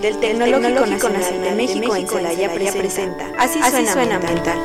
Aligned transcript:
Del 0.00 0.18
Tecnológico 0.18 1.10
Nacional 1.10 1.42
de 1.42 1.54
México 1.54 1.94
en 1.94 2.08
Celaya 2.08 2.50
presenta 2.54 3.32
Así 3.38 3.60
suena 3.86 4.16
ambiental. 4.16 4.58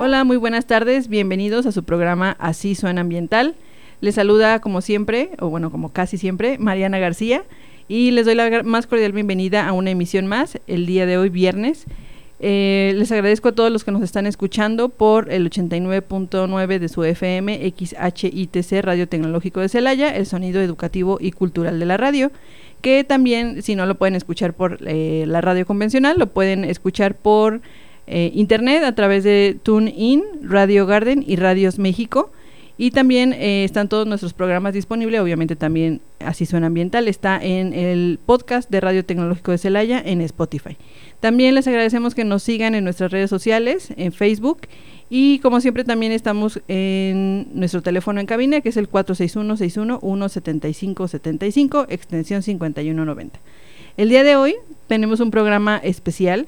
Hola, 0.00 0.24
muy 0.24 0.36
buenas 0.36 0.66
tardes, 0.66 1.06
bienvenidos 1.06 1.66
a 1.66 1.72
su 1.72 1.84
programa 1.84 2.36
Así 2.40 2.74
suena 2.74 3.02
ambiental. 3.02 3.54
Les 4.00 4.16
saluda 4.16 4.60
como 4.60 4.80
siempre, 4.80 5.30
o 5.38 5.50
bueno, 5.50 5.70
como 5.70 5.92
casi 5.92 6.18
siempre, 6.18 6.58
Mariana 6.58 6.98
García 6.98 7.44
y 7.86 8.10
les 8.10 8.26
doy 8.26 8.34
la 8.34 8.64
más 8.64 8.88
cordial 8.88 9.12
bienvenida 9.12 9.68
a 9.68 9.72
una 9.72 9.90
emisión 9.90 10.26
más 10.26 10.58
el 10.66 10.86
día 10.86 11.06
de 11.06 11.16
hoy, 11.16 11.28
viernes. 11.28 11.86
Eh, 12.42 12.94
les 12.96 13.12
agradezco 13.12 13.48
a 13.48 13.52
todos 13.52 13.70
los 13.70 13.84
que 13.84 13.92
nos 13.92 14.02
están 14.02 14.26
escuchando 14.26 14.88
por 14.88 15.30
el 15.30 15.50
89.9 15.50 16.78
de 16.78 16.88
su 16.88 17.04
FM 17.04 17.70
XHITC 17.76 18.82
Radio 18.82 19.06
Tecnológico 19.06 19.60
de 19.60 19.68
Celaya, 19.68 20.16
el 20.16 20.24
sonido 20.24 20.62
educativo 20.62 21.18
y 21.20 21.32
cultural 21.32 21.78
de 21.78 21.84
la 21.84 21.98
radio, 21.98 22.32
que 22.80 23.04
también 23.04 23.62
si 23.62 23.74
no 23.74 23.84
lo 23.84 23.96
pueden 23.96 24.14
escuchar 24.14 24.54
por 24.54 24.78
eh, 24.86 25.24
la 25.26 25.42
radio 25.42 25.66
convencional, 25.66 26.18
lo 26.18 26.28
pueden 26.28 26.64
escuchar 26.64 27.14
por 27.14 27.60
eh, 28.06 28.30
internet 28.34 28.84
a 28.84 28.94
través 28.94 29.22
de 29.22 29.58
TuneIn, 29.62 30.24
Radio 30.42 30.86
Garden 30.86 31.22
y 31.26 31.36
Radios 31.36 31.78
México. 31.78 32.32
Y 32.82 32.92
también 32.92 33.34
eh, 33.34 33.64
están 33.64 33.90
todos 33.90 34.06
nuestros 34.06 34.32
programas 34.32 34.72
disponibles, 34.72 35.20
obviamente 35.20 35.54
también 35.54 36.00
Así 36.18 36.46
Suena 36.46 36.68
Ambiental, 36.68 37.08
está 37.08 37.38
en 37.38 37.74
el 37.74 38.18
podcast 38.24 38.70
de 38.70 38.80
Radio 38.80 39.04
Tecnológico 39.04 39.50
de 39.50 39.58
Celaya 39.58 40.00
en 40.02 40.22
Spotify. 40.22 40.78
También 41.20 41.54
les 41.54 41.68
agradecemos 41.68 42.14
que 42.14 42.24
nos 42.24 42.42
sigan 42.42 42.74
en 42.74 42.84
nuestras 42.84 43.12
redes 43.12 43.28
sociales, 43.28 43.92
en 43.98 44.12
Facebook, 44.12 44.60
y 45.10 45.40
como 45.40 45.60
siempre 45.60 45.84
también 45.84 46.12
estamos 46.12 46.62
en 46.68 47.48
nuestro 47.52 47.82
teléfono 47.82 48.18
en 48.18 48.24
cabina, 48.24 48.62
que 48.62 48.70
es 48.70 48.78
el 48.78 48.90
461-61-175-75, 48.90 51.84
extensión 51.90 52.42
5190. 52.42 53.40
El 53.98 54.08
día 54.08 54.24
de 54.24 54.36
hoy 54.36 54.54
tenemos 54.86 55.20
un 55.20 55.30
programa 55.30 55.76
especial 55.84 56.46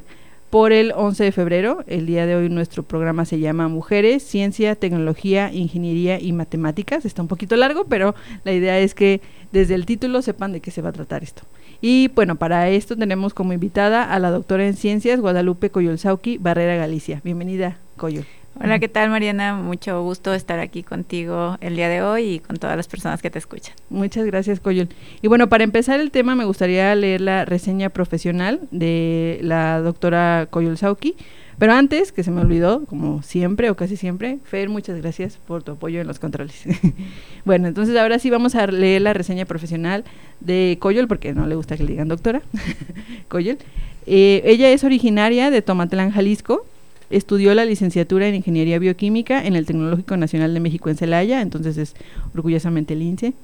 por 0.53 0.70
el 0.70 0.92
11 0.95 1.25
de 1.25 1.33
febrero. 1.33 1.83
El 1.86 2.05
día 2.05 2.27
de 2.27 2.36
hoy 2.36 2.50
nuestro 2.50 2.83
programa 2.83 3.25
se 3.25 3.39
llama 3.39 3.69
Mujeres, 3.69 4.22
Ciencia, 4.22 4.77
Tecnología, 4.77 5.50
Ingeniería 5.50 6.20
y 6.20 6.34
Matemáticas. 6.34 7.06
Está 7.06 7.22
un 7.22 7.28
poquito 7.28 7.56
largo, 7.56 7.86
pero 7.86 8.14
la 8.45 8.53
idea 8.53 8.78
es 8.78 8.95
que 8.95 9.23
desde 9.50 9.75
el 9.75 9.86
título 9.86 10.20
sepan 10.20 10.53
de 10.53 10.61
qué 10.61 10.70
se 10.70 10.83
va 10.83 10.91
a 10.91 10.92
tratar 10.92 11.23
esto. 11.23 11.45
Y 11.80 12.08
bueno, 12.08 12.36
para 12.36 12.69
esto 12.69 12.98
tenemos 12.98 13.33
como 13.33 13.55
invitada 13.55 14.05
a 14.05 14.19
la 14.19 14.30
doctora 14.30 14.67
en 14.67 14.77
Ciencias 14.77 15.20
Guadalupe 15.20 15.70
Coyolzauqui 15.70 16.36
Barrera 16.36 16.77
Galicia. 16.77 17.23
Bienvenida, 17.25 17.78
Coyol. 17.97 18.27
Hola, 18.61 18.78
¿qué 18.78 18.89
tal 18.89 19.08
Mariana? 19.08 19.55
Mucho 19.55 20.03
gusto 20.03 20.34
estar 20.34 20.58
aquí 20.58 20.83
contigo 20.83 21.56
el 21.62 21.75
día 21.75 21.89
de 21.89 22.03
hoy 22.03 22.25
y 22.25 22.39
con 22.39 22.58
todas 22.58 22.77
las 22.77 22.86
personas 22.86 23.22
que 23.22 23.31
te 23.31 23.39
escuchan. 23.39 23.75
Muchas 23.89 24.27
gracias, 24.27 24.61
Coyol. 24.61 24.91
Y 25.22 25.28
bueno, 25.28 25.48
para 25.48 25.64
empezar 25.64 26.00
el 26.00 26.11
tema 26.11 26.36
me 26.36 26.45
gustaría 26.45 26.95
leer 26.95 27.23
la 27.23 27.47
reseña 27.47 27.89
profesional 27.89 28.61
de 28.70 29.39
la 29.42 29.80
doctora 29.80 30.48
Coyol 30.51 30.77
Sauki. 30.77 31.17
Pero 31.58 31.73
antes, 31.73 32.13
que 32.13 32.23
se 32.23 32.30
me 32.30 32.42
olvidó, 32.42 32.85
como 32.86 33.23
siempre 33.23 33.70
o 33.70 33.77
casi 33.77 33.96
siempre, 33.96 34.39
Fer, 34.45 34.69
muchas 34.69 35.01
gracias 35.01 35.39
por 35.39 35.63
tu 35.63 35.73
apoyo 35.73 36.01
en 36.01 36.07
los 36.07 36.19
controles. 36.19 36.64
bueno, 37.45 37.69
entonces 37.69 37.96
ahora 37.96 38.19
sí 38.19 38.30
vamos 38.30 38.55
a 38.55 38.67
leer 38.67 39.02
la 39.02 39.14
reseña 39.14 39.45
profesional 39.46 40.05
de 40.40 40.77
Coyol, 40.80 41.08
porque 41.08 41.33
no 41.33 41.46
le 41.46 41.55
gusta 41.55 41.77
que 41.77 41.84
le 41.84 41.90
digan 41.90 42.08
doctora. 42.08 42.42
Coyol. 43.29 43.58
Eh, 44.07 44.42
ella 44.45 44.70
es 44.70 44.84
originaria 44.84 45.51
de 45.51 45.63
Tomatlán, 45.63 46.11
Jalisco 46.11 46.67
Estudió 47.12 47.55
la 47.55 47.67
licenciatura 47.67 48.27
en 48.27 48.34
Ingeniería 48.34 48.78
Bioquímica 48.78 49.46
en 49.46 49.55
el 49.55 49.67
Tecnológico 49.67 50.17
Nacional 50.17 50.55
de 50.55 50.61
México 50.61 50.89
en 50.89 50.96
Celaya, 50.96 51.42
entonces 51.42 51.77
es 51.77 51.95
orgullosamente 52.34 52.95
el 52.95 53.02
INSE. 53.02 53.34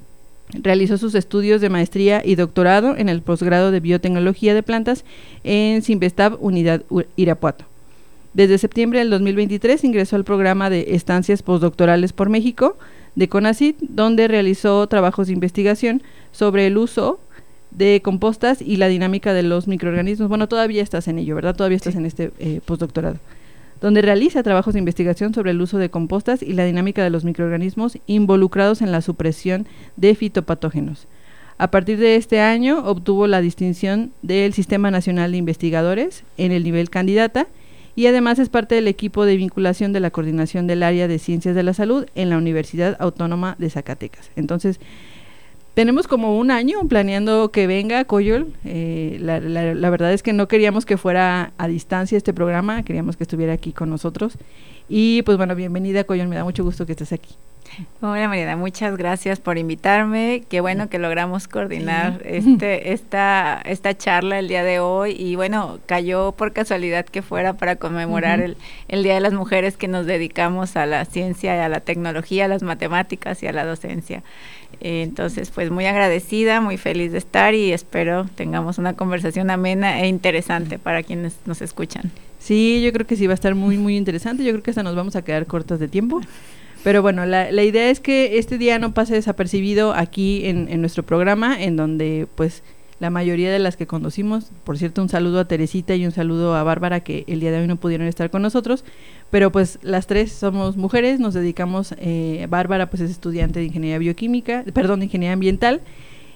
Realizó 0.55 0.97
sus 0.97 1.15
estudios 1.15 1.61
de 1.61 1.69
maestría 1.69 2.23
y 2.25 2.35
doctorado 2.35 2.97
en 2.97 3.11
el 3.11 3.21
posgrado 3.21 3.71
de 3.71 3.81
Biotecnología 3.81 4.55
de 4.55 4.63
Plantas 4.63 5.05
en 5.45 5.83
Simvestab 5.83 6.39
Unidad 6.41 6.83
Irapuato. 7.17 7.67
Desde 8.33 8.57
septiembre 8.57 9.01
del 9.01 9.11
2023 9.11 9.85
ingresó 9.85 10.17
al 10.17 10.25
programa 10.25 10.71
de 10.71 10.95
estancias 10.95 11.43
postdoctorales 11.43 12.15
por 12.15 12.31
México 12.31 12.79
de 13.17 13.29
CONACYT, 13.29 13.81
donde 13.81 14.29
realizó 14.29 14.87
trabajos 14.87 15.27
de 15.27 15.35
investigación 15.35 16.03
sobre 16.33 16.67
el 16.67 16.79
uso 16.79 17.21
de 17.71 18.01
compostas 18.03 18.63
y 18.63 18.77
la 18.77 18.89
dinámica 18.89 19.35
de 19.35 19.43
los 19.43 19.69
microorganismos. 19.69 20.31
Bueno, 20.31 20.49
todavía 20.49 20.83
estás 20.83 21.07
en 21.07 21.19
ello, 21.19 21.35
¿verdad? 21.35 21.55
Todavía 21.55 21.77
estás 21.77 21.97
en 21.97 22.07
este 22.07 22.31
eh, 22.39 22.63
postdoctorado 22.65 23.19
donde 23.81 24.03
realiza 24.03 24.43
trabajos 24.43 24.75
de 24.75 24.81
investigación 24.81 25.35
sobre 25.35 25.53
el 25.53 25.61
uso 25.61 25.79
de 25.79 25.91
compostas 25.91 26.43
y 26.43 26.53
la 26.53 26.65
dinámica 26.65 27.03
de 27.03 27.11
los 27.11 27.25
microorganismos 27.25 27.99
involucrados 28.07 28.83
en 28.83 28.93
la 28.93 29.03
supresión 29.03 29.67
de 29.97 30.15
fitopatógenos. 30.15 31.07
A 31.59 31.71
partir 31.71 31.99
de 31.99 32.17
este 32.17 32.41
año 32.41 32.85
obtuvo 32.85 33.27
la 33.27 33.41
distinción 33.41 34.13
del 34.23 34.53
Sistema 34.53 34.91
Nacional 34.91 35.33
de 35.33 35.39
Investigadores 35.39 36.25
en 36.37 36.53
el 36.53 36.63
nivel 36.63 36.89
candidata 36.89 37.49
y 37.97 38.07
además 38.07 38.39
es 38.39 38.49
parte 38.49 38.77
del 38.77 38.87
equipo 38.87 39.25
de 39.25 39.37
vinculación 39.37 39.93
de 39.93 39.99
la 39.99 40.13
coordinación 40.13 40.69
del 40.69 40.85
área 40.85 41.09
de 41.09 41.19
ciencias 41.19 41.57
de 41.57 41.65
la 41.65 41.75
salud 41.75 42.07
en 42.15 42.31
la 42.31 42.39
Universidad 42.39 42.97
Autónoma 43.01 43.57
de 43.59 43.71
Zacatecas. 43.71 44.31
Entonces, 44.37 44.79
tenemos 45.79 46.09
como 46.09 46.37
un 46.37 46.51
año 46.51 46.81
planeando 46.89 47.53
que 47.53 47.69
venga 47.69 48.05
Coyol. 48.05 48.53
Eh, 48.65 49.17
la, 49.21 49.39
la, 49.39 49.91
verdad 49.91 50.13
es 50.13 50.25
que 50.25 50.33
no 50.33 50.49
queríamos 50.49 50.85
que 50.85 50.97
fuera 50.97 51.53
a 51.57 51.69
distancia 51.69 52.19
este 52.19 52.35
programa, 52.35 52.83
queríamos 52.83 53.17
que 53.17 53.23
estuviera 53.23 53.53
aquí 53.53 53.73
con 53.73 53.89
nosotros. 53.89 54.39
Y 54.89 55.23
pues 55.23 55.37
bueno, 55.37 55.55
bienvenida 55.55 56.03
Coyol, 56.03 56.27
me 56.27 56.35
da 56.35 56.43
mucho 56.43 56.65
gusto 56.65 56.85
que 56.85 56.95
estés 56.95 57.13
aquí. 57.13 57.37
Hola 58.01 58.29
Mariana, 58.29 58.57
muchas 58.57 58.97
gracias 58.97 59.41
por 59.41 59.59
invitarme. 59.59 60.43
Qué 60.49 60.61
bueno 60.61 60.89
que 60.89 60.99
logramos 60.99 61.49
coordinar 61.49 62.23
este, 62.25 62.93
esta, 62.93 63.61
esta 63.65 63.97
charla 63.97 64.39
el 64.39 64.49
día 64.49 64.65
de 64.65 64.81
hoy. 64.81 65.17
Y 65.19 65.37
bueno, 65.37 65.79
cayó 65.87 66.33
por 66.33 66.53
casualidad 66.53 67.05
que 67.07 67.23
fuera 67.23 67.55
para 67.55 67.77
conmemorar 67.77 68.41
el, 68.41 68.57
el 68.89 69.03
Día 69.03 69.15
de 69.15 69.21
las 69.21 69.33
Mujeres 69.33 69.77
que 69.77 69.89
nos 69.89 70.07
dedicamos 70.07 70.77
a 70.77 70.87
la 70.87 71.05
ciencia 71.05 71.57
y 71.57 71.59
a 71.59 71.69
la 71.69 71.81
tecnología, 71.81 72.47
a 72.47 72.49
las 72.49 72.63
matemáticas 72.63 73.43
y 73.43 73.47
a 73.47 73.53
la 73.53 73.65
docencia. 73.65 74.23
Entonces, 74.81 75.51
pues 75.51 75.71
muy 75.71 75.87
agradecida, 75.87 76.61
muy 76.61 76.77
feliz 76.77 77.13
de 77.13 77.19
estar 77.19 77.55
y 77.55 77.73
espero 77.73 78.27
tengamos 78.35 78.79
una 78.79 78.95
conversación 78.95 79.51
amena 79.51 80.01
e 80.01 80.07
interesante 80.07 80.79
para 80.79 81.03
quienes 81.03 81.37
nos 81.47 81.63
escuchan. 81.63 82.11
Sí, 82.39 82.83
yo 82.85 82.93
creo 82.93 83.07
que 83.07 83.17
sí 83.17 83.27
va 83.27 83.33
a 83.33 83.35
estar 83.35 83.55
muy, 83.55 83.77
muy 83.77 83.97
interesante. 83.97 84.45
Yo 84.45 84.53
creo 84.53 84.63
que 84.63 84.71
hasta 84.71 84.83
nos 84.83 84.95
vamos 84.95 85.17
a 85.17 85.23
quedar 85.23 85.47
cortos 85.47 85.81
de 85.81 85.89
tiempo. 85.89 86.21
Pero 86.85 87.03
bueno, 87.03 87.27
la, 87.27 87.51
la 87.51 87.63
idea 87.65 87.91
es 87.91 88.01
que 88.01 88.39
este 88.39 88.57
día 88.57 88.79
no 88.79 88.95
pase 88.95 89.15
desapercibido 89.15 89.93
aquí 89.93 90.47
en, 90.47 90.69
en 90.69 90.81
nuestro 90.81 91.03
programa, 91.03 91.61
en 91.63 91.77
donde 91.77 92.29
pues 92.35 92.63
la 93.01 93.11
mayoría 93.11 93.53
de 93.53 93.59
las 93.59 93.77
que 93.77 93.87
conocimos. 93.87 94.51
Por 94.65 94.79
cierto, 94.79 95.03
un 95.03 95.09
saludo 95.09 95.41
a 95.41 95.47
Teresita 95.47 95.95
y 95.95 96.05
un 96.05 96.13
saludo 96.13 96.55
a 96.55 96.63
Bárbara 96.63 97.01
que 97.01 97.25
el 97.29 97.41
día 97.41 97.51
de 97.53 97.61
hoy 97.61 97.67
no 97.67 97.77
pudieron 97.77 98.07
estar 98.07 98.31
con 98.31 98.43
nosotros, 98.43 98.85
pero 99.31 99.53
pues 99.53 99.79
las 99.83 100.07
tres 100.07 100.33
somos 100.33 100.77
mujeres, 100.77 101.21
nos 101.21 101.35
dedicamos, 101.35 101.95
eh, 101.99 102.47
Bárbara 102.49 102.91
pues 102.91 103.03
es 103.03 103.11
estudiante 103.11 103.61
de 103.61 103.67
ingeniería 103.67 103.99
bioquímica, 103.99 104.65
perdón, 104.73 105.01
de 105.01 105.07
ingeniería 105.07 105.35
ambiental 105.35 105.81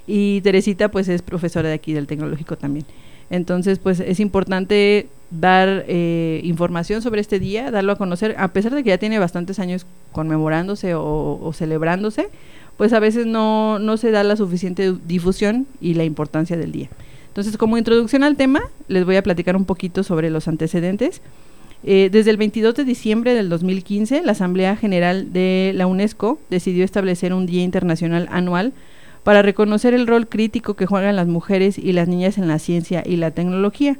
y 0.06 0.40
Teresita 0.42 0.90
pues 0.90 1.08
es 1.08 1.22
profesora 1.22 1.68
de 1.68 1.74
aquí 1.74 1.92
del 1.92 2.06
tecnológico 2.06 2.56
también. 2.56 2.84
Entonces 3.32 3.81
pues 3.81 3.99
es 3.99 4.20
importante 4.20 5.08
dar 5.32 5.84
eh, 5.88 6.40
información 6.44 7.02
sobre 7.02 7.20
este 7.20 7.40
día, 7.40 7.73
darlo 7.73 7.93
a 7.93 7.96
conocer, 7.96 8.37
a 8.38 8.49
pesar 8.49 8.75
de 8.75 8.84
que 8.84 8.90
ya 8.90 8.99
tiene 8.99 9.19
bastantes 9.19 9.58
años 9.58 9.87
conmemorándose 10.12 10.94
o 10.94 11.52
celebrándose, 11.52 12.29
pues 12.76 12.93
a 12.93 13.00
veces 13.00 13.26
no, 13.26 13.79
no 13.79 13.96
se 13.96 14.11
da 14.11 14.23
la 14.23 14.37
suficiente 14.37 14.94
difusión 15.06 15.67
y 15.81 15.94
la 15.94 16.05
importancia 16.05 16.56
del 16.56 16.73
día. 16.73 16.88
Entonces, 17.29 17.56
como 17.56 17.79
introducción 17.79 18.25
al 18.25 18.37
tema, 18.37 18.61
les 18.88 19.05
voy 19.05 19.17
a 19.17 19.23
platicar 19.23 19.56
un 19.56 19.64
poquito 19.64 20.02
sobre 20.02 20.29
los 20.31 20.49
antecedentes. 20.49 21.23
Eh, 21.84 22.11
desde 22.12 22.31
el 22.31 22.37
22 22.37 22.75
de 22.75 22.84
diciembre 22.84 23.34
del 23.34 23.49
2015, 23.49 24.23
la 24.23 24.32
Asamblea 24.32 24.76
General 24.76 25.32
de 25.32 25.73
la 25.75 25.87
UNESCO 25.87 26.38
decidió 26.50 26.84
establecer 26.84 27.32
un 27.32 27.46
Día 27.46 27.62
Internacional 27.62 28.29
anual 28.31 28.73
para 29.24 29.42
reconocer 29.42 29.94
el 29.94 30.06
rol 30.06 30.28
crítico 30.28 30.74
que 30.74 30.86
juegan 30.86 31.16
las 31.16 31.26
mujeres 31.26 31.78
y 31.78 31.92
las 31.92 32.08
niñas 32.08 32.38
en 32.38 32.48
la 32.48 32.58
ciencia 32.58 33.02
y 33.06 33.16
la 33.16 33.30
tecnología. 33.30 33.96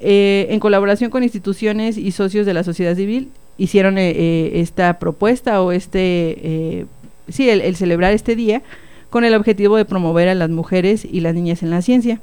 Eh, 0.00 0.46
en 0.50 0.60
colaboración 0.60 1.10
con 1.10 1.22
instituciones 1.22 1.98
y 1.98 2.12
socios 2.12 2.46
de 2.46 2.54
la 2.54 2.64
sociedad 2.64 2.94
civil, 2.94 3.30
hicieron 3.56 3.98
eh, 3.98 4.60
esta 4.60 4.98
propuesta 4.98 5.60
o 5.62 5.72
este 5.72 6.86
sí, 7.28 7.48
el, 7.48 7.76
celebrar 7.76 8.12
este 8.12 8.36
día 8.36 8.62
con 9.10 9.24
el 9.24 9.34
objetivo 9.34 9.76
de 9.76 9.84
promover 9.84 10.28
a 10.28 10.34
las 10.34 10.50
mujeres 10.50 11.04
y 11.04 11.20
las 11.20 11.34
niñas 11.34 11.62
en 11.62 11.70
la 11.70 11.82
ciencia. 11.82 12.20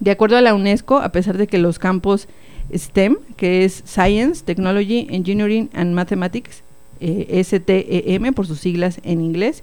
De 0.00 0.10
acuerdo 0.10 0.36
a 0.36 0.40
la 0.40 0.54
UNESCO, 0.54 0.98
a 0.98 1.10
pesar 1.10 1.38
de 1.38 1.46
que 1.46 1.58
los 1.58 1.78
campos 1.78 2.28
STEM, 2.74 3.18
que 3.36 3.64
es 3.64 3.82
Science, 3.86 4.44
Technology, 4.44 5.06
Engineering 5.10 5.70
and 5.72 5.94
Mathematics, 5.94 6.62
eh, 7.00 7.42
STEM 7.44 8.34
por 8.34 8.46
sus 8.46 8.60
siglas 8.60 9.00
en 9.04 9.20
inglés, 9.20 9.62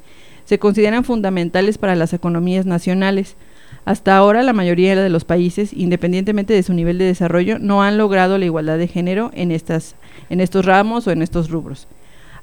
se 0.52 0.60
consideran 0.60 1.06
fundamentales 1.06 1.78
para 1.78 1.96
las 1.96 2.12
economías 2.12 2.66
nacionales. 2.66 3.38
Hasta 3.86 4.18
ahora 4.18 4.44
la 4.44 4.52
mayoría 4.52 5.02
de 5.02 5.10
los 5.10 5.24
países, 5.24 5.72
independientemente 5.72 6.54
de 6.54 6.62
su 6.62 6.74
nivel 6.74 6.98
de 6.98 7.06
desarrollo, 7.06 7.58
no 7.58 7.84
han 7.84 7.98
logrado 7.98 8.38
la 8.38 8.44
igualdad 8.44 8.78
de 8.78 8.90
género 8.90 9.32
en, 9.34 9.54
estas, 9.54 9.96
en 10.30 10.42
estos 10.42 10.66
ramos 10.66 11.08
o 11.08 11.12
en 11.12 11.22
estos 11.22 11.50
rubros. 11.50 11.88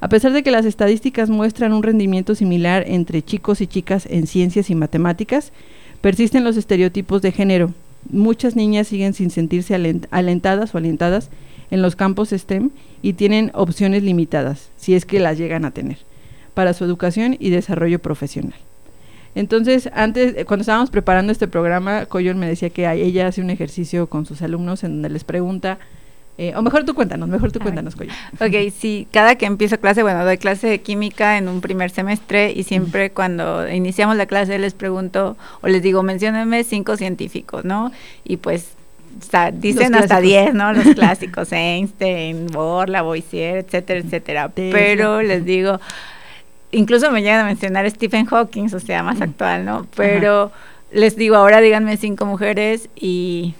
A 0.00 0.08
pesar 0.08 0.32
de 0.32 0.42
que 0.42 0.50
las 0.50 0.64
estadísticas 0.64 1.28
muestran 1.28 1.74
un 1.74 1.82
rendimiento 1.82 2.34
similar 2.34 2.82
entre 2.86 3.20
chicos 3.20 3.60
y 3.60 3.66
chicas 3.66 4.06
en 4.06 4.26
ciencias 4.26 4.70
y 4.70 4.74
matemáticas, 4.74 5.52
persisten 6.00 6.44
los 6.44 6.56
estereotipos 6.56 7.20
de 7.20 7.32
género. 7.32 7.74
Muchas 8.08 8.56
niñas 8.56 8.88
siguen 8.88 9.12
sin 9.12 9.28
sentirse 9.28 9.74
alentadas 10.10 10.74
o 10.74 10.78
alentadas 10.78 11.28
en 11.70 11.82
los 11.82 11.94
campos 11.94 12.30
STEM 12.30 12.70
y 13.02 13.12
tienen 13.12 13.50
opciones 13.52 14.02
limitadas, 14.02 14.70
si 14.78 14.94
es 14.94 15.04
que 15.04 15.20
las 15.20 15.36
llegan 15.36 15.66
a 15.66 15.72
tener, 15.72 15.98
para 16.58 16.74
su 16.74 16.84
educación 16.84 17.36
y 17.38 17.50
desarrollo 17.50 18.00
profesional. 18.00 18.58
Entonces, 19.36 19.88
antes, 19.94 20.44
cuando 20.44 20.62
estábamos 20.62 20.90
preparando 20.90 21.30
este 21.30 21.46
programa, 21.46 22.06
Coyon 22.06 22.36
me 22.36 22.48
decía 22.48 22.70
que 22.70 22.90
ella 22.90 23.28
hace 23.28 23.40
un 23.40 23.50
ejercicio 23.50 24.08
con 24.08 24.26
sus 24.26 24.42
alumnos 24.42 24.82
en 24.82 24.94
donde 24.94 25.08
les 25.08 25.22
pregunta 25.22 25.78
eh, 26.36 26.54
o 26.56 26.62
mejor 26.62 26.84
tú 26.84 26.94
cuéntanos, 26.94 27.28
mejor 27.28 27.52
tú 27.52 27.60
cuéntanos, 27.60 27.94
Coyo. 27.94 28.10
Ok, 28.40 28.72
sí, 28.76 29.06
cada 29.12 29.36
que 29.36 29.46
empiezo 29.46 29.78
clase, 29.78 30.02
bueno, 30.02 30.24
doy 30.24 30.36
clase 30.36 30.66
de 30.66 30.80
química 30.80 31.38
en 31.38 31.48
un 31.48 31.60
primer 31.60 31.90
semestre 31.90 32.50
y 32.50 32.64
siempre 32.64 33.10
cuando 33.10 33.68
iniciamos 33.68 34.16
la 34.16 34.26
clase 34.26 34.58
les 34.58 34.74
pregunto 34.74 35.36
o 35.60 35.68
les 35.68 35.80
digo, 35.80 36.02
menciónenme 36.02 36.64
cinco 36.64 36.96
científicos, 36.96 37.64
¿no? 37.64 37.92
Y 38.24 38.38
pues 38.38 38.70
dicen 39.52 39.94
hasta 39.94 40.20
diez, 40.20 40.54
¿no? 40.54 40.72
Los 40.72 40.86
clásicos, 40.96 41.52
Einstein, 41.52 42.48
Bohr, 42.48 42.88
Lavoisier, 42.88 43.58
etcétera, 43.58 44.00
etcétera. 44.00 44.48
Pero 44.54 45.22
les 45.22 45.44
digo, 45.44 45.80
incluso 46.72 47.10
me 47.10 47.22
llegan 47.22 47.40
a 47.40 47.44
mencionar 47.44 47.90
Stephen 47.90 48.26
Hawking, 48.26 48.68
o 48.74 48.80
sea, 48.80 49.02
más 49.02 49.20
actual, 49.20 49.64
¿no? 49.64 49.86
Pero 49.96 50.52
les 50.90 51.16
digo, 51.16 51.36
ahora 51.36 51.60
díganme 51.60 51.96
cinco 51.96 52.26
mujeres 52.26 52.88
y 52.96 53.54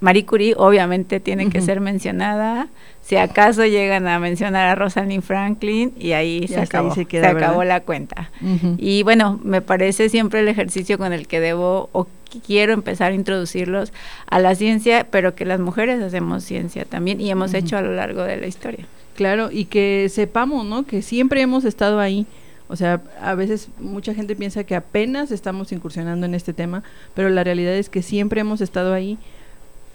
Marie 0.00 0.26
Curie 0.26 0.54
obviamente 0.56 1.20
tiene 1.20 1.48
que 1.48 1.60
ser 1.60 1.80
mencionada. 1.80 2.68
Si 3.02 3.16
acaso 3.16 3.64
llegan 3.64 4.06
a 4.06 4.18
mencionar 4.18 4.68
a 4.68 4.74
Rosalind 4.74 5.22
Franklin 5.22 5.92
y 5.98 6.12
ahí 6.12 6.46
se 6.48 6.60
acabó, 6.60 6.94
se, 6.94 7.26
acabó 7.26 7.64
la 7.64 7.80
cuenta. 7.80 8.30
Y 8.78 9.02
bueno, 9.02 9.40
me 9.42 9.60
parece 9.60 10.08
siempre 10.08 10.40
el 10.40 10.48
ejercicio 10.48 10.98
con 10.98 11.12
el 11.12 11.26
que 11.26 11.40
debo 11.40 11.88
o 11.92 12.06
quiero 12.46 12.72
empezar 12.72 13.12
a 13.12 13.14
introducirlos 13.14 13.92
a 14.26 14.38
la 14.40 14.54
ciencia, 14.54 15.06
pero 15.10 15.34
que 15.34 15.44
las 15.44 15.60
mujeres 15.60 16.02
hacemos 16.02 16.44
ciencia 16.44 16.84
también 16.84 17.20
y 17.20 17.30
hemos 17.30 17.54
hecho 17.54 17.76
a 17.76 17.82
lo 17.82 17.94
largo 17.94 18.22
de 18.22 18.36
la 18.36 18.46
historia. 18.46 18.86
Claro, 19.14 19.50
y 19.52 19.66
que 19.66 20.08
sepamos, 20.10 20.66
¿no? 20.66 20.84
Que 20.84 21.00
siempre 21.00 21.40
hemos 21.40 21.64
estado 21.64 22.00
ahí. 22.00 22.26
O 22.68 22.76
sea, 22.76 23.02
a 23.20 23.34
veces 23.34 23.68
mucha 23.78 24.14
gente 24.14 24.36
piensa 24.36 24.64
que 24.64 24.74
apenas 24.74 25.30
estamos 25.30 25.70
incursionando 25.72 26.26
en 26.26 26.34
este 26.34 26.52
tema, 26.52 26.82
pero 27.14 27.28
la 27.28 27.44
realidad 27.44 27.74
es 27.74 27.90
que 27.90 28.02
siempre 28.02 28.40
hemos 28.40 28.60
estado 28.60 28.94
ahí 28.94 29.18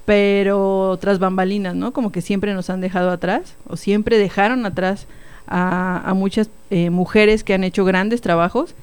pero 0.10 0.98
tras 1.00 1.19
bambalinas, 1.19 1.75
¿no? 1.75 1.94
Como 1.94 2.12
que 2.12 2.21
siempre 2.21 2.56
nos 2.56 2.71
han 2.71 2.81
dejado 2.81 3.12
atrás 3.12 3.56
o 3.68 3.77
siempre 3.77 4.18
dejaron 4.18 4.66
atrás 4.66 5.06
a, 5.45 6.13
muchas 6.16 6.50
eh, 6.71 6.89
mujeres 6.89 7.44
que 7.44 7.54
han 7.54 7.63
hecho 7.63 7.86
grandes 7.86 8.19
trabajos 8.19 8.74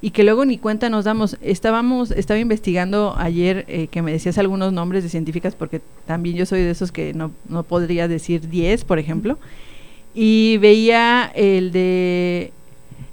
y 0.00 0.10
que 0.10 0.22
luego 0.22 0.44
ni 0.44 0.58
cuenta 0.58 0.88
nos 0.88 1.04
damos. 1.04 1.38
Estábamos, 1.40 2.12
estaba 2.12 2.38
investigando 2.38 3.16
ayer 3.18 3.64
eh, 3.66 3.88
que 3.88 4.00
me 4.00 4.12
decías 4.12 4.38
algunos 4.38 4.72
nombres 4.72 5.02
de 5.02 5.08
científicas 5.08 5.56
porque 5.56 5.80
también 6.06 6.36
yo 6.36 6.46
soy 6.46 6.60
de 6.60 6.70
esos 6.70 6.92
que 6.92 7.14
no, 7.14 7.32
no 7.48 7.64
podría 7.64 8.06
decir 8.06 8.48
10, 8.48 8.84
por 8.84 9.00
ejemplo, 9.00 9.38
y 10.14 10.58
veía 10.58 11.32
el 11.34 11.72
de 11.72 12.52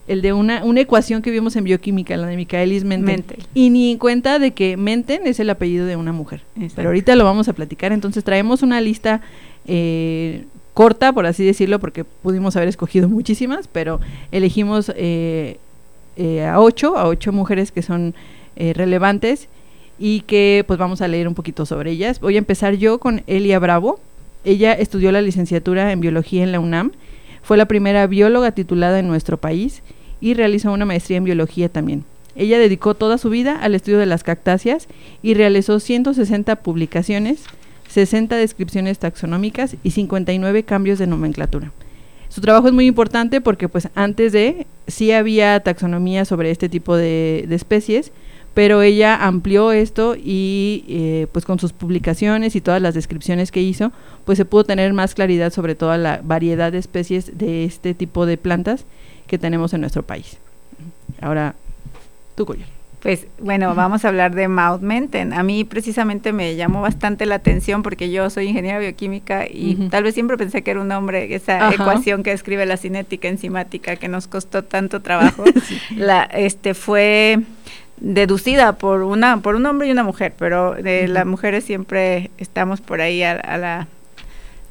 el 0.07 0.21
de 0.21 0.33
una, 0.33 0.63
una 0.63 0.81
ecuación 0.81 1.21
que 1.21 1.31
vimos 1.31 1.55
en 1.55 1.63
bioquímica, 1.63 2.17
la 2.17 2.27
de 2.27 2.35
Michaelis 2.35 2.83
Menten. 2.83 3.23
Y 3.53 3.69
ni 3.69 3.91
en 3.91 3.97
cuenta 3.97 4.37
de 4.37 4.51
que 4.51 4.75
Menten 4.75 5.25
es 5.25 5.39
el 5.39 5.49
apellido 5.49 5.85
de 5.85 5.95
una 5.95 6.11
mujer. 6.11 6.41
Pero 6.75 6.89
ahorita 6.89 7.15
lo 7.15 7.23
vamos 7.23 7.47
a 7.47 7.53
platicar. 7.53 7.93
Entonces 7.93 8.23
traemos 8.23 8.63
una 8.63 8.81
lista 8.81 9.21
eh, 9.65 10.43
corta, 10.73 11.13
por 11.13 11.25
así 11.25 11.45
decirlo, 11.45 11.79
porque 11.79 12.03
pudimos 12.03 12.55
haber 12.55 12.67
escogido 12.67 13.07
muchísimas, 13.07 13.67
pero 13.67 14.01
elegimos 14.31 14.91
eh, 14.95 15.57
eh, 16.17 16.43
a 16.43 16.59
ocho, 16.59 16.97
a 16.97 17.07
ocho 17.07 17.31
mujeres 17.31 17.71
que 17.71 17.81
son 17.81 18.13
relevantes 18.55 19.47
y 19.97 20.21
que 20.21 20.63
pues 20.67 20.77
vamos 20.77 21.01
a 21.01 21.07
leer 21.07 21.27
un 21.27 21.33
poquito 21.33 21.65
sobre 21.65 21.89
ellas. 21.89 22.19
Voy 22.19 22.35
a 22.35 22.37
empezar 22.37 22.75
yo 22.75 22.99
con 22.99 23.23
Elia 23.25 23.57
Bravo. 23.57 23.99
Ella 24.45 24.73
estudió 24.73 25.11
la 25.11 25.21
licenciatura 25.21 25.91
en 25.91 26.01
biología 26.01 26.43
en 26.43 26.51
la 26.51 26.59
UNAM 26.59 26.91
fue 27.43 27.57
la 27.57 27.67
primera 27.67 28.07
bióloga 28.07 28.51
titulada 28.51 28.99
en 28.99 29.07
nuestro 29.07 29.37
país 29.37 29.83
y 30.19 30.33
realizó 30.33 30.71
una 30.71 30.85
maestría 30.85 31.17
en 31.17 31.25
biología 31.25 31.69
también. 31.69 32.05
Ella 32.35 32.57
dedicó 32.57 32.95
toda 32.95 33.17
su 33.17 33.29
vida 33.29 33.59
al 33.61 33.75
estudio 33.75 33.99
de 33.99 34.05
las 34.05 34.23
cactáceas 34.23 34.87
y 35.21 35.35
realizó 35.35 35.79
160 35.79 36.55
publicaciones, 36.57 37.43
60 37.89 38.35
descripciones 38.37 38.97
taxonómicas 38.97 39.75
y 39.83 39.91
59 39.91 40.63
cambios 40.63 40.97
de 40.97 41.05
nomenclatura. 41.05 41.71
Su 42.29 42.41
trabajo 42.41 42.67
es 42.67 42.73
muy 42.73 42.87
importante 42.87 43.41
porque 43.41 43.69
pues 43.69 43.89
antes 43.93 44.31
de 44.31 44.65
sí 44.87 45.11
había 45.11 45.59
taxonomía 45.59 46.25
sobre 46.25 46.49
este 46.49 46.69
tipo 46.69 46.95
de, 46.95 47.45
de 47.47 47.55
especies, 47.55 48.11
pero 48.53 48.81
ella 48.81 49.15
amplió 49.15 49.71
esto 49.71 50.15
y 50.15 50.85
eh, 50.87 51.27
pues 51.31 51.45
con 51.45 51.59
sus 51.59 51.73
publicaciones 51.73 52.55
y 52.55 52.61
todas 52.61 52.81
las 52.81 52.93
descripciones 52.93 53.51
que 53.51 53.61
hizo, 53.61 53.91
pues 54.25 54.37
se 54.37 54.45
pudo 54.45 54.63
tener 54.63 54.93
más 54.93 55.15
claridad 55.15 55.51
sobre 55.51 55.75
toda 55.75 55.97
la 55.97 56.21
variedad 56.23 56.71
de 56.71 56.77
especies 56.77 57.37
de 57.37 57.65
este 57.65 57.93
tipo 57.93 58.25
de 58.25 58.37
plantas 58.37 58.85
que 59.27 59.37
tenemos 59.37 59.73
en 59.73 59.81
nuestro 59.81 60.03
país. 60.03 60.37
Ahora, 61.21 61.55
tú, 62.35 62.45
Coyol. 62.45 62.65
Pues 63.03 63.27
bueno, 63.37 63.75
vamos 63.75 64.05
a 64.05 64.07
hablar 64.07 64.33
de 64.33 64.47
Maud 64.47 64.79
Menten. 64.79 65.33
A 65.33 65.43
mí 65.43 65.65
precisamente 65.65 66.31
me 66.31 66.55
llamó 66.55 66.81
bastante 66.81 67.25
la 67.25 67.35
atención 67.35 67.83
porque 67.83 68.09
yo 68.09 68.29
soy 68.29 68.47
ingeniera 68.47 68.79
bioquímica 68.79 69.45
y 69.45 69.89
tal 69.91 70.03
vez 70.03 70.13
siempre 70.13 70.37
pensé 70.37 70.61
que 70.61 70.71
era 70.71 70.79
un 70.79 70.89
hombre, 70.89 71.35
esa 71.35 71.73
ecuación 71.73 72.23
que 72.23 72.29
describe 72.29 72.65
la 72.65 72.77
cinética 72.77 73.27
enzimática 73.27 73.97
que 73.97 74.07
nos 74.07 74.27
costó 74.27 74.63
tanto 74.63 75.01
trabajo. 75.01 75.43
La 75.97 76.23
este 76.23 76.73
fue 76.73 77.41
deducida 77.97 78.73
por 78.73 79.03
una 79.03 79.37
por 79.37 79.55
un 79.55 79.65
hombre 79.65 79.87
y 79.87 79.91
una 79.91 80.03
mujer, 80.03 80.33
pero 80.37 80.73
de 80.75 81.07
las 81.07 81.25
mujeres 81.25 81.63
siempre 81.63 82.31
estamos 82.37 82.81
por 82.81 83.01
ahí 83.01 83.23
a, 83.23 83.57
la 83.57 83.87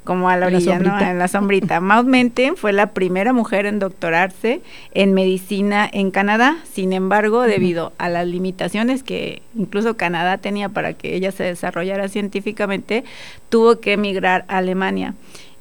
como 0.05 0.29
a 0.29 0.37
la 0.37 0.47
orilla, 0.47 0.79
¿no? 0.79 1.01
En 1.01 1.19
la 1.19 1.29
sombrita. 1.29 1.81
Maud 1.81 2.07
Menten 2.07 2.57
fue 2.57 2.73
la 2.73 2.89
primera 2.89 3.33
mujer 3.33 3.67
en 3.67 3.79
doctorarse 3.79 4.61
en 4.93 5.15
medicina 5.15 5.89
en 5.91 6.11
Canadá. 6.11 6.59
Sin 6.71 6.93
embargo, 6.93 7.43
debido 7.43 7.93
a 7.99 8.09
las 8.09 8.27
limitaciones 8.27 9.03
que 9.03 9.43
incluso 9.55 9.97
Canadá 9.97 10.39
tenía 10.39 10.69
para 10.69 10.95
que 10.95 11.15
ella 11.15 11.31
se 11.31 11.45
desarrollara 11.45 12.09
científicamente, 12.09 13.05
tuvo 13.49 13.79
que 13.81 13.93
emigrar 13.93 14.45
a 14.49 14.59
Alemania. 14.59 15.15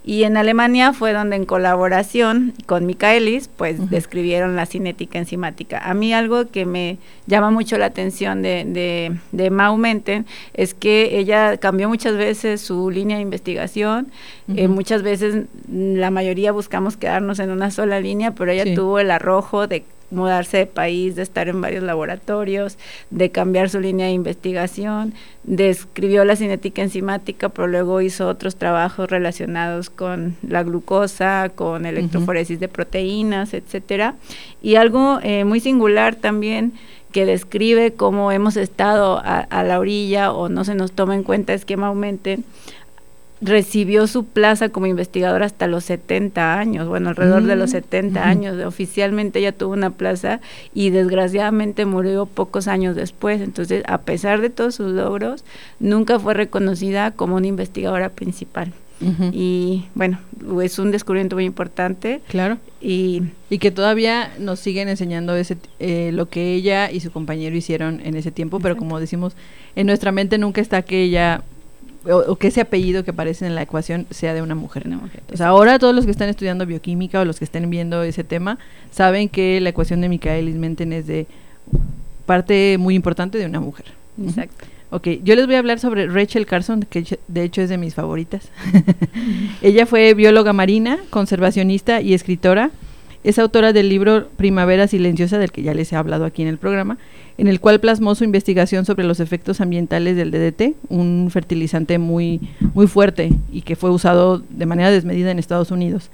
Y 0.04 0.24
en 0.24 0.36
Alemania 0.36 0.94
fue 0.94 1.14
donde 1.14 1.36
en 1.36 1.46
colaboración 1.46 2.54
con 2.66 2.88
Michaelis, 2.88 3.50
pues 3.56 3.90
describieron 3.92 4.56
la 4.56 4.66
cinética 4.66 5.20
enzimática. 5.20 5.78
A 5.78 5.94
mí 5.94 6.12
algo 6.12 6.50
que 6.50 6.66
me 6.66 6.98
llama 7.28 7.52
mucho 7.52 7.78
la 7.78 7.86
atención 7.86 8.42
de, 8.42 8.66
de, 8.66 9.16
de 9.32 9.50
Maumenten 9.52 10.26
es 10.56 10.74
que 10.74 11.20
ella 11.20 11.58
cambió 11.58 11.88
muchas 11.88 12.18
veces 12.18 12.62
su 12.62 12.90
línea 12.90 13.18
de 13.18 13.24
investigación. 13.24 14.12
Eh, 14.56 14.68
muchas 14.68 15.04
veces 15.04 15.46
la 15.72 16.10
mayoría 16.10 16.52
buscamos 16.52 16.98
quedarnos 16.98 17.40
en 17.40 17.52
una 17.52 17.70
sola 17.70 18.00
línea, 18.00 18.32
pero 18.32 18.52
ella 18.52 18.74
tuvo 18.74 18.98
el 18.98 19.12
arrojo 19.12 19.68
de 19.68 19.84
mudarse 20.12 20.58
de 20.58 20.66
país, 20.66 21.16
de 21.16 21.24
estar 21.24 21.48
en 21.48 21.62
varios 21.62 21.84
laboratorios, 21.84 22.78
de 23.10 23.32
cambiar 23.32 23.70
su 23.70 23.80
línea 23.80 24.08
de 24.08 24.14
investigación, 24.14 25.14
describió 25.44 26.24
la 26.26 26.36
cinética 26.36 26.82
enzimática, 26.82 27.50
pero 27.50 27.68
luego 27.68 28.02
hizo 28.02 28.28
otros 28.28 28.56
trabajos 28.56 29.10
relacionados 29.10 29.90
con 29.90 30.36
la 30.48 30.64
glucosa, 30.64 31.50
con 31.56 31.86
electroforesis 31.86 32.60
de 32.60 32.68
proteínas, 32.68 33.54
etcétera. 33.54 34.16
Y 34.62 34.76
algo 34.76 35.20
eh, 35.24 35.46
muy 35.46 35.60
singular 35.60 36.16
también 36.16 36.74
que 37.12 37.26
describe 37.26 37.92
cómo 37.92 38.32
hemos 38.32 38.56
estado 38.56 39.18
a, 39.18 39.40
a, 39.40 39.64
la 39.64 39.80
orilla 39.80 40.32
o 40.32 40.48
no 40.48 40.64
se 40.64 40.76
nos 40.76 40.94
toma 40.94 41.16
en 41.16 41.24
cuenta 41.24 41.54
esquema 41.54 41.88
aumenten 41.88 42.46
recibió 43.42 44.06
su 44.08 44.26
plaza 44.26 44.70
como 44.70 44.86
investigadora 44.86 45.46
hasta 45.46 45.68
los 45.68 45.84
70 45.86 46.60
años, 46.60 46.88
bueno, 46.88 47.10
alrededor 47.10 47.44
de 47.44 47.56
los 47.56 47.72
70 47.72 48.20
mm. 48.20 48.24
años. 48.24 48.66
Oficialmente 48.66 49.40
ella 49.40 49.52
tuvo 49.52 49.74
una 49.74 49.90
plaza 49.90 50.40
y 50.74 50.92
desgraciadamente 50.92 51.86
murió 51.86 52.28
pocos 52.28 52.68
años 52.68 52.96
después. 52.96 53.42
Entonces, 53.42 53.84
a 53.88 54.00
pesar 54.00 54.42
de 54.42 54.50
todos 54.50 54.76
sus 54.76 54.92
logros, 54.92 55.44
nunca 55.80 56.20
fue 56.20 56.36
reconocida 56.36 57.12
como 57.12 57.36
una 57.36 57.48
investigadora 57.48 58.10
principal. 58.10 58.74
Y 59.32 59.86
bueno, 59.96 60.20
es 60.62 60.78
un 60.78 60.92
descubrimiento 60.92 61.36
muy 61.36 61.46
importante. 61.46 62.22
Claro. 62.28 62.60
Y, 62.80 63.24
y 63.50 63.58
que 63.58 63.72
todavía 63.72 64.32
nos 64.38 64.60
siguen 64.60 64.90
enseñando 64.90 65.36
ese, 65.36 65.58
eh, 65.80 66.12
lo 66.14 66.30
que 66.30 66.54
ella 66.54 66.92
y 66.92 67.00
su 67.00 67.12
compañero 67.12 67.56
hicieron 67.56 68.00
en 68.04 68.16
ese 68.16 68.30
tiempo, 68.30 68.60
pero 68.60 68.78
como 68.78 69.00
decimos, 69.00 69.34
en 69.76 69.88
nuestra 69.88 70.12
mente 70.12 70.38
nunca 70.38 70.62
está 70.62 70.84
que 70.84 71.02
ella 71.02 71.42
o, 72.10 72.36
que 72.36 72.48
ese 72.48 72.62
apellido 72.62 73.04
que 73.04 73.12
aparece 73.12 73.46
en 73.46 73.56
la 73.56 73.62
ecuación 73.62 74.08
sea 74.10 74.34
de 74.34 74.42
una 74.42 74.56
mujer. 74.56 74.86
ahora 75.40 75.78
todos 75.80 75.94
los 75.94 76.06
que 76.06 76.12
están 76.12 76.30
estudiando 76.30 76.66
bioquímica 76.66 77.22
o 77.22 77.26
los 77.26 77.38
que 77.38 77.46
estén 77.46 77.70
viendo 77.70 78.04
ese 78.04 78.24
tema 78.24 78.58
saben 78.92 79.30
que 79.30 79.60
la 79.62 79.70
ecuación 79.70 80.02
de 80.02 80.10
Michaelis 80.10 80.56
Menten 80.56 80.94
es 80.94 81.08
de 81.08 81.28
parte 82.26 82.78
muy 82.80 82.96
importante 82.96 83.38
de 83.38 83.46
una 83.46 83.60
mujer. 83.60 83.86
Exacto. 84.24 84.66
Ok, 84.94 85.08
yo 85.24 85.36
les 85.36 85.46
voy 85.46 85.56
a 85.56 85.60
hablar 85.60 85.80
sobre 85.80 86.08
Rachel 86.08 86.46
Carson, 86.46 86.82
que 86.82 87.18
de 87.30 87.44
hecho 87.44 87.62
es 87.62 87.70
de 87.70 87.78
mis 87.78 87.96
favoritas. 87.96 88.50
Ella 89.62 89.86
fue 89.86 90.14
bióloga 90.14 90.52
marina, 90.52 91.00
conservacionista 91.10 92.02
y 92.02 92.14
escritora. 92.14 92.72
Es 93.24 93.38
autora 93.38 93.72
del 93.72 93.88
libro 93.88 94.28
Primavera 94.36 94.88
Silenciosa, 94.88 95.38
del 95.38 95.52
que 95.52 95.62
ya 95.62 95.76
les 95.76 95.94
he 95.94 95.96
hablado 95.96 96.26
aquí 96.26 96.42
en 96.42 96.48
el 96.48 96.58
programa, 96.58 96.98
en 97.38 97.48
el 97.48 97.60
cual 97.60 97.80
plasmó 97.80 98.16
su 98.16 98.24
investigación 98.24 98.86
sobre 98.86 99.04
los 99.04 99.20
efectos 99.20 99.62
ambientales 99.62 100.16
del 100.16 100.32
DDT, 100.32 100.76
un 100.90 101.30
fertilizante 101.32 102.00
muy, 102.00 102.42
muy 102.74 102.88
fuerte 102.88 103.32
y 103.52 103.62
que 103.62 103.76
fue 103.76 103.92
usado 103.92 104.40
de 104.50 104.66
manera 104.66 104.90
desmedida 104.90 105.30
en 105.30 105.38
Estados 105.38 105.70
Unidos. 105.70 106.10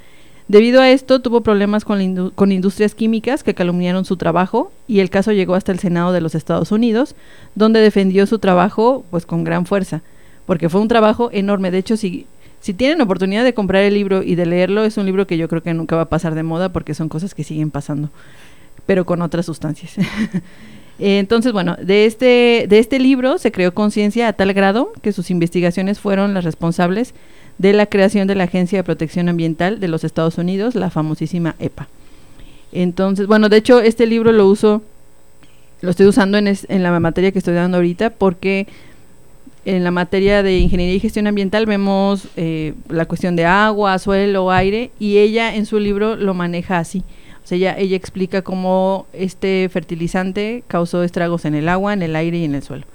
Debido 0.49 0.81
a 0.81 0.89
esto, 0.89 1.21
tuvo 1.21 1.41
problemas 1.41 1.85
con, 1.85 2.31
con, 2.31 2.51
industrias 2.51 2.93
químicas 2.93 3.43
que 3.43 3.53
calumniaron 3.53 4.05
su 4.05 4.17
trabajo 4.17 4.71
y 4.87 4.99
el 4.99 5.09
caso 5.09 5.31
llegó 5.31 5.55
hasta 5.55 5.71
el 5.71 5.79
Senado 5.79 6.11
de 6.11 6.21
los 6.21 6.35
Estados 6.35 6.71
Unidos, 6.71 7.15
donde 7.55 7.81
defendió 7.81 8.25
su 8.27 8.39
trabajo 8.39 9.05
pues 9.11 9.25
con 9.25 9.43
gran 9.43 9.65
fuerza, 9.65 10.01
porque 10.45 10.69
fue 10.69 10.81
un 10.81 10.87
trabajo 10.87 11.29
enorme. 11.33 11.71
De 11.71 11.79
hecho, 11.79 11.97
si, 11.97 12.27
si 12.67 12.73
tienen 12.73 12.99
oportunidad 12.99 13.45
de 13.45 13.53
comprar 13.53 13.83
el 13.83 13.93
libro 13.93 14.23
y 14.23 14.35
de 14.35 14.45
leerlo, 14.45 14.83
es 14.83 14.97
un 14.97 15.05
libro 15.05 15.25
que 15.25 15.37
yo 15.37 15.47
creo 15.47 15.63
que 15.63 15.73
nunca 15.73 15.95
va 15.95 16.01
a 16.01 16.09
pasar 16.09 16.35
de 16.35 16.43
moda 16.43 16.67
porque 16.67 16.93
son 16.93 17.07
cosas 17.07 17.33
que 17.33 17.45
siguen 17.45 17.71
pasando, 17.71 18.09
pero 18.85 19.05
con 19.05 19.21
otras 19.21 19.45
sustancias. 19.45 19.95
Entonces, 20.99 21.53
bueno, 21.53 21.77
de 21.81 22.05
este, 22.05 22.65
de 22.67 22.79
este 22.79 22.99
libro 22.99 23.37
se 23.37 23.53
creó 23.53 23.73
conciencia 23.73 24.27
a 24.27 24.33
tal 24.33 24.51
grado 24.51 24.91
que 25.01 25.13
sus 25.13 25.31
investigaciones 25.31 26.01
fueron 26.01 26.33
las 26.33 26.43
responsables 26.43 27.13
de 27.57 27.71
la 27.71 27.85
creación 27.85 28.27
de 28.27 28.35
la 28.35 28.43
Agencia 28.43 28.79
de 28.79 28.83
Protección 28.83 29.29
Ambiental 29.29 29.79
de 29.79 29.87
los 29.87 30.03
Estados 30.03 30.37
Unidos, 30.37 30.75
la 30.75 30.89
famosísima 30.89 31.55
EPA. 31.59 31.87
Entonces, 32.73 33.27
bueno, 33.27 33.47
de 33.47 33.55
hecho, 33.55 33.79
este 33.79 34.07
libro 34.07 34.33
lo 34.33 34.45
uso, 34.45 34.81
lo 35.79 35.91
estoy 35.91 36.07
usando 36.07 36.37
en, 36.37 36.47
en 36.47 36.83
la 36.83 36.99
materia 36.99 37.31
que 37.31 37.39
estoy 37.39 37.53
dando 37.53 37.77
ahorita 37.77 38.09
porque 38.09 38.67
en 39.67 39.83
la 39.83 39.91
materia 39.91 40.43
de 40.43 40.59
ingeniería 40.59 40.95
y 40.95 40.99
gestión 41.01 41.27
ambiental 41.27 41.65
vemos 41.65 42.29
eh, 42.37 42.73
la 42.87 43.05
cuestión 43.05 43.35
de 43.35 43.43
agua, 43.45 43.99
suelo, 43.99 44.49
aire, 44.49 44.91
y 44.97 45.17
ella 45.17 45.53
en 45.55 45.65
su 45.65 45.77
libro 45.77 46.15
lo 46.15 46.33
maneja 46.33 46.79
así. 46.79 47.03
O 47.43 47.47
sea, 47.47 47.57
ella, 47.57 47.77
ella 47.77 47.97
explica 47.97 48.41
cómo 48.41 49.07
este 49.11 49.67
fertilizante 49.69 50.63
causó 50.67 51.03
estragos 51.03 51.43
en 51.43 51.53
el 51.53 51.67
agua, 51.67 51.91
en 51.91 52.01
el 52.01 52.15
aire 52.15 52.37
y 52.37 52.45
en 52.45 52.55
el 52.55 52.63
suelo. 52.63 52.85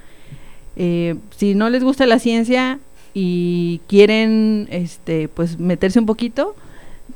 Eh, 0.76 1.16
si 1.36 1.54
no 1.54 1.68
les 1.68 1.84
gusta 1.84 2.06
la 2.06 2.18
ciencia, 2.18 2.78
y 3.14 3.80
quieren 3.88 4.66
este 4.70 5.28
pues 5.28 5.58
meterse 5.58 5.98
un 5.98 6.06
poquito, 6.06 6.54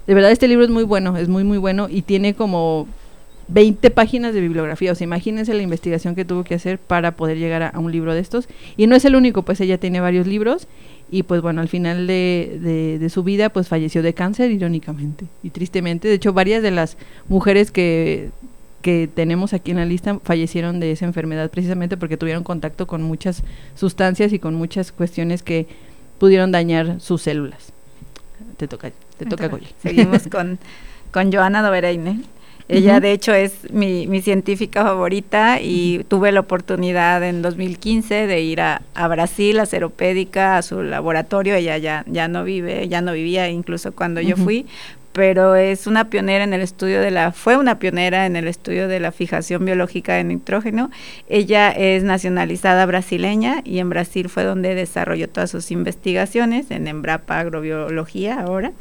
de 0.06 0.14
verdad 0.14 0.30
este 0.30 0.48
libro 0.48 0.64
es 0.64 0.70
muy 0.70 0.84
bueno, 0.84 1.16
es 1.16 1.28
muy 1.28 1.44
muy 1.44 1.56
bueno 1.56 1.88
y 1.90 2.02
tiene 2.02 2.34
como 2.34 2.86
20 3.48 3.90
páginas 3.90 4.34
de 4.34 4.40
bibliografía, 4.40 4.92
o 4.92 4.94
sea, 4.94 5.04
imagínense 5.04 5.54
la 5.54 5.62
investigación 5.62 6.14
que 6.14 6.24
tuvo 6.24 6.44
que 6.44 6.54
hacer 6.54 6.78
para 6.78 7.16
poder 7.16 7.38
llegar 7.38 7.62
a, 7.62 7.78
un 7.78 7.92
libro 7.92 8.14
de 8.14 8.20
estos. 8.20 8.48
Y 8.76 8.86
no 8.86 8.96
es 8.96 9.04
el 9.04 9.14
único, 9.14 9.42
pues 9.42 9.60
ella 9.60 9.78
tiene 9.78 10.00
varios 10.00 10.26
libros 10.26 10.66
y 11.10 11.22
pues 11.22 11.40
bueno, 11.40 11.60
al 11.60 11.68
final 11.68 12.08
de, 12.08 12.98
de, 13.00 13.08
su 13.10 13.22
vida 13.22 13.48
pues 13.50 13.68
falleció 13.68 14.02
de 14.02 14.14
cáncer, 14.14 14.50
irónicamente 14.50 15.26
y 15.42 15.50
tristemente. 15.50 16.08
De 16.08 16.14
hecho, 16.14 16.32
varias 16.32 16.62
de 16.62 16.72
las 16.72 16.96
mujeres 17.28 17.70
que, 17.70 18.30
que 18.82 19.08
tenemos 19.12 19.52
aquí 19.52 19.70
en 19.70 19.76
la 19.76 19.84
lista 19.84 20.18
fallecieron 20.24 20.80
de 20.80 20.92
esa 20.92 21.06
enfermedad 21.06 21.50
precisamente 21.50 21.96
porque 21.96 22.16
tuvieron 22.16 22.42
contacto 22.42 22.86
con 22.86 23.02
muchas 23.02 23.42
sustancias 23.76 24.32
y 24.32 24.40
con 24.40 24.54
muchas 24.54 24.90
cuestiones 24.90 25.42
que 25.44 25.66
pudieron 26.18 26.50
dañar 26.50 27.00
sus 27.00 27.22
células. 27.22 27.72
Te 28.56 28.66
toca, 28.66 28.90
te 29.18 29.26
toca, 29.26 29.50
Seguimos 29.82 30.26
con, 30.30 30.58
con 31.12 31.32
Joana 31.32 31.62
Dovereine. 31.62 32.22
Ella, 32.68 32.98
de 32.98 33.12
hecho, 33.12 33.32
es 33.32 33.70
mi, 33.72 34.08
mi, 34.08 34.20
científica 34.22 34.82
favorita 34.82 35.60
y 35.60 36.04
tuve 36.08 36.32
la 36.32 36.40
oportunidad 36.40 37.22
en 37.22 37.40
2015 37.40 38.26
de 38.26 38.40
ir 38.40 38.60
a, 38.60 38.82
a, 38.94 39.06
Brasil, 39.06 39.60
a 39.60 39.66
Ceropédica, 39.66 40.56
a 40.56 40.62
su 40.62 40.82
laboratorio. 40.82 41.54
Ella 41.54 41.78
ya, 41.78 42.04
ya 42.08 42.26
no 42.26 42.42
vive, 42.42 42.88
ya 42.88 43.02
no 43.02 43.12
vivía 43.12 43.48
incluso 43.48 43.92
cuando 43.92 44.20
yo 44.20 44.36
fui, 44.36 44.66
pero 45.16 45.54
es 45.54 45.86
una 45.86 46.10
pionera 46.10 46.44
en 46.44 46.52
el 46.52 46.60
estudio 46.60 47.00
de 47.00 47.10
la, 47.10 47.32
fue 47.32 47.56
una 47.56 47.78
pionera 47.78 48.26
en 48.26 48.36
el 48.36 48.46
estudio 48.46 48.86
de 48.86 49.00
la 49.00 49.12
fijación 49.12 49.64
biológica 49.64 50.12
de 50.14 50.24
nitrógeno. 50.24 50.90
Ella 51.26 51.70
es 51.70 52.02
nacionalizada 52.02 52.84
brasileña 52.84 53.62
y 53.64 53.78
en 53.78 53.88
Brasil 53.88 54.28
fue 54.28 54.44
donde 54.44 54.74
desarrolló 54.74 55.26
todas 55.30 55.50
sus 55.50 55.70
investigaciones, 55.70 56.70
en 56.70 56.86
Embrapa 56.86 57.38
Agrobiología 57.38 58.40
ahora. 58.40 58.72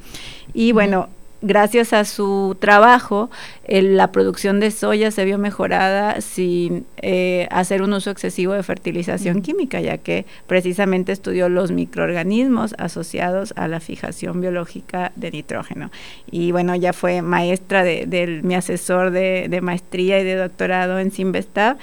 Y 0.53 0.73
bueno, 0.73 1.07
gracias 1.41 1.93
a 1.93 2.05
su 2.05 2.55
trabajo, 2.59 3.29
la 3.67 4.11
producción 4.11 4.59
de 4.59 4.71
soya 4.71 5.11
se 5.11 5.25
vio 5.25 5.37
mejorada 5.37 6.21
sin 6.21 6.85
eh, 7.01 7.47
hacer 7.51 7.81
un 7.81 7.93
uso 7.93 8.11
excesivo 8.11 8.53
de 8.53 8.63
fertilización 8.63 9.41
química, 9.41 9.81
ya 9.81 9.97
que 9.97 10.25
precisamente 10.47 11.11
estudió 11.11 11.49
los 11.49 11.71
microorganismos 11.71 12.75
asociados 12.77 13.53
a 13.55 13.67
la 13.67 13.79
fijación 13.79 14.41
biológica 14.41 15.11
de 15.15 15.31
nitrógeno. 15.31 15.91
Y 16.29 16.51
bueno, 16.51 16.75
ya 16.75 16.93
fue 16.93 17.21
maestra 17.21 17.83
de, 17.83 18.41
mi 18.43 18.55
asesor 18.55 19.11
de, 19.11 19.47
de, 19.49 19.61
maestría 19.61 20.19
y 20.19 20.23
de 20.23 20.35
doctorado 20.35 20.99
en 20.99 21.11
Simvestab 21.11 21.77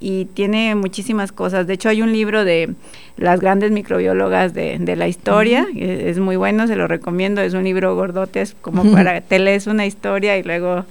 y 0.00 0.26
tiene 0.26 0.74
muchísimas 0.74 1.32
cosas. 1.32 1.66
De 1.66 1.74
hecho, 1.74 1.88
hay 1.88 2.02
un 2.02 2.12
libro 2.12 2.44
de 2.44 2.74
las 3.16 3.40
grandes 3.40 3.72
microbiólogas 3.72 4.54
de, 4.54 4.78
de 4.78 4.96
la 4.96 5.08
historia, 5.08 5.66
es, 5.74 6.18
muy 6.20 6.36
bueno, 6.36 6.68
se 6.68 6.76
lo 6.76 6.86
recomiendo, 6.86 7.40
es 7.40 7.52
un 7.54 7.64
libro 7.64 7.94
gordote, 7.96 8.40
es 8.40 8.54
como 8.60 8.90
para 8.92 9.20
te 9.20 9.40
lees 9.40 9.66
una 9.66 9.86
historia 9.86 10.38
y 10.38 10.44
luego 10.44 10.84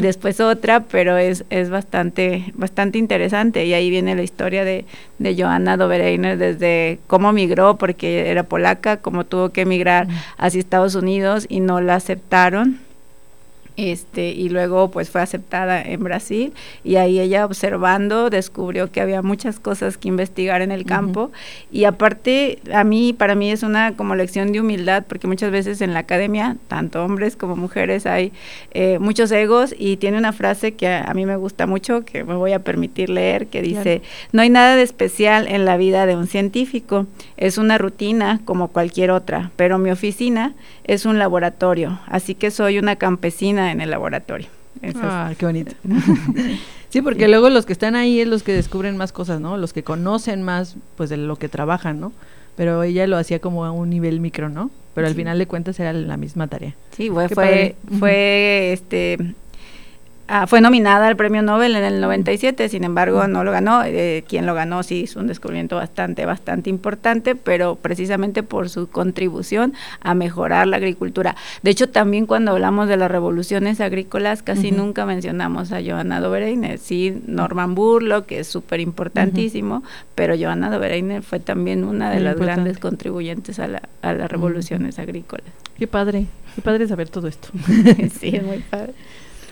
después 0.00 0.40
otra, 0.40 0.80
pero 0.80 1.18
es, 1.18 1.44
es 1.50 1.68
bastante, 1.68 2.52
bastante 2.54 2.98
interesante. 2.98 3.66
Y 3.66 3.74
ahí 3.74 3.90
viene 3.90 4.14
la 4.14 4.22
historia 4.22 4.64
de, 4.64 4.86
de 5.18 5.40
Johanna 5.40 5.76
Dobereiner 5.76 6.38
desde 6.38 6.98
cómo 7.06 7.32
migró, 7.32 7.76
porque 7.76 8.30
era 8.30 8.44
polaca, 8.44 8.96
cómo 8.96 9.24
tuvo 9.24 9.50
que 9.50 9.62
emigrar 9.62 10.08
hacia 10.38 10.60
Estados 10.60 10.94
Unidos 10.94 11.46
y 11.48 11.60
no 11.60 11.80
la 11.80 11.96
aceptaron 11.96 12.89
este, 13.76 14.28
y 14.30 14.48
luego 14.48 14.90
pues 14.90 15.10
fue 15.10 15.20
aceptada 15.20 15.82
en 15.82 16.02
Brasil. 16.02 16.52
Y 16.84 16.96
ahí 16.96 17.20
ella 17.20 17.44
observando 17.44 18.30
descubrió 18.30 18.90
que 18.90 19.00
había 19.00 19.22
muchas 19.22 19.60
cosas 19.60 19.96
que 19.96 20.08
investigar 20.08 20.62
en 20.62 20.72
el 20.72 20.84
campo. 20.84 21.30
Y 21.70 21.84
aparte 21.84 22.58
a 22.72 22.84
mí 22.84 23.12
para 23.12 23.34
mí 23.34 23.50
es 23.50 23.62
una 23.62 23.96
como 23.96 24.14
lección 24.14 24.52
de 24.52 24.60
humildad 24.60 25.04
porque 25.08 25.26
muchas 25.26 25.50
veces 25.50 25.80
en 25.80 25.94
la 25.94 26.00
academia 26.00 26.56
tanto 26.68 27.04
hombres 27.04 27.36
como 27.36 27.56
mujeres 27.56 28.06
hay 28.06 28.32
eh, 28.72 28.98
muchos 28.98 29.30
egos. 29.32 29.74
Y 29.78 29.96
tiene 29.96 30.18
una 30.18 30.32
frase 30.32 30.72
que 30.72 30.88
a, 30.88 31.12
mí 31.14 31.26
me 31.26 31.36
gusta 31.36 31.66
mucho 31.66 32.04
que 32.04 32.24
me 32.24 32.34
voy 32.34 32.52
a 32.52 32.64
permitir 32.64 33.10
leer 33.10 33.46
que 33.46 33.62
dice 33.62 34.02
no 34.32 34.42
hay 34.42 34.50
nada 34.50 34.76
de 34.76 34.82
especial 34.82 35.46
en 35.48 35.64
la 35.64 35.76
vida 35.76 36.06
de 36.06 36.16
un 36.16 36.26
científico. 36.26 37.06
Es 37.36 37.58
una 37.58 37.78
rutina 37.78 38.40
como 38.44 38.68
cualquier 38.68 39.10
otra 39.10 39.50
pero 39.56 39.78
mi 39.78 39.90
oficina 39.90 40.54
es 40.84 41.06
un 41.06 41.18
laboratorio. 41.18 42.00
Así 42.06 42.34
que 42.34 42.50
soy 42.50 42.78
una 42.78 42.96
campesina 42.96 43.59
en 43.68 43.80
el 43.80 43.90
laboratorio. 43.90 44.48
ah, 45.02 45.32
qué 45.36 45.46
bonito. 45.46 45.72
sí, 46.88 47.02
porque 47.02 47.28
luego 47.28 47.50
los 47.50 47.66
que 47.66 47.72
están 47.72 47.96
ahí 47.96 48.20
es 48.20 48.26
los 48.26 48.42
que 48.42 48.52
descubren 48.52 48.96
más 48.96 49.12
cosas, 49.12 49.40
¿no? 49.40 49.56
Los 49.56 49.72
que 49.72 49.82
conocen 49.82 50.42
más, 50.42 50.76
pues, 50.96 51.10
de 51.10 51.16
lo 51.16 51.36
que 51.36 51.48
trabajan, 51.48 52.00
¿no? 52.00 52.12
Pero 52.56 52.82
ella 52.82 53.06
lo 53.06 53.16
hacía 53.16 53.38
como 53.40 53.64
a 53.64 53.72
un 53.72 53.90
nivel 53.90 54.20
micro, 54.20 54.48
¿no? 54.48 54.70
Pero 54.94 55.06
al 55.06 55.14
final 55.14 55.38
de 55.38 55.46
cuentas 55.46 55.78
era 55.80 55.92
la 55.92 56.16
misma 56.16 56.48
tarea. 56.48 56.74
Sí, 56.96 57.10
fue, 57.10 57.28
fue, 57.28 57.76
fue 57.98 58.72
este 58.72 59.34
Ah, 60.32 60.46
fue 60.46 60.60
nominada 60.60 61.08
al 61.08 61.16
premio 61.16 61.42
Nobel 61.42 61.74
en 61.74 61.82
el 61.82 62.00
97, 62.00 62.68
sin 62.68 62.84
embargo 62.84 63.26
no 63.26 63.42
lo 63.42 63.50
ganó. 63.50 63.82
Eh, 63.82 64.22
quien 64.28 64.46
lo 64.46 64.54
ganó 64.54 64.84
sí 64.84 65.00
hizo 65.00 65.18
un 65.18 65.26
descubrimiento 65.26 65.74
bastante, 65.74 66.24
bastante 66.24 66.70
importante, 66.70 67.34
pero 67.34 67.74
precisamente 67.74 68.44
por 68.44 68.68
su 68.68 68.88
contribución 68.88 69.74
a 70.00 70.14
mejorar 70.14 70.68
la 70.68 70.76
agricultura. 70.76 71.34
De 71.64 71.72
hecho, 71.72 71.88
también 71.88 72.26
cuando 72.26 72.52
hablamos 72.52 72.86
de 72.86 72.96
las 72.96 73.10
revoluciones 73.10 73.80
agrícolas, 73.80 74.44
casi 74.44 74.70
nunca 74.70 75.04
mencionamos 75.04 75.72
a 75.72 75.80
Johanna 75.82 76.20
Dobereiner. 76.20 76.78
Sí, 76.78 77.20
Norman 77.26 77.74
Burlock, 77.74 78.26
que 78.26 78.38
es 78.38 78.46
súper 78.46 78.78
importantísimo, 78.78 79.82
pero 80.14 80.36
Johanna 80.38 80.70
Dobereiner 80.70 81.24
fue 81.24 81.40
también 81.40 81.82
una 81.82 82.08
de 82.08 82.20
las 82.20 82.36
grandes 82.36 82.78
contribuyentes 82.78 83.58
a, 83.58 83.66
la, 83.66 83.82
a 84.00 84.12
las 84.12 84.30
revoluciones 84.30 85.00
agrícolas. 85.00 85.50
Qué 85.76 85.88
padre, 85.88 86.26
qué 86.54 86.62
padre 86.62 86.86
saber 86.86 87.08
todo 87.08 87.26
esto. 87.26 87.48
sí, 88.20 88.36
es 88.36 88.44
muy 88.44 88.58
padre. 88.58 88.94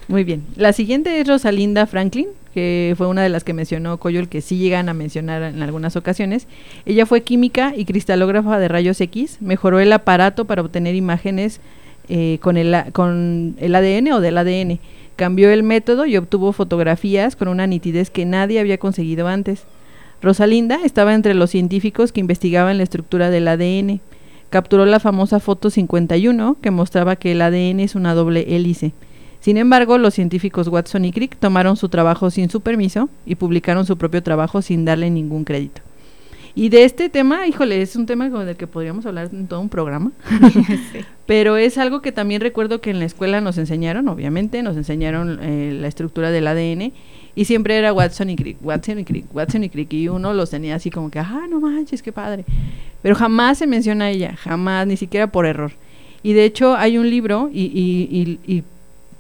Muy 0.09 0.25
bien. 0.25 0.43
La 0.57 0.73
siguiente 0.73 1.21
es 1.21 1.29
Rosalinda 1.29 1.87
Franklin, 1.87 2.29
que 2.55 2.95
fue 2.97 3.07
una 3.09 3.23
de 3.23 3.29
las 3.29 3.45
que 3.45 3.53
mencionó 3.53 3.99
Coyol, 3.99 4.31
que 4.31 4.41
sí 4.41 4.57
llegan 4.57 4.89
a 4.89 4.95
mencionar 4.95 5.43
en 5.43 5.63
algunas 5.63 5.97
ocasiones. 5.97 6.49
Ella 6.87 7.05
fue 7.05 7.21
química 7.21 7.75
y 7.77 7.85
cristalógrafa 7.85 8.59
de 8.59 8.69
rayos 8.69 8.99
X. 9.03 9.37
Mejoró 9.43 9.81
el 9.81 9.93
aparato 9.93 10.47
para 10.47 10.63
obtener 10.63 10.95
imágenes 10.95 11.61
eh, 12.09 12.39
con, 12.41 12.57
el, 12.57 12.75
con 12.93 13.57
el 13.59 13.75
ADN 13.75 14.13
o 14.13 14.21
del 14.23 14.39
ADN. 14.39 14.81
Cambió 15.17 15.51
el 15.51 15.63
método 15.63 16.07
y 16.07 16.17
obtuvo 16.17 16.53
fotografías 16.53 17.37
con 17.37 17.49
una 17.49 17.67
nitidez 17.67 18.09
que 18.09 18.25
nadie 18.25 18.61
había 18.61 18.79
conseguido 18.79 19.29
antes. 19.29 19.65
Rosalinda 20.23 20.79
estaba 20.85 21.15
entre 21.15 21.35
los 21.35 21.51
científicos 21.51 22.13
que 22.13 22.21
investigaban 22.21 22.79
la 22.79 22.85
estructura 22.85 23.29
del 23.29 23.47
ADN. 23.47 24.01
Capturó 24.49 24.87
la 24.87 25.01
famosa 25.01 25.39
foto 25.39 25.69
51 25.69 26.57
que 26.63 26.71
mostraba 26.71 27.17
que 27.17 27.33
el 27.33 27.43
ADN 27.43 27.81
es 27.81 27.95
una 27.95 28.15
doble 28.15 28.57
hélice 28.57 28.95
Sin 29.41 29.57
embargo, 29.57 29.99
los 29.99 30.15
científicos 30.15 30.69
Watson 30.69 31.05
y 31.05 31.13
Crick 31.13 31.37
tomaron 31.37 31.77
su 31.77 31.89
trabajo 31.89 32.31
sin 32.31 32.51
su 32.51 32.61
permiso 32.61 33.09
y 33.25 33.37
publicaron 33.37 33.87
su 33.87 33.97
propio 33.97 34.23
trabajo 34.23 34.63
sin 34.63 34.85
darle 34.85 35.11
ningún 35.11 35.45
crédito. 35.45 35.83
Y 36.55 36.71
de 36.71 36.83
este 36.83 37.09
tema, 37.09 37.47
híjole, 37.47 37.83
es 37.83 37.95
un 37.95 38.07
tema 38.07 38.29
del 38.29 38.57
que 38.57 38.67
podríamos 38.67 39.07
hablar 39.07 39.31
en 39.33 39.47
todo 39.47 39.61
un 39.61 39.69
programa. 39.69 40.11
Pero 41.27 41.57
es 41.57 41.79
algo 41.79 42.03
que 42.03 42.11
también 42.11 42.41
recuerdo 42.41 42.81
que 42.81 42.91
en 42.91 42.99
la 42.99 43.05
escuela 43.05 43.41
nos 43.41 43.59
enseñaron, 43.59 44.09
obviamente, 44.09 44.61
nos 44.65 44.77
enseñaron 44.77 45.39
eh, 45.41 45.77
la 45.81 45.87
estructura 45.87 46.33
del 46.33 46.49
ADN 46.49 46.93
y 47.37 47.45
siempre 47.45 47.77
era 47.77 47.93
Watson 47.93 48.31
y 48.31 48.35
Crick, 48.35 48.57
Watson 48.61 48.99
y 48.99 49.05
Crick, 49.05 49.33
Watson 49.33 49.63
y 49.63 49.69
Crick. 49.69 49.93
Y 49.93 50.09
uno 50.09 50.35
los 50.35 50.51
tenía 50.51 50.75
así 50.75 50.91
como 50.91 51.13
que, 51.13 51.21
ah, 51.21 51.47
no 51.49 51.61
manches, 51.61 52.03
qué 52.03 52.11
padre. 52.11 52.45
Pero 53.03 53.15
jamás 53.15 53.59
se 53.59 53.69
menciona 53.69 54.07
a 54.07 54.11
ella, 54.11 54.35
jamás, 54.37 54.85
ni 54.89 54.97
siquiera 54.97 55.31
por 55.31 55.47
error. 55.47 55.71
Y 56.25 56.33
de 56.33 56.45
hecho 56.45 56.75
hay 56.75 56.99
un 56.99 57.09
libro 57.09 57.51
y, 57.53 57.67
y, 57.67 58.41
y 58.53 58.65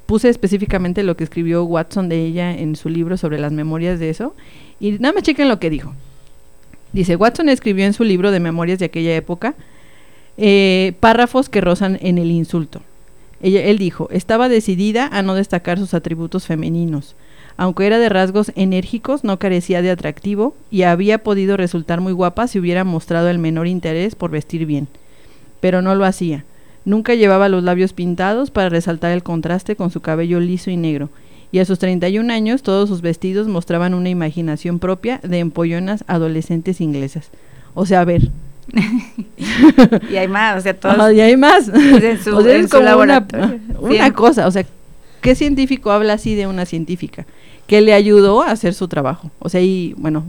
puse 0.08 0.30
específicamente 0.30 1.02
lo 1.02 1.18
que 1.18 1.24
escribió 1.24 1.64
Watson 1.64 2.08
de 2.08 2.24
ella 2.24 2.50
en 2.56 2.76
su 2.76 2.88
libro 2.88 3.18
sobre 3.18 3.38
las 3.38 3.52
memorias 3.52 4.00
de 4.00 4.08
eso. 4.08 4.34
Y 4.80 4.92
nada 4.92 5.12
más 5.12 5.22
chequen 5.22 5.50
lo 5.50 5.60
que 5.60 5.68
dijo. 5.68 5.92
Dice, 6.94 7.14
Watson 7.14 7.50
escribió 7.50 7.84
en 7.84 7.92
su 7.92 8.04
libro 8.04 8.30
de 8.30 8.40
memorias 8.40 8.78
de 8.78 8.86
aquella 8.86 9.14
época 9.14 9.54
eh, 10.38 10.94
párrafos 11.00 11.50
que 11.50 11.60
rozan 11.60 11.98
en 12.00 12.16
el 12.16 12.30
insulto. 12.30 12.80
Ella, 13.42 13.62
él 13.64 13.76
dijo, 13.76 14.08
estaba 14.10 14.48
decidida 14.48 15.08
a 15.12 15.20
no 15.20 15.34
destacar 15.34 15.78
sus 15.78 15.92
atributos 15.92 16.46
femeninos. 16.46 17.14
Aunque 17.58 17.86
era 17.86 17.98
de 17.98 18.08
rasgos 18.08 18.50
enérgicos, 18.56 19.24
no 19.24 19.38
carecía 19.38 19.82
de 19.82 19.90
atractivo 19.90 20.56
y 20.70 20.84
había 20.84 21.18
podido 21.18 21.58
resultar 21.58 22.00
muy 22.00 22.14
guapa 22.14 22.48
si 22.48 22.58
hubiera 22.58 22.82
mostrado 22.82 23.28
el 23.28 23.38
menor 23.38 23.66
interés 23.66 24.14
por 24.14 24.30
vestir 24.30 24.64
bien. 24.64 24.88
Pero 25.60 25.82
no 25.82 25.94
lo 25.94 26.06
hacía. 26.06 26.46
Nunca 26.88 27.14
llevaba 27.14 27.50
los 27.50 27.62
labios 27.62 27.92
pintados 27.92 28.50
para 28.50 28.70
resaltar 28.70 29.12
el 29.12 29.22
contraste 29.22 29.76
con 29.76 29.90
su 29.90 30.00
cabello 30.00 30.40
liso 30.40 30.70
y 30.70 30.78
negro, 30.78 31.10
y 31.52 31.58
a 31.58 31.66
sus 31.66 31.78
31 31.78 32.32
años 32.32 32.62
todos 32.62 32.88
sus 32.88 33.02
vestidos 33.02 33.46
mostraban 33.46 33.92
una 33.92 34.08
imaginación 34.08 34.78
propia 34.78 35.20
de 35.22 35.38
empollonas 35.38 36.02
adolescentes 36.06 36.80
inglesas. 36.80 37.28
O 37.74 37.84
sea, 37.84 38.00
a 38.00 38.06
ver. 38.06 38.30
y 40.10 40.16
hay 40.16 40.28
más, 40.28 40.56
o 40.56 40.60
sea, 40.62 40.72
todos. 40.80 41.12
y 41.12 41.20
hay 41.20 41.36
más. 41.36 41.68
En 41.74 42.24
su, 42.24 42.34
Una, 43.80 44.14
cosa, 44.14 44.46
o 44.46 44.50
sea, 44.50 44.64
¿qué 45.20 45.34
científico 45.34 45.90
habla 45.90 46.14
así 46.14 46.36
de 46.36 46.46
una 46.46 46.64
científica? 46.64 47.26
Que 47.66 47.82
le 47.82 47.92
ayudó 47.92 48.40
a 48.40 48.50
hacer 48.50 48.72
su 48.72 48.88
trabajo. 48.88 49.30
O 49.40 49.50
sea, 49.50 49.60
y 49.60 49.92
bueno, 49.98 50.24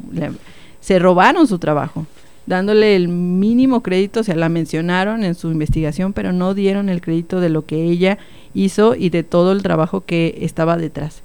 se 0.81 0.99
robaron 0.99 1.47
su 1.47 1.57
trabajo 1.57 2.05
dándole 2.49 2.95
el 2.95 3.07
mínimo 3.07 3.81
crédito, 3.83 4.21
o 4.21 4.23
sea, 4.23 4.35
la 4.35 4.49
mencionaron 4.49 5.23
en 5.23 5.35
su 5.35 5.51
investigación, 5.51 6.13
pero 6.13 6.33
no 6.33 6.55
dieron 6.55 6.89
el 6.89 6.99
crédito 6.99 7.39
de 7.39 7.49
lo 7.49 7.63
que 7.63 7.83
ella 7.83 8.17
hizo 8.55 8.95
y 8.95 9.11
de 9.11 9.21
todo 9.21 9.51
el 9.51 9.61
trabajo 9.61 10.01
que 10.01 10.39
estaba 10.41 10.75
detrás. 10.75 11.21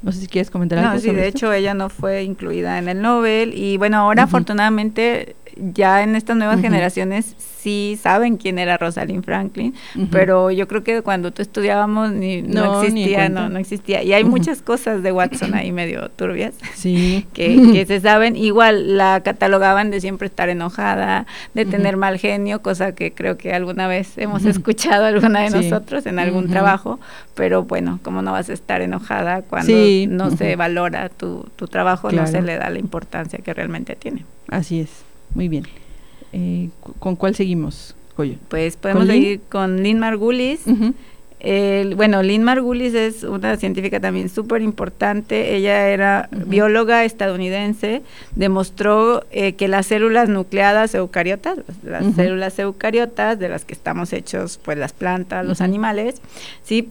No 0.00 0.10
sé 0.10 0.20
si 0.20 0.26
quieres 0.26 0.50
comentar 0.50 0.78
algo. 0.78 0.94
No, 0.94 1.00
sí, 1.00 1.10
de 1.10 1.28
hecho 1.28 1.52
ella 1.52 1.74
no 1.74 1.90
fue 1.90 2.22
incluida 2.22 2.78
en 2.78 2.88
el 2.88 3.02
Nobel 3.02 3.52
y 3.54 3.76
bueno, 3.76 3.98
ahora 3.98 4.22
afortunadamente 4.22 5.36
ya 5.58 6.02
en 6.02 6.14
estas 6.14 6.36
nuevas 6.36 6.60
generaciones 6.60 7.34
sí 7.38 7.98
saben 8.00 8.36
quién 8.36 8.58
era 8.58 8.76
Rosalind 8.76 9.24
Franklin, 9.24 9.74
pero 10.10 10.50
yo 10.50 10.68
creo 10.68 10.84
que 10.84 11.02
cuando 11.02 11.32
tú 11.32 11.42
estudiábamos 11.42 12.12
ni, 12.12 12.40
no, 12.42 12.82
existía, 12.82 13.28
no, 13.28 13.48
no 13.48 13.58
existía. 13.58 14.02
Y 14.02 14.12
hay 14.12 14.24
muchas 14.24 14.62
cosas 14.62 15.02
de 15.02 15.12
Watson 15.12 15.54
ahí 15.54 15.72
medio 15.72 16.08
turbias 16.10 16.54
sí. 16.74 17.26
que, 17.32 17.84
se 17.86 18.00
saben. 18.00 18.36
Igual 18.36 18.96
la 18.96 19.22
catalogaban 19.24 19.90
de 19.90 20.00
siempre 20.00 20.26
estar 20.26 20.48
enojada, 20.48 21.26
de 21.54 21.64
tener 21.64 21.96
mal 21.96 22.18
genio, 22.18 22.62
cosa 22.62 22.94
que 22.94 23.12
creo 23.12 23.36
que 23.36 23.52
alguna 23.52 23.88
vez 23.88 24.16
hemos 24.18 24.44
escuchado 24.44 25.04
alguna 25.04 25.40
de 25.40 25.50
nosotros 25.50 26.06
en 26.06 26.18
algún 26.18 26.48
trabajo, 26.48 27.00
pero 27.34 27.64
bueno, 27.64 27.98
como 28.02 28.22
no 28.22 28.32
vas 28.32 28.50
a 28.50 28.52
estar 28.52 28.80
enojada 28.80 29.42
cuando 29.42 29.72
no 30.08 30.30
se 30.30 30.56
valora 30.56 31.08
tu, 31.08 31.48
tu 31.56 31.66
trabajo, 31.66 32.10
no 32.12 32.26
se 32.26 32.40
le 32.40 32.56
da 32.56 32.70
la 32.70 32.78
importancia 32.78 33.40
que 33.40 33.52
realmente 33.52 33.96
tiene. 33.96 34.24
Así 34.48 34.80
es. 34.80 35.07
Muy 35.34 35.48
bien. 35.48 35.64
Eh, 36.32 36.68
¿Con 36.98 37.16
cuál 37.16 37.34
seguimos, 37.34 37.94
Pues 38.48 38.76
podemos 38.76 39.06
seguir 39.06 39.40
con 39.48 39.82
Lynn 39.82 39.98
Margulis. 39.98 40.60
bueno, 41.96 42.22
Lynn 42.22 42.42
Margulis 42.42 42.94
es 42.94 43.22
una 43.22 43.56
científica 43.56 44.00
también 44.00 44.28
súper 44.28 44.60
importante. 44.60 45.54
Ella 45.54 45.88
era 45.88 46.28
bióloga 46.32 47.04
estadounidense. 47.04 48.02
Demostró 48.34 49.24
eh, 49.30 49.54
que 49.54 49.68
las 49.68 49.86
células 49.86 50.28
nucleadas 50.28 50.94
eucariotas, 50.94 51.58
las 51.82 52.14
células 52.14 52.58
eucariotas 52.58 53.38
de 53.38 53.48
las 53.48 53.64
que 53.64 53.72
estamos 53.72 54.12
hechos, 54.12 54.58
pues 54.62 54.76
las 54.76 54.92
plantas, 54.92 55.46
los 55.46 55.60
animales, 55.60 56.20
sí 56.62 56.88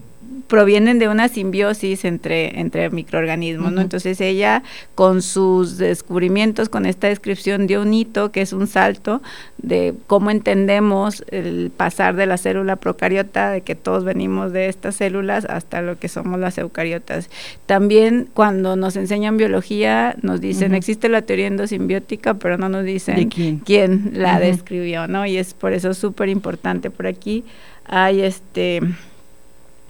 provienen 0.47 0.97
de 0.99 1.09
una 1.09 1.27
simbiosis 1.27 2.05
entre, 2.05 2.59
entre 2.59 2.89
microorganismos, 2.89 3.71
¿no? 3.71 3.81
Entonces 3.81 4.21
ella 4.21 4.63
con 4.95 5.21
sus 5.21 5.77
descubrimientos, 5.77 6.69
con 6.69 6.85
esta 6.85 7.07
descripción 7.07 7.67
dio 7.67 7.81
un 7.81 7.93
hito 7.93 8.31
que 8.31 8.41
es 8.41 8.53
un 8.53 8.67
salto 8.67 9.21
de 9.57 9.93
cómo 10.07 10.31
entendemos 10.31 11.25
el 11.31 11.71
pasar 11.75 12.15
de 12.15 12.25
la 12.25 12.37
célula 12.37 12.77
procariota, 12.77 13.51
de 13.51 13.61
que 13.61 13.75
todos 13.75 14.03
venimos 14.03 14.53
de 14.53 14.69
estas 14.69 14.95
células, 14.95 15.45
hasta 15.45 15.81
lo 15.81 15.99
que 15.99 16.07
somos 16.07 16.39
las 16.39 16.57
eucariotas. 16.57 17.29
También 17.65 18.29
cuando 18.33 18.75
nos 18.75 18.95
enseñan 18.95 19.37
biología, 19.37 20.15
nos 20.21 20.39
dicen, 20.39 20.73
existe 20.73 21.09
la 21.09 21.23
teoría 21.23 21.47
endosimbiótica, 21.47 22.35
pero 22.35 22.57
no 22.57 22.69
nos 22.69 22.85
dicen 22.85 23.29
quién? 23.29 24.11
la 24.13 24.39
describió, 24.39 25.07
¿no? 25.07 25.25
Y 25.25 25.37
es 25.37 25.53
por 25.53 25.73
eso 25.73 25.93
súper 25.93 26.29
importante 26.29 26.89
por 26.89 27.07
aquí. 27.07 27.43
Hay 27.85 28.21
este 28.21 28.81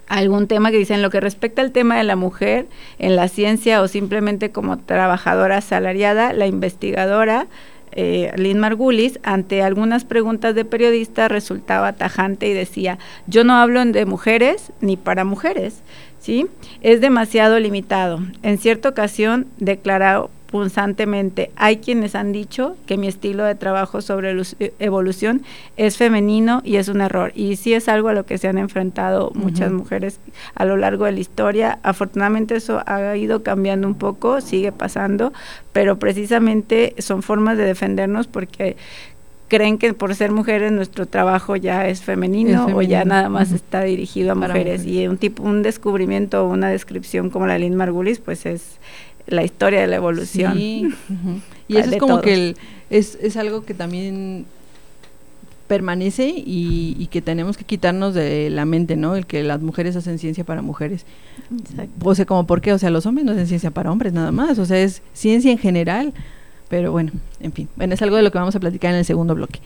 algún 0.08 0.48
tema 0.48 0.72
que 0.72 0.78
dicen 0.78 1.02
lo 1.02 1.10
que 1.10 1.20
respecta 1.20 1.62
al 1.62 1.72
tema 1.72 1.98
de 1.98 2.04
la 2.04 2.16
mujer 2.16 2.68
en 3.00 3.16
la 3.16 3.28
ciencia 3.28 3.82
o 3.82 3.88
simplemente 3.88 4.52
como 4.52 4.80
trabajadora 4.80 5.58
asalariada, 5.58 6.34
la 6.34 6.48
investigadora 6.48 7.48
eh, 8.00 8.32
Lynn 8.36 8.60
Margulis, 8.60 9.20
ante 9.24 9.64
algunas 9.64 10.06
preguntas 10.06 10.54
de 10.54 10.66
periodistas, 10.66 11.32
resultaba 11.32 11.94
tajante 11.94 12.48
y 12.48 12.54
decía, 12.54 13.00
yo 13.26 13.44
no 13.44 13.56
hablo 13.56 13.84
de 13.84 14.06
mujeres 14.06 14.72
ni 14.82 14.98
para 14.98 15.26
mujeres, 15.26 15.82
¿sí? 16.20 16.46
Es 16.82 17.02
demasiado 17.02 17.60
limitado. 17.60 18.20
En 18.44 18.60
cierta 18.60 18.90
ocasión 18.90 19.48
declaró 19.58 20.30
punzantemente. 20.48 21.52
Hay 21.56 21.78
quienes 21.78 22.16
han 22.16 22.32
dicho 22.32 22.76
que 22.86 22.98
mi 22.98 23.08
estilo 23.08 23.44
de 23.44 23.56
trabajo 23.56 24.02
sobre 24.02 24.32
eh, 24.60 24.74
evolución 24.80 25.44
es 25.76 25.98
femenino 25.98 26.62
y 26.64 26.78
es 26.78 26.88
un 26.88 27.02
error. 27.02 27.32
Y 27.36 27.58
sí 27.58 27.74
es 27.74 27.88
algo 27.88 28.10
a 28.10 28.14
lo 28.14 28.26
que 28.26 28.38
se 28.38 28.48
han 28.48 28.58
enfrentado 28.58 29.32
muchas 29.36 29.72
mujeres 29.72 30.20
a 30.56 30.66
lo 30.66 30.78
largo 30.78 31.06
de 31.06 31.12
la 31.12 31.20
historia. 31.20 31.80
Afortunadamente 31.84 32.56
eso 32.56 32.82
ha 32.86 33.16
ido 33.16 33.44
cambiando 33.44 33.88
un 33.88 33.96
poco, 33.96 34.42
sigue 34.42 34.72
pasando, 34.72 35.34
pero 35.74 36.00
precisamente 36.00 36.96
son 37.00 37.22
formas 37.22 37.58
de 37.58 37.66
defendernos 37.66 38.28
porque 38.28 38.78
creen 39.48 39.78
que 39.78 39.94
por 39.94 40.14
ser 40.16 40.32
mujeres 40.32 40.72
nuestro 40.72 41.06
trabajo 41.06 41.56
ya 41.56 41.88
es 41.88 42.02
femenino, 42.02 42.68
o 42.74 42.82
ya 42.82 43.06
nada 43.06 43.30
más 43.30 43.52
está 43.52 43.82
dirigido 43.82 44.34
a 44.34 44.36
mujeres. 44.36 44.86
y 44.86 45.08
un 45.08 45.18
tipo 45.18 45.44
un 45.44 45.64
descubrimiento 45.64 46.44
o 46.44 46.50
una 46.50 46.70
descripción 46.70 47.30
como 47.30 47.48
la 47.48 47.54
de 47.54 47.60
Lynn 47.60 47.76
Margulis 47.76 48.20
pues 48.20 48.46
es 48.46 48.80
la 49.28 49.44
historia 49.44 49.82
de 49.82 49.88
la 49.88 49.98
evolución. 49.98 50.58
Y 51.70 51.76
eso 51.76 51.92
es 51.92 51.98
como 51.98 52.22
que 52.22 52.56
es, 52.90 53.18
es 53.22 53.36
algo 53.36 53.66
que 53.66 53.74
también 53.74 54.46
permanece 55.68 56.34
y, 56.38 57.08
que 57.12 57.22
tenemos 57.22 57.58
que 57.58 57.66
quitarnos 57.66 58.14
de 58.14 58.50
la 58.50 58.66
mente, 58.66 58.96
¿no? 58.96 59.16
El 59.16 59.26
que 59.26 59.44
las 59.44 59.62
mujeres 59.62 59.96
hacen 59.96 60.18
ciencia 60.18 60.44
para 60.44 60.62
mujeres. 60.62 61.06
O 62.02 62.16
sea, 62.16 62.26
como 62.26 62.48
por 62.48 62.62
qué, 62.62 62.74
o 62.74 62.78
sea, 62.78 62.90
los 62.90 63.06
hombres 63.06 63.26
no 63.26 63.34
hacen 63.34 63.48
ciencia 63.48 63.72
para 63.72 63.92
hombres 63.92 64.14
nada 64.14 64.32
más, 64.32 64.58
o 64.60 64.66
sea, 64.66 64.80
es 64.80 65.02
ciencia 65.14 65.52
en 65.52 65.58
general. 65.58 66.14
Pero 66.70 66.92
bueno, 66.92 67.12
en 67.40 67.52
fin, 67.54 67.70
bueno, 67.76 67.94
es 67.94 68.02
algo 68.02 68.16
de 68.16 68.24
lo 68.24 68.32
que 68.32 68.38
vamos 68.38 68.56
a 68.56 68.60
platicar 68.60 68.92
en 68.92 69.00
el 69.00 69.06
segundo 69.06 69.36
bloque. 69.36 69.60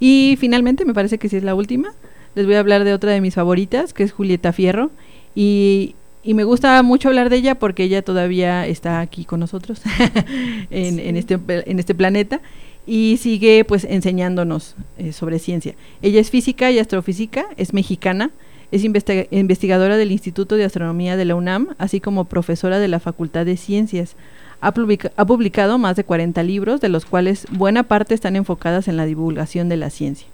Y 0.00 0.36
finalmente, 0.40 0.84
me 0.84 0.94
parece 0.94 1.18
que 1.18 1.28
sí 1.28 1.36
es 1.36 1.44
la 1.44 1.54
última, 1.54 1.92
les 2.34 2.46
voy 2.46 2.54
a 2.54 2.60
hablar 2.60 2.84
de 2.84 2.92
otra 2.92 3.12
de 3.12 3.20
mis 3.20 3.34
favoritas, 3.34 3.92
que 3.92 4.04
es 4.04 4.12
Julieta 4.12 4.52
Fierro. 4.52 4.90
Y 5.34 5.94
y 6.28 6.34
me 6.34 6.44
gusta 6.44 6.82
mucho 6.82 7.08
hablar 7.08 7.30
de 7.30 7.36
ella 7.36 7.54
porque 7.54 7.84
ella 7.84 8.02
todavía 8.02 8.66
está 8.66 9.00
aquí 9.00 9.24
con 9.24 9.40
nosotros 9.40 9.80
en, 10.70 11.16
este, 11.16 11.38
en 11.48 11.78
este 11.78 11.94
planeta 11.94 12.42
y 12.86 13.16
sigue 13.16 13.64
pues 13.64 13.84
enseñándonos 13.84 14.76
eh, 14.98 15.14
sobre 15.14 15.38
ciencia. 15.38 15.74
Ella 16.02 16.20
es 16.20 16.28
física 16.28 16.70
y 16.70 16.80
astrofísica, 16.80 17.46
es 17.56 17.72
mexicana, 17.72 18.30
es 18.70 18.84
investigadora 18.84 19.96
del 19.96 20.12
Instituto 20.12 20.56
de 20.56 20.66
Astronomía 20.66 21.16
de 21.16 21.24
la 21.24 21.34
UNAM, 21.34 21.68
así 21.78 21.98
como 21.98 22.26
profesora 22.26 22.78
de 22.78 22.88
la 22.88 23.00
Facultad 23.00 23.46
de 23.46 23.56
Ciencias. 23.56 24.14
Ha, 24.60 24.74
ha, 25.16 25.24
publicado 25.26 25.78
más 25.78 25.96
de 25.96 26.04
40 26.04 26.42
libros, 26.42 26.82
de 26.82 26.90
los 26.90 27.06
cuales 27.06 27.46
buena 27.52 27.84
parte 27.84 28.12
están 28.12 28.36
enfocadas 28.36 28.86
en 28.86 28.98
la 28.98 29.06
divulgación 29.06 29.70
de 29.70 29.78
la 29.78 29.88
ciencia. 29.88 30.28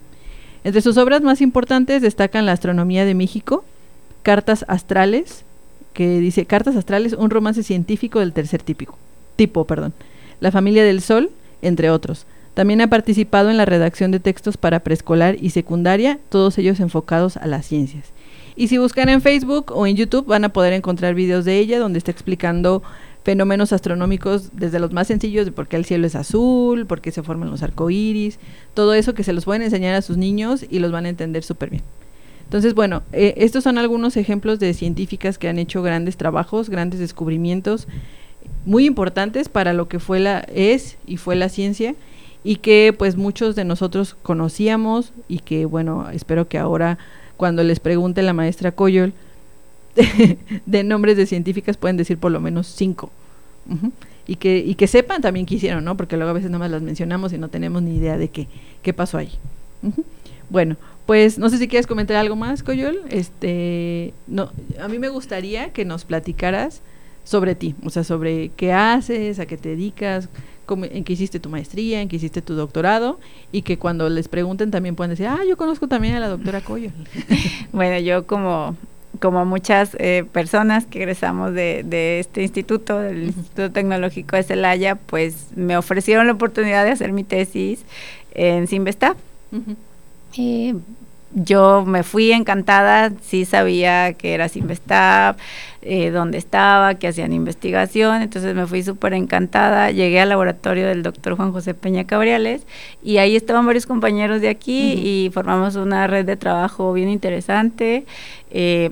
Entre 0.64 0.83
sus 0.83 0.96
obras 0.96 1.22
más 1.22 1.40
importantes 1.40 2.02
destacan 2.02 2.46
La 2.46 2.52
Astronomía 2.52 3.04
de 3.04 3.14
México, 3.14 3.64
Cartas 4.24 4.64
Astrales, 4.66 5.44
que 5.94 6.18
dice 6.18 6.44
Cartas 6.44 6.76
Astrales, 6.76 7.14
un 7.14 7.30
romance 7.30 7.62
científico 7.62 8.20
del 8.20 8.35
tercer 8.35 8.62
típico, 8.62 8.98
tipo, 9.37 9.64
perdón. 9.64 9.94
La 10.40 10.50
familia 10.50 10.85
del 10.85 11.00
Sol, 11.00 11.30
entre 11.62 11.88
otros. 11.88 12.26
También 12.52 12.80
ha 12.83 12.88
participado 12.88 13.50
en 13.50 13.57
la 13.57 13.64
redacción 13.64 14.11
de 14.11 14.20
textos 14.20 14.57
para 14.57 14.80
preescolar 14.80 15.37
y 15.40 15.50
secundaria, 15.50 16.18
todos 16.28 16.59
ellos 16.59 16.78
enfocados 16.80 17.37
a 17.37 17.46
las 17.46 17.66
ciencias. 17.66 18.04
Y 18.57 18.68
si 18.68 18.78
buscan 18.78 19.09
en 19.09 19.22
Facebook 19.22 19.72
o 19.74 19.87
en 19.87 19.96
YouTube 19.96 20.26
van 20.26 20.44
a 20.44 20.50
poder 20.50 20.72
encontrar 20.72 21.14
videos 21.14 21.44
de 21.44 21.59
ella 21.59 21.78
donde 21.78 21.98
está 21.98 22.12
explicando 22.12 22.83
fenómenos 23.24 23.72
astronómicos 23.72 24.50
desde 24.52 24.78
los 24.78 24.92
más 24.92 25.09
sencillos 25.09 25.46
de 25.46 25.52
por 25.52 25.66
qué 25.66 25.76
el 25.76 25.85
cielo 25.85 26.07
es 26.07 26.14
azul, 26.14 26.87
por 26.87 27.00
qué 27.00 27.11
se 27.11 27.22
forman 27.22 27.50
los 27.50 27.62
arcoíris, 27.62 28.38
todo 28.74 28.94
eso 28.94 29.14
que 29.14 29.24
se 29.24 29.33
los 29.33 29.46
pueden 29.46 29.62
enseñar 29.62 29.94
a 29.94 30.02
sus 30.02 30.16
niños 30.16 30.64
y 30.68 30.78
los 30.78 30.92
van 30.92 31.07
a 31.07 31.09
entender 31.09 31.42
súper 31.42 31.70
bien. 31.70 31.83
Entonces, 32.44 32.74
bueno, 32.74 33.02
eh, 33.12 33.35
estos 33.38 33.64
son 33.64 33.78
algunos 33.78 34.16
ejemplos 34.16 34.61
de 34.61 34.74
científicas 34.74 35.38
que 35.38 35.48
han 35.48 35.59
hecho 35.59 35.83
grandes 35.83 36.16
trabajos, 36.16 36.70
grandes 36.70 37.00
descubrimientos 37.00 37.88
muy 38.66 38.87
importantes 38.87 39.48
para 39.48 39.72
lo 39.72 39.88
que 39.88 39.98
fue 39.98 40.20
la 40.20 40.40
es 40.52 40.96
y 41.07 41.16
fue 41.16 41.37
la 41.37 41.48
ciencia 41.48 41.94
y 42.42 42.57
que 42.57 42.94
pues 42.96 43.16
muchos 43.16 43.57
de 43.57 43.64
nosotros 43.64 44.16
conocíamos 44.22 45.12
y 45.28 45.38
que 45.40 45.64
bueno, 45.64 46.11
espero 46.11 46.48
que 46.48 46.59
ahora 46.59 46.98
cuando 47.37 47.62
les 47.62 47.80
pregunte 47.80 48.22
la 48.22 48.33
maestra 48.33 48.72
Coyol 48.72 49.12
de, 50.66 50.85
nombres 50.85 51.16
de 51.16 51.26
científicas 51.26 51.76
pueden 51.76 51.96
decir 51.96 52.18
por 52.18 52.33
lo 52.33 52.40
menos 52.40 52.66
cinco. 52.66 53.11
y, 54.26 54.37
que, 54.37 54.59
y 54.59 54.74
que 54.74 54.87
sepan 54.87 55.22
también 55.22 55.46
qué 55.46 55.54
hicieron, 55.54 55.85
¿no? 55.85 55.96
Porque 55.96 56.16
luego 56.16 56.30
a 56.30 56.35
veces 56.35 56.50
nada 56.50 56.61
más 56.61 56.70
las 56.70 56.83
mencionamos 56.83 57.33
y 57.33 57.38
no 57.38 57.48
tenemos 57.48 57.83
ni 57.83 57.96
idea 57.96 58.18
de 58.18 58.28
qué, 58.28 58.48
qué 58.83 58.92
pasó 58.92 59.18
ahí. 59.18 59.30
Bueno, 60.50 60.76
pues 61.07 61.38
no 61.38 61.50
sé 61.50 61.59
si 61.59 61.68
quieres 61.68 61.87
comentar 61.87 62.16
algo 62.16 62.37
más, 62.37 62.62
Coyol. 62.62 63.02
Este, 63.11 64.14
no, 64.26 64.50
a 64.80 64.88
mí 64.88 64.98
me 64.98 65.09
gustaría 65.09 65.72
que 65.72 65.85
nos 65.85 66.04
platicaras 66.04 66.83
sobre 67.24 67.54
ti, 67.54 67.74
o 67.85 67.90
sea, 67.90 68.04
sobre 68.04 68.50
qué 68.50 68.72
haces, 68.72 69.38
a 69.38 69.46
qué 69.46 69.57
te 69.57 69.70
dedicas, 69.70 70.28
en 70.68 71.04
qué 71.04 71.12
hiciste 71.12 71.40
tu 71.40 71.48
maestría, 71.48 72.00
en 72.00 72.09
qué 72.09 72.16
hiciste 72.16 72.42
tu 72.42 72.54
doctorado, 72.54 73.18
y 73.52 73.62
que 73.62 73.78
cuando 73.78 74.09
les 74.09 74.28
pregunten 74.28 74.70
también 74.70 74.94
puedan 74.94 75.11
decir, 75.11 75.26
ah, 75.26 75.40
yo 75.48 75.57
conozco 75.57 75.88
también 75.88 76.14
a 76.14 76.20
la 76.20 76.28
doctora 76.28 76.61
Coyol. 76.61 76.92
bueno, 77.72 77.98
yo 77.98 78.26
como 78.26 78.76
como 79.20 79.44
muchas 79.44 79.96
eh, 80.00 80.24
personas 80.33 80.87
que 80.87 80.98
egresamos 80.98 81.54
de, 81.54 81.85
de 81.85 82.18
este 82.18 82.42
instituto, 82.42 82.98
del 82.98 83.24
Instituto 83.24 83.70
Tecnológico 83.70 84.37
de 84.37 84.42
Celaya, 84.42 84.96
pues 84.96 85.48
me 85.54 85.76
ofrecieron 85.76 86.26
la 86.26 86.33
oportunidad 86.33 86.85
de 86.85 86.90
hacer 86.90 87.12
mi 87.12 87.22
tesis 87.22 87.85
en 88.35 88.66
Simvestab. 88.66 89.16
Eh, 90.38 90.75
yo 91.35 91.85
me 91.85 92.05
fui 92.05 92.31
encantada, 92.31 93.12
sí 93.20 93.44
sabía 93.44 94.12
que 94.12 94.35
era 94.35 94.49
Simvestab, 94.49 95.37
eh, 95.83 96.11
dónde 96.11 96.38
estaba, 96.38 96.94
que 96.94 97.09
hacían 97.09 97.33
investigación, 97.33 98.23
entonces 98.23 98.55
me 98.55 98.66
fui 98.66 98.85
súper 98.85 99.14
encantada, 99.14 99.90
llegué 99.90 100.20
al 100.20 100.29
laboratorio 100.29 100.87
del 100.87 101.03
doctor 101.03 101.37
Juan 101.37 101.53
José 101.53 101.75
Peña 101.75 102.05
Cabriales 102.05 102.62
y 103.03 103.16
ahí 103.18 103.35
estaban 103.35 103.66
varios 103.66 103.87
compañeros 103.87 104.40
de 104.40 104.49
aquí 104.49 104.92
y 104.92 105.31
formamos 105.35 105.75
una 105.75 106.07
red 106.07 106.25
de 106.25 106.37
trabajo 106.37 106.92
bien 106.92 107.09
interesante. 107.09 108.07
Eh, 108.53 108.90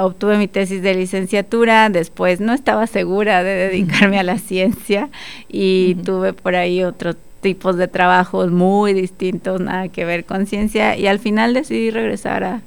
obtuve 0.00 0.38
mi 0.38 0.48
tesis 0.48 0.82
de 0.82 0.94
licenciatura, 0.94 1.88
después 1.90 2.40
no 2.40 2.54
estaba 2.54 2.88
segura 2.88 3.44
de 3.44 3.68
dedicarme 3.68 4.18
a 4.18 4.24
la 4.24 4.38
ciencia 4.38 5.10
y 5.48 5.94
tuve 5.94 6.32
por 6.32 6.56
ahí 6.56 6.82
otro 6.82 7.14
tipos 7.42 7.76
de 7.76 7.88
trabajos 7.88 8.50
muy 8.50 8.94
distintos, 8.94 9.60
nada 9.60 9.88
que 9.88 10.06
ver 10.06 10.24
con 10.24 10.46
ciencia, 10.46 10.96
y 10.96 11.06
al 11.06 11.18
final 11.18 11.52
decidí 11.52 11.90
regresar 11.90 12.44
a, 12.44 12.62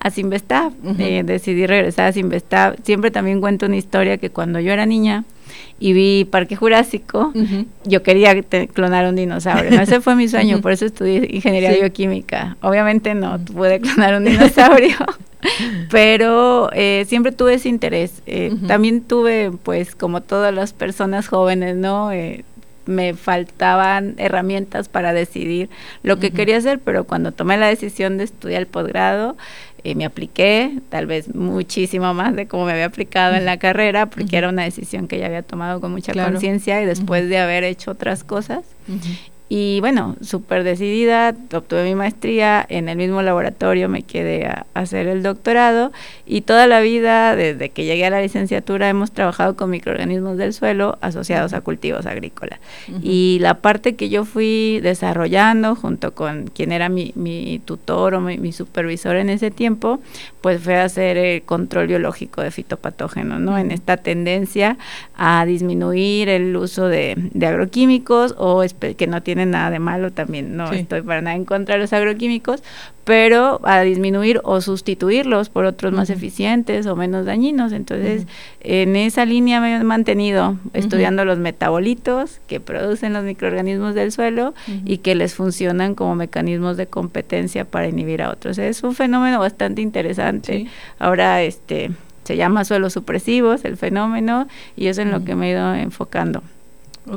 a 0.00 0.10
Simvestab, 0.10 0.72
eh, 0.98 1.22
decidí 1.24 1.66
regresar 1.66 2.06
a 2.06 2.12
Simvestab. 2.12 2.76
Siempre 2.82 3.10
también 3.10 3.40
cuento 3.40 3.66
una 3.66 3.76
historia 3.76 4.16
que 4.16 4.30
cuando 4.30 4.58
yo 4.58 4.72
era 4.72 4.86
niña 4.86 5.24
y 5.78 5.92
vi 5.92 6.24
Parque 6.24 6.56
Jurásico, 6.56 7.32
yo 7.84 8.02
quería 8.02 8.40
clonar 8.72 9.06
un 9.06 9.16
dinosaurio. 9.16 9.78
Ese 9.80 10.00
fue 10.00 10.14
mi 10.14 10.28
sueño, 10.28 10.60
por 10.60 10.72
eso 10.72 10.86
estudié 10.86 11.28
ingeniería 11.30 11.72
bioquímica. 11.72 12.56
Obviamente 12.62 13.14
no 13.14 13.38
pude 13.40 13.80
clonar 13.80 14.14
un 14.14 14.24
dinosaurio, 14.24 14.96
pero 15.90 16.70
eh, 16.72 17.04
siempre 17.06 17.32
tuve 17.32 17.54
ese 17.54 17.68
interés. 17.68 18.22
Eh, 18.26 18.54
también 18.68 19.02
tuve, 19.02 19.50
pues, 19.62 19.94
como 19.94 20.22
todas 20.22 20.54
las 20.54 20.72
personas 20.72 21.28
jóvenes, 21.28 21.76
¿no? 21.76 22.10
Me 22.86 23.14
faltaban 23.14 24.14
herramientas 24.18 24.88
para 24.88 25.12
decidir 25.12 25.70
lo 26.02 26.18
que 26.18 26.30
quería 26.30 26.56
hacer, 26.56 26.78
pero 26.80 27.04
cuando 27.04 27.32
tomé 27.32 27.56
la 27.56 27.68
decisión 27.68 28.18
de 28.18 28.24
estudiar 28.24 28.60
el 28.60 28.66
posgrado, 28.66 29.36
eh, 29.82 29.94
me 29.94 30.04
apliqué, 30.04 30.78
tal 30.88 31.06
vez 31.06 31.34
muchísimo 31.34 32.12
más 32.12 32.34
de 32.36 32.46
cómo 32.46 32.66
me 32.66 32.72
había 32.72 32.86
aplicado 32.86 33.34
en 33.34 33.44
la 33.44 33.58
carrera, 33.58 34.06
porque 34.06 34.36
era 34.36 34.48
una 34.48 34.64
decisión 34.64 35.08
que 35.08 35.18
ya 35.18 35.26
había 35.26 35.42
tomado 35.42 35.80
con 35.80 35.92
mucha 35.92 36.12
conciencia 36.12 36.82
y 36.82 36.86
después 36.86 37.28
de 37.28 37.38
haber 37.38 37.64
hecho 37.64 37.92
otras 37.92 38.24
cosas. 38.24 38.64
Y 39.52 39.80
bueno, 39.80 40.14
súper 40.20 40.62
decidida, 40.62 41.34
obtuve 41.52 41.82
mi 41.82 41.96
maestría, 41.96 42.64
en 42.68 42.88
el 42.88 42.96
mismo 42.96 43.20
laboratorio 43.20 43.88
me 43.88 44.02
quedé 44.02 44.46
a, 44.46 44.64
hacer 44.74 45.08
el 45.08 45.24
doctorado 45.24 45.90
y 46.24 46.42
toda 46.42 46.68
la 46.68 46.80
vida, 46.80 47.34
desde 47.34 47.70
que 47.70 47.84
llegué 47.84 48.06
a 48.06 48.10
la 48.10 48.22
licenciatura, 48.22 48.88
hemos 48.88 49.10
trabajado 49.10 49.56
con 49.56 49.70
microorganismos 49.70 50.36
del 50.36 50.52
suelo 50.52 50.98
asociados 51.00 51.52
a 51.52 51.62
cultivos 51.62 52.06
agrícolas. 52.06 52.60
Y 53.02 53.38
la 53.40 53.54
parte 53.54 53.96
que 53.96 54.08
yo 54.08 54.24
fui 54.24 54.78
desarrollando 54.84 55.74
junto 55.74 56.14
con 56.14 56.46
quien 56.46 56.70
era 56.70 56.88
mi, 56.88 57.12
mi 57.16 57.60
tutor 57.64 58.14
o 58.14 58.20
mi, 58.20 58.52
supervisor 58.52 59.16
en 59.16 59.30
ese 59.30 59.50
tiempo, 59.50 59.98
pues 60.42 60.62
fue 60.62 60.76
hacer 60.76 61.16
el 61.16 61.42
control 61.42 61.88
biológico 61.88 62.40
de 62.40 62.52
fitopatógenos, 62.52 63.40
¿no? 63.40 63.58
En 63.58 63.72
esta 63.72 63.96
tendencia 63.96 64.78
a 65.16 65.44
disminuir 65.44 66.28
el 66.28 66.56
uso 66.56 66.86
de, 66.86 67.16
de 67.16 67.46
agroquímicos 67.46 68.36
o 68.38 68.62
que 68.96 69.06
no 69.08 69.22
tienen 69.24 69.39
nada 69.46 69.70
de 69.70 69.78
malo 69.78 70.10
también, 70.12 70.56
no 70.56 70.70
estoy 70.72 71.02
para 71.02 71.20
nada 71.22 71.36
en 71.36 71.44
contra 71.44 71.74
de 71.74 71.80
los 71.80 71.92
agroquímicos, 71.92 72.62
pero 73.04 73.60
a 73.64 73.80
disminuir 73.80 74.40
o 74.44 74.60
sustituirlos 74.60 75.48
por 75.48 75.64
otros 75.64 75.92
más 75.92 76.10
eficientes 76.10 76.86
o 76.86 76.96
menos 76.96 77.26
dañinos. 77.26 77.72
Entonces, 77.72 78.26
en 78.60 78.94
esa 78.96 79.24
línea 79.24 79.60
me 79.60 79.74
he 79.74 79.84
mantenido 79.84 80.56
estudiando 80.74 81.24
los 81.24 81.38
metabolitos 81.38 82.40
que 82.46 82.60
producen 82.60 83.12
los 83.12 83.24
microorganismos 83.24 83.94
del 83.94 84.12
suelo 84.12 84.54
y 84.84 84.98
que 84.98 85.14
les 85.14 85.34
funcionan 85.34 85.94
como 85.94 86.14
mecanismos 86.14 86.76
de 86.76 86.86
competencia 86.86 87.64
para 87.64 87.88
inhibir 87.88 88.22
a 88.22 88.30
otros. 88.30 88.58
Es 88.58 88.82
un 88.82 88.94
fenómeno 88.94 89.40
bastante 89.40 89.82
interesante. 89.82 90.66
Ahora, 90.98 91.42
este 91.42 91.90
se 92.24 92.36
llama 92.36 92.64
suelos 92.64 92.92
supresivos, 92.92 93.64
el 93.64 93.76
fenómeno, 93.76 94.46
y 94.76 94.86
eso 94.86 95.00
es 95.00 95.06
en 95.06 95.12
lo 95.12 95.24
que 95.24 95.34
me 95.34 95.48
he 95.48 95.50
ido 95.52 95.74
enfocando. 95.74 96.44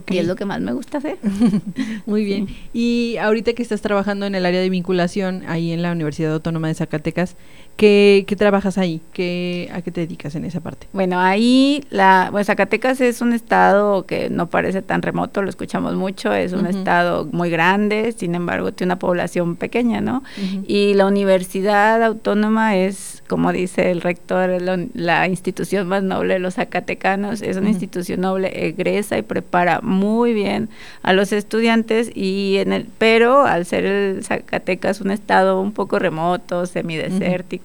Y 0.10 0.17
es 0.17 0.27
lo 0.27 0.36
que 0.36 0.45
más 0.45 0.62
me 0.62 0.73
gusta 0.73 0.97
hacer. 0.97 1.17
Muy 2.06 2.25
bien. 2.25 2.47
Y 2.73 3.17
ahorita 3.17 3.53
que 3.53 3.62
estás 3.62 3.82
trabajando 3.82 4.25
en 4.25 4.36
el 4.36 4.45
área 4.45 4.62
de 4.62 4.69
vinculación 4.69 5.43
ahí 5.47 5.71
en 5.71 5.82
la 5.82 5.91
Universidad 5.91 6.34
Autónoma 6.34 6.67
de 6.67 6.75
Zacatecas, 6.75 7.36
¿Qué, 7.76 8.26
trabajas 8.38 8.78
ahí? 8.78 9.02
¿Qué, 9.14 9.70
¿A 9.74 9.82
qué 9.82 9.92
te 9.92 10.02
dedicas 10.02 10.36
en 10.36 10.46
esa 10.46 10.60
parte? 10.60 10.88
Bueno, 10.94 11.20
ahí 11.20 11.84
la, 11.90 12.30
pues 12.32 12.48
Zacatecas 12.48 13.02
es 13.02 13.22
un 13.22 13.34
estado 13.34 14.06
que 14.06 14.30
no 14.30 14.48
parece 14.48 14.82
tan 14.82 15.02
remoto, 15.02 15.42
lo 15.42 15.50
escuchamos 15.50 15.96
mucho, 15.96 16.34
es 16.34 16.54
un 16.54 16.68
estado 16.68 17.28
muy 17.32 17.50
grande, 17.50 18.14
sin 18.16 18.36
embargo 18.36 18.72
tiene 18.74 18.94
una 18.94 19.00
población 19.00 19.56
pequeña, 19.56 20.02
¿no? 20.02 20.24
Y 20.68 20.94
la 20.94 21.08
Universidad 21.08 22.04
Autónoma 22.04 22.76
es, 22.76 23.24
como 23.28 23.52
dice 23.52 23.92
el 23.92 24.02
rector, 24.02 24.50
la, 24.94 25.28
institución 25.28 25.88
más 25.88 26.04
noble 26.04 26.36
de 26.36 26.40
los 26.40 26.56
zacatecanos, 26.56 27.42
es 27.42 27.58
una 27.58 27.70
institución 27.70 28.22
noble, 28.22 28.68
egresa 28.68 29.18
y 29.18 29.24
prepara 29.24 29.80
muy 29.82 30.34
bien 30.34 30.70
a 31.02 31.14
los 31.14 31.32
estudiantes, 31.32 32.12
y 32.14 32.58
en 32.58 32.74
el, 32.74 32.88
pero 32.98 33.46
al 33.46 33.66
ser 33.66 33.86
el 33.86 34.24
Zacatecas 34.24 35.02
un 35.02 35.12
estado 35.12 35.60
un 35.60 35.72
poco 35.72 35.98
remoto, 35.98 36.66
semidesértico, 36.66 37.62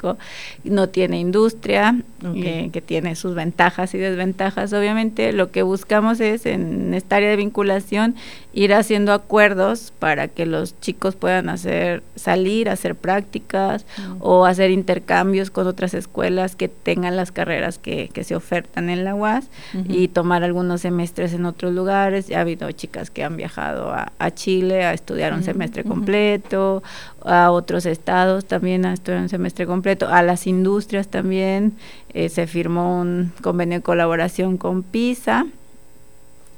no 0.65 0.89
tiene 0.89 1.19
industria, 1.19 2.03
eh, 2.35 2.71
que 2.73 2.81
tiene 2.81 3.15
sus 3.17 3.35
ventajas 3.35 3.95
y 3.95 3.99
desventajas. 3.99 4.73
Obviamente 4.73 5.33
lo 5.33 5.51
que 5.51 5.63
buscamos 5.63 6.21
es 6.21 6.47
en 6.47 6.95
esta 6.95 7.17
área 7.17 7.31
de 7.31 7.37
vinculación 7.37 8.15
ir 8.53 8.75
haciendo 8.75 9.13
acuerdos 9.13 9.93
para 9.99 10.27
que 10.27 10.45
los 10.45 10.81
chicos 10.81 11.15
puedan 11.15 11.49
hacer 11.49 12.03
salir, 12.17 12.69
hacer 12.69 12.97
prácticas 12.97 13.87
o 14.19 14.47
hacer 14.47 14.71
intercambios 14.71 15.51
con 15.51 15.67
otras 15.67 15.95
escuelas 15.95 16.57
que 16.57 16.69
tengan 16.69 17.15
las 17.15 17.31
carreras 17.31 17.79
que, 17.79 18.11
se 18.19 18.35
ofertan 18.35 18.91
en 18.91 19.05
la 19.05 19.15
UAS 19.15 19.49
y 19.89 20.09
tomar 20.09 20.43
algunos 20.43 20.81
semestres 20.81 21.35
en 21.35 21.47
otros 21.47 21.73
lugares. 21.73 22.27
Ya 22.27 22.39
ha 22.39 22.41
habido 22.41 22.71
chicas 22.73 23.11
que 23.11 23.23
han 23.23 23.37
viajado 23.37 23.93
a, 23.93 24.31
Chile 24.35 24.85
a 24.85 24.93
estudiar 24.93 25.33
un 25.33 25.43
semestre 25.43 25.85
completo, 25.85 26.83
a 27.25 27.51
otros 27.51 27.87
estados 27.87 28.45
también 28.45 28.85
a 28.85 28.93
estudiar 28.93 29.23
un 29.23 29.29
semestre 29.29 29.67
completo, 29.67 30.09
a 30.09 30.23
las 30.23 30.47
industrias 30.47 31.09
también. 31.09 31.77
Eh, 32.15 32.29
se 32.29 32.47
firmó 32.47 33.01
un 33.01 33.33
convenio 33.43 33.79
de 33.79 33.83
colaboración 33.83 34.57
con 34.57 34.83
PISA 34.83 35.47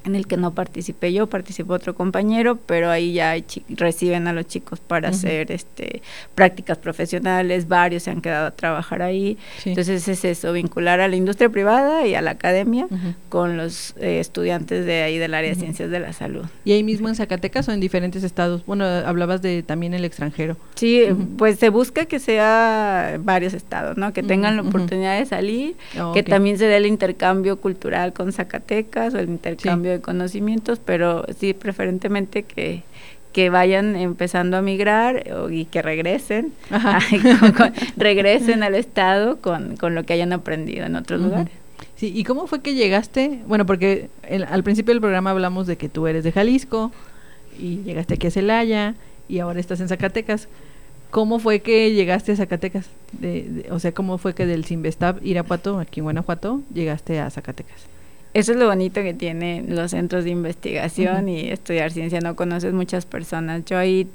en 0.04 0.14
el 0.14 0.26
que 0.26 0.36
no 0.36 0.54
participé 0.54 1.12
yo, 1.12 1.26
participó 1.26 1.74
otro 1.74 1.94
compañero, 1.94 2.56
pero 2.56 2.90
ahí 2.90 3.12
ya 3.12 3.34
reciben 3.68 4.26
a 4.28 4.32
los 4.32 4.46
chicos 4.46 4.80
para 4.80 5.10
hacer 5.10 5.52
este 5.52 6.02
prácticas 6.34 6.78
profesionales, 6.78 7.68
varios 7.68 8.04
se 8.04 8.10
han 8.10 8.20
quedado 8.20 8.46
a 8.46 8.50
trabajar 8.50 9.02
ahí. 9.02 9.36
Entonces 9.64 10.06
es 10.08 10.24
eso, 10.24 10.52
vincular 10.52 11.00
a 11.00 11.08
la 11.08 11.16
industria 11.16 11.48
privada 11.48 12.06
y 12.06 12.14
a 12.14 12.22
la 12.22 12.32
academia 12.32 12.86
con 13.28 13.56
los 13.56 13.94
eh, 13.98 14.20
estudiantes 14.20 14.86
de 14.86 15.02
ahí 15.02 15.18
del 15.18 15.34
área 15.34 15.50
de 15.50 15.56
ciencias 15.56 15.90
de 15.90 16.00
la 16.00 16.12
salud. 16.12 16.44
¿Y 16.64 16.72
ahí 16.72 16.82
mismo 16.82 17.08
en 17.08 17.14
Zacatecas 17.14 17.68
o 17.68 17.72
en 17.72 17.80
diferentes 17.80 18.24
estados? 18.24 18.64
Bueno, 18.66 18.84
hablabas 18.84 19.42
de 19.42 19.62
también 19.62 19.94
el 19.94 20.04
extranjero. 20.04 20.56
Sí, 20.74 21.04
pues 21.36 21.58
se 21.58 21.68
busca 21.68 22.06
que 22.06 22.18
sea 22.18 23.18
varios 23.20 23.54
estados, 23.54 23.96
¿no? 23.96 24.12
Que 24.12 24.22
tengan 24.22 24.56
la 24.56 24.62
oportunidad 24.62 25.18
de 25.18 25.26
salir, 25.26 25.76
oh, 26.00 26.12
que 26.12 26.22
también 26.22 26.58
se 26.58 26.66
dé 26.66 26.76
el 26.76 26.86
intercambio 26.86 27.60
cultural 27.60 28.12
con 28.12 28.32
Zacatecas 28.32 29.14
o 29.14 29.18
el 29.18 29.28
intercambio 29.28 29.89
de 29.90 30.00
conocimientos, 30.00 30.80
pero 30.84 31.24
sí 31.38 31.54
preferentemente 31.54 32.42
que, 32.42 32.82
que 33.32 33.50
vayan 33.50 33.96
empezando 33.96 34.56
a 34.56 34.62
migrar 34.62 35.24
y 35.50 35.66
que 35.66 35.82
regresen, 35.82 36.52
regresen 37.96 38.62
al 38.62 38.74
Estado 38.74 39.40
con, 39.40 39.76
con, 39.76 39.94
lo 39.94 40.04
que 40.04 40.14
hayan 40.14 40.32
aprendido 40.32 40.86
en 40.86 40.96
otros 40.96 41.20
lugares. 41.20 41.52
Sí, 41.96 42.12
¿y 42.14 42.24
cómo 42.24 42.46
fue 42.46 42.62
que 42.62 42.74
llegaste? 42.74 43.40
Bueno, 43.46 43.66
porque 43.66 44.08
al 44.48 44.62
principio 44.64 44.94
del 44.94 45.00
programa 45.00 45.30
hablamos 45.30 45.66
de 45.66 45.76
que 45.76 45.88
tú 45.88 46.06
eres 46.06 46.24
de 46.24 46.32
Jalisco 46.32 46.92
y 47.58 47.82
llegaste 47.82 48.14
aquí 48.14 48.26
a 48.28 48.30
Celaya 48.30 48.94
y 49.28 49.38
ahora 49.38 49.60
estás 49.60 49.80
en 49.80 49.88
Zacatecas. 49.88 50.48
¿Cómo 51.10 51.40
fue 51.40 51.60
que 51.60 51.92
llegaste 51.92 52.32
a 52.32 52.36
Zacatecas? 52.36 52.86
De, 53.12 53.66
o 53.70 53.78
sea, 53.78 53.92
¿cómo 53.92 54.16
fue 54.16 54.34
que 54.34 54.46
del 54.46 54.64
Sinvestab 54.64 55.24
Irapuato, 55.24 55.78
aquí 55.78 56.00
en 56.00 56.04
Guanajuato, 56.04 56.62
llegaste 56.72 57.20
a 57.20 57.28
Zacatecas? 57.30 57.89
Eso 58.32 58.52
es 58.52 58.58
lo 58.58 58.66
bonito 58.66 59.02
que 59.02 59.12
tienen 59.12 59.74
los 59.74 59.90
centros 59.90 60.24
de 60.24 60.30
investigación 60.30 61.28
y 61.28 61.50
estudiar 61.50 61.90
ciencia. 61.90 62.20
No 62.20 62.36
conoces 62.36 62.72
muchas 62.72 63.04
personas. 63.04 63.64
Yo 63.64 63.76
ahí 63.76 64.06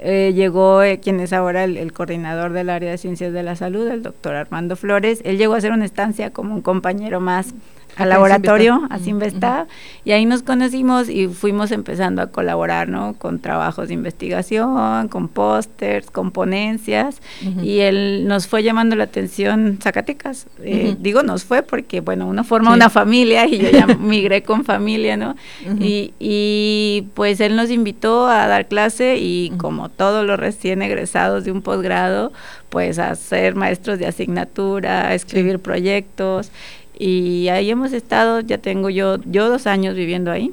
eh, 0.00 0.32
llegó 0.34 0.82
eh, 0.82 0.98
quien 1.00 1.20
es 1.20 1.32
ahora 1.32 1.64
el, 1.64 1.92
coordinador 1.92 2.52
del 2.52 2.70
área 2.70 2.90
de 2.90 2.98
ciencias 2.98 3.32
de 3.32 3.42
la 3.42 3.56
salud, 3.56 3.86
el 3.88 4.02
doctor 4.02 4.34
Armando 4.34 4.74
Flores. 4.76 5.20
Él 5.24 5.38
llegó 5.38 5.54
a 5.54 5.58
hacer 5.58 5.72
una 5.72 5.84
estancia 5.84 6.30
como 6.30 6.54
un 6.54 6.62
compañero 6.62 7.20
más 7.20 7.54
al 7.98 8.08
laboratorio, 8.10 8.86
a 8.90 8.98
Sinvesta, 8.98 9.66
y 10.04 10.12
ahí 10.12 10.24
nos 10.24 10.42
conocimos 10.42 11.08
y 11.08 11.26
fuimos 11.26 11.72
empezando 11.72 12.22
a 12.22 12.28
colaborar, 12.28 12.88
¿no? 12.88 13.14
Con 13.18 13.40
trabajos 13.40 13.88
de 13.88 13.94
investigación, 13.94 15.08
con 15.08 15.28
pósters, 15.28 16.10
con 16.10 16.30
ponencias, 16.30 17.20
y 17.62 17.80
él 17.80 18.26
nos 18.28 18.46
fue 18.46 18.62
llamando 18.62 18.94
la 18.94 19.04
atención 19.04 19.78
Zacatecas. 19.82 20.46
Eh, 20.62 20.96
digo, 20.98 21.22
nos 21.22 21.44
fue 21.44 21.62
porque, 21.62 22.00
bueno, 22.00 22.26
uno 22.26 22.44
forma 22.44 22.72
una 22.72 22.88
familia 22.88 23.46
y 23.46 23.58
yo 23.58 23.70
ya 23.70 23.86
migré 23.98 24.42
con 24.42 24.64
familia, 24.64 25.16
¿no? 25.16 25.34
y, 25.80 26.14
y, 26.20 27.08
pues 27.14 27.40
él 27.40 27.56
nos 27.56 27.70
invitó 27.70 28.28
a 28.28 28.46
dar 28.46 28.68
clase 28.68 29.16
y 29.18 29.52
como 29.56 29.88
todos 29.88 30.24
los 30.24 30.38
recién 30.38 30.82
egresados 30.82 31.44
de 31.44 31.50
un 31.50 31.62
posgrado, 31.62 32.32
pues 32.68 32.98
a 32.98 33.14
ser 33.14 33.54
maestros 33.54 33.98
de 33.98 34.06
asignatura, 34.06 35.08
a 35.08 35.14
escribir 35.14 35.58
proyectos 35.58 36.52
y 36.98 37.48
ahí 37.48 37.70
hemos 37.70 37.92
estado, 37.92 38.40
ya 38.40 38.58
tengo 38.58 38.90
yo, 38.90 39.18
yo 39.24 39.48
dos 39.48 39.66
años 39.68 39.94
viviendo 39.94 40.32
ahí. 40.32 40.52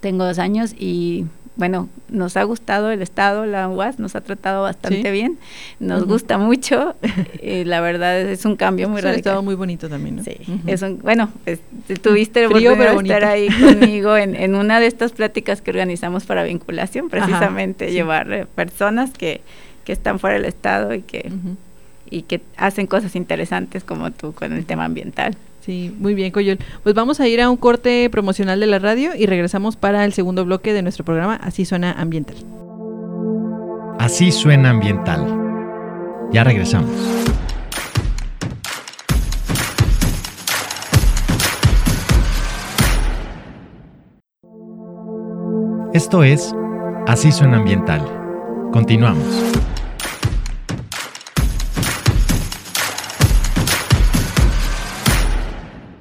Tengo 0.00 0.24
dos 0.24 0.38
años 0.38 0.74
y 0.78 1.26
bueno, 1.56 1.88
nos 2.08 2.36
ha 2.36 2.42
gustado 2.44 2.90
el 2.90 3.02
estado, 3.02 3.46
la 3.46 3.68
UAS 3.68 3.98
nos 3.98 4.14
ha 4.14 4.20
tratado 4.20 4.62
bastante 4.62 5.10
bien, 5.10 5.38
nos 5.80 6.04
gusta 6.04 6.36
mucho, 6.38 6.94
y 7.42 7.64
la 7.64 7.80
verdad 7.80 8.20
es, 8.20 8.44
un 8.44 8.56
cambio 8.56 8.88
muy 8.88 8.98
es 8.98 9.04
radical. 9.04 9.16
un 9.16 9.20
estado 9.20 9.42
muy 9.42 9.54
bonito 9.54 9.88
también, 9.88 10.16
¿no? 10.16 10.22
Sí, 10.22 10.36
es 10.66 10.82
un, 10.82 10.98
bueno, 10.98 11.32
tuviste 12.02 12.40
el 12.40 12.46
oportunidad 12.46 12.86
de 12.86 13.14
estar 13.14 13.24
ahí 13.24 13.48
conmigo 13.60 14.16
en, 14.16 14.34
en, 14.34 14.54
una 14.54 14.80
de 14.80 14.86
estas 14.86 15.12
pláticas 15.12 15.62
que 15.62 15.70
organizamos 15.70 16.24
para 16.24 16.44
vinculación, 16.44 17.08
precisamente 17.08 17.90
llevar 17.90 18.30
eh, 18.32 18.46
personas 18.54 19.10
que, 19.12 19.40
que 19.84 19.92
están 19.92 20.18
fuera 20.18 20.36
del 20.36 20.44
estado 20.44 20.92
y 20.94 21.00
que 21.00 21.30
y 22.10 22.22
que 22.22 22.40
hacen 22.56 22.86
cosas 22.86 23.16
interesantes 23.16 23.84
como 23.84 24.10
tú 24.10 24.32
con 24.32 24.52
el 24.52 24.64
tema 24.64 24.84
ambiental. 24.84 25.36
Sí, 25.66 25.92
muy 25.98 26.14
bien, 26.14 26.30
Coyol. 26.30 26.58
Pues 26.84 26.94
vamos 26.94 27.18
a 27.18 27.26
ir 27.26 27.40
a 27.40 27.50
un 27.50 27.56
corte 27.56 28.08
promocional 28.10 28.60
de 28.60 28.66
la 28.66 28.78
radio 28.78 29.16
y 29.16 29.26
regresamos 29.26 29.76
para 29.76 30.04
el 30.04 30.12
segundo 30.12 30.44
bloque 30.44 30.72
de 30.72 30.82
nuestro 30.82 31.04
programa 31.04 31.34
Así 31.42 31.64
suena 31.64 31.92
ambiental. 31.92 32.36
Así 33.98 34.30
suena 34.30 34.70
ambiental. 34.70 35.26
Ya 36.32 36.44
regresamos. 36.44 36.90
Esto 45.92 46.22
es 46.22 46.54
Así 47.06 47.32
suena 47.32 47.56
ambiental. 47.58 48.02
Continuamos. 48.72 49.75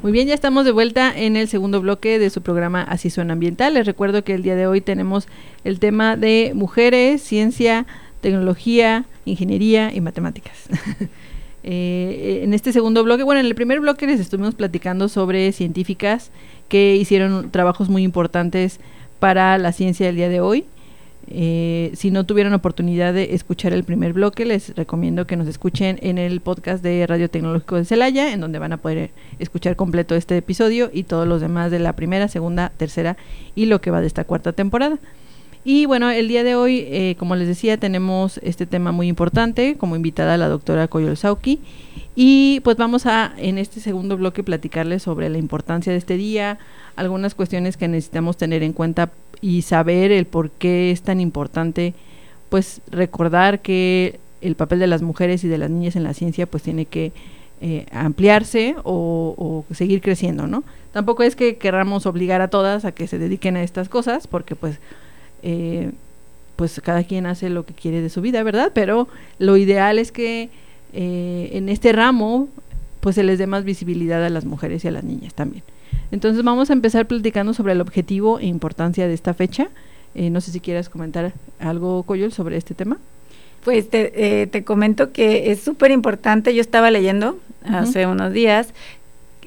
Muy 0.06 0.12
bien, 0.12 0.28
ya 0.28 0.36
estamos 0.36 0.66
de 0.66 0.72
vuelta 0.72 1.12
en 1.18 1.36
el 1.36 1.48
segundo 1.48 1.82
bloque 1.82 2.20
de 2.20 2.30
su 2.30 2.44
programa 2.44 2.84
Así 2.84 3.10
suena 3.10 3.34
ambiental. 3.34 3.74
Les 3.74 3.88
recuerdo 3.88 4.24
que 4.24 4.36
el 4.36 4.44
día 4.44 4.56
de 4.56 4.68
hoy 4.68 4.80
tenemos 4.80 5.28
el 5.64 5.80
tema 5.80 6.16
de 6.16 6.52
mujeres, 6.54 7.24
ciencia, 7.24 7.88
tecnología, 8.22 9.06
ingeniería 9.26 9.92
y 9.92 10.02
matemáticas. 10.02 10.70
Eh, 11.68 12.42
en 12.44 12.54
este 12.54 12.72
segundo 12.72 13.04
bloque, 13.04 13.24
bueno, 13.24 13.40
en 13.40 13.48
el 13.48 13.56
primer 13.56 13.80
bloque 13.80 14.06
les 14.06 14.20
estuvimos 14.20 14.54
platicando 14.54 15.10
sobre 15.10 15.52
científicas 15.52 16.30
que 16.70 16.96
hicieron 16.96 17.50
trabajos 17.50 17.90
muy 17.90 18.04
importantes 18.04 18.80
para 19.18 19.58
la 19.58 19.72
ciencia 19.72 20.06
del 20.06 20.16
día 20.16 20.30
de 20.30 20.42
hoy. 20.42 20.66
Eh, 21.28 21.92
si 21.96 22.12
no 22.12 22.26
tuvieron 22.26 22.54
oportunidad 22.54 23.14
de 23.14 23.34
escuchar 23.34 23.74
el 23.74 23.84
primer 23.84 24.14
bloque, 24.14 24.46
les 24.46 24.76
recomiendo 24.76 25.26
que 25.26 25.38
nos 25.38 25.48
escuchen 25.48 25.98
en 26.02 26.18
el 26.18 26.40
podcast 26.40 26.84
de 26.84 27.06
Radio 27.08 27.30
Tecnológico 27.30 27.78
de 27.78 27.86
Celaya, 27.86 28.32
en 28.32 28.42
donde 28.42 28.60
van 28.60 28.74
a 28.74 28.78
poder 28.78 29.12
escuchar 29.40 29.76
completo 29.76 30.16
este 30.16 30.38
episodio 30.38 30.90
y 30.94 31.04
todos 31.04 31.28
los 31.28 31.42
demás 31.42 31.72
de 31.72 31.80
la 31.80 31.94
primera, 31.94 32.28
segunda, 32.28 32.72
tercera 32.78 33.18
y 33.56 33.66
lo 33.66 33.82
que 33.82 33.92
va 33.92 34.02
de 34.02 34.08
esta 34.08 34.24
cuarta 34.24 34.54
temporada. 34.54 35.00
Y 35.68 35.88
bueno, 35.88 36.12
el 36.12 36.28
día 36.28 36.44
de 36.44 36.54
hoy, 36.54 36.86
eh, 36.88 37.16
como 37.18 37.36
les 37.36 37.48
decía, 37.48 37.78
tenemos 37.78 38.40
este 38.44 38.68
tema 38.68 38.92
muy 38.92 39.08
importante, 39.08 39.78
como 39.78 39.96
invitada 39.96 40.38
la 40.38 40.48
doctora 40.48 40.88
Coyol 40.88 41.18
Sauki. 41.18 41.60
Y 42.16 42.62
pues 42.64 42.78
vamos 42.78 43.08
a, 43.08 43.34
en 43.36 43.58
este 43.58 43.80
segundo 43.80 44.16
bloque, 44.16 44.44
platicarles 44.44 45.02
sobre 45.02 45.28
la 45.28 45.40
importancia 45.40 45.92
de 45.92 45.98
este 45.98 46.18
día, 46.18 46.60
algunas 46.96 47.34
cuestiones 47.34 47.78
que 47.78 47.88
necesitamos 47.88 48.38
tener 48.38 48.62
en 48.62 48.74
cuenta 48.74 49.12
y 49.42 49.64
saber 49.64 50.12
el 50.12 50.28
por 50.28 50.52
qué 50.52 50.92
es 50.92 51.02
tan 51.02 51.20
importante, 51.20 51.96
pues 52.50 52.82
recordar 52.92 53.62
que 53.62 54.20
el 54.42 54.54
papel 54.56 54.78
de 54.78 54.88
las 54.88 55.02
mujeres 55.02 55.44
y 55.44 55.48
de 55.48 55.58
las 55.58 55.72
niñas 55.72 55.96
en 55.96 56.04
la 56.04 56.14
ciencia 56.14 56.46
pues 56.46 56.62
tiene 56.62 56.86
que 56.86 57.12
eh, 57.60 57.88
ampliarse 57.92 58.76
o, 58.84 59.66
seguir 59.74 60.02
creciendo, 60.02 60.46
¿no? 60.46 60.64
Tampoco 60.94 61.24
es 61.24 61.36
que 61.36 61.58
querramos 61.58 62.06
obligar 62.06 62.42
a 62.42 62.50
todas 62.50 62.86
a 62.86 62.92
que 62.92 63.08
se 63.08 63.18
dediquen 63.18 63.58
a 63.58 63.64
estas 63.64 63.90
cosas, 63.90 64.28
porque 64.28 64.56
pues, 64.56 64.80
eh, 65.46 65.92
pues 66.56 66.82
cada 66.84 67.04
quien 67.04 67.26
hace 67.28 67.50
lo 67.50 67.66
que 67.66 67.74
quiere 67.74 68.02
de 68.02 68.10
su 68.10 68.22
vida, 68.22 68.42
¿verdad? 68.44 68.72
Pero 68.74 69.08
lo 69.40 69.58
ideal 69.58 70.00
es 70.00 70.12
que 70.12 70.50
eh, 70.94 71.50
en 71.54 71.70
este 71.70 71.92
ramo 71.92 72.50
pues 73.00 73.16
se 73.16 73.24
les 73.24 73.38
dé 73.38 73.46
más 73.46 73.64
visibilidad 73.64 74.26
a 74.26 74.30
las 74.30 74.46
mujeres 74.46 74.84
y 74.84 74.88
a 74.88 74.92
las 74.92 75.04
niñas 75.04 75.36
también. 75.36 75.64
Entonces 76.12 76.44
vamos 76.44 76.72
a 76.72 76.74
empezar 76.74 77.06
platicando 77.06 77.54
sobre 77.54 77.74
el 77.74 77.82
objetivo 77.82 78.40
e 78.40 78.48
importancia 78.48 79.08
de 79.08 79.14
esta 79.14 79.36
fecha. 79.36 79.68
Eh, 80.16 80.32
no 80.32 80.42
sé 80.42 80.52
si 80.52 80.60
quieras 80.60 80.90
comentar 80.90 81.34
algo, 81.60 82.02
Coyol, 82.04 82.32
sobre 82.32 82.58
este 82.58 82.74
tema. 82.74 82.98
Pues 83.64 83.90
te, 83.90 84.42
eh, 84.42 84.48
te 84.48 84.64
comento 84.64 85.12
que 85.12 85.52
es 85.52 85.60
súper 85.60 85.92
importante. 85.92 86.56
Yo 86.56 86.62
estaba 86.62 86.90
leyendo 86.90 87.38
hace 87.64 88.08
unos 88.08 88.32
días 88.32 88.74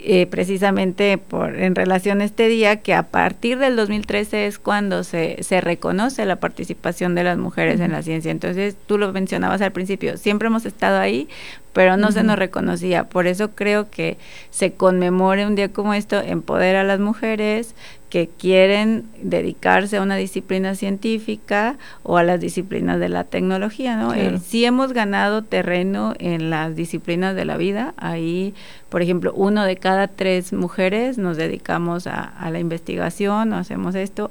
eh, 0.00 0.26
precisamente 0.26 1.18
por 1.18 1.56
en 1.56 1.74
relación 1.74 2.20
a 2.20 2.24
este 2.24 2.48
día 2.48 2.76
que 2.76 2.94
a 2.94 3.04
partir 3.04 3.58
del 3.58 3.76
2013 3.76 4.46
es 4.46 4.58
cuando 4.58 5.04
se, 5.04 5.42
se 5.42 5.60
reconoce 5.60 6.24
la 6.24 6.36
participación 6.36 7.14
de 7.14 7.24
las 7.24 7.38
mujeres 7.38 7.80
en 7.80 7.92
la 7.92 8.02
ciencia. 8.02 8.30
Entonces, 8.30 8.76
tú 8.86 8.98
lo 8.98 9.12
mencionabas 9.12 9.60
al 9.60 9.72
principio, 9.72 10.16
siempre 10.16 10.48
hemos 10.48 10.66
estado 10.66 10.98
ahí, 10.98 11.28
pero 11.72 11.96
no 11.96 12.10
se 12.10 12.22
nos 12.22 12.38
reconocía. 12.38 13.04
Por 13.04 13.26
eso 13.26 13.50
creo 13.54 13.90
que 13.90 14.18
se 14.50 14.72
conmemore 14.72 15.46
un 15.46 15.54
día 15.54 15.72
como 15.72 15.94
esto, 15.94 16.20
empodera 16.20 16.80
a 16.80 16.84
las 16.84 16.98
mujeres, 16.98 17.74
que 18.10 18.28
quieren 18.28 19.04
dedicarse 19.22 19.98
a 19.98 20.02
una 20.02 20.16
disciplina 20.16 20.74
científica 20.74 21.76
o 22.02 22.16
a 22.16 22.22
las 22.22 22.40
disciplinas 22.40 22.98
de 22.98 23.08
la 23.08 23.24
tecnología, 23.24 23.96
¿no? 23.96 24.14
Eh, 24.14 24.38
sí 24.38 24.64
hemos 24.64 24.92
ganado 24.92 25.42
terreno 25.42 26.14
en 26.18 26.48
las 26.50 26.74
disciplinas 26.74 27.36
de 27.36 27.44
la 27.44 27.56
vida. 27.56 27.94
Ahí, 27.98 28.54
por 28.88 29.02
ejemplo, 29.02 29.32
uno 29.34 29.64
de 29.64 29.76
cada 29.76 30.08
tres 30.08 30.52
mujeres 30.52 31.18
nos 31.18 31.36
dedicamos 31.36 32.06
a, 32.06 32.32
la 32.50 32.58
investigación, 32.58 33.52
hacemos 33.52 33.94
esto 33.94 34.30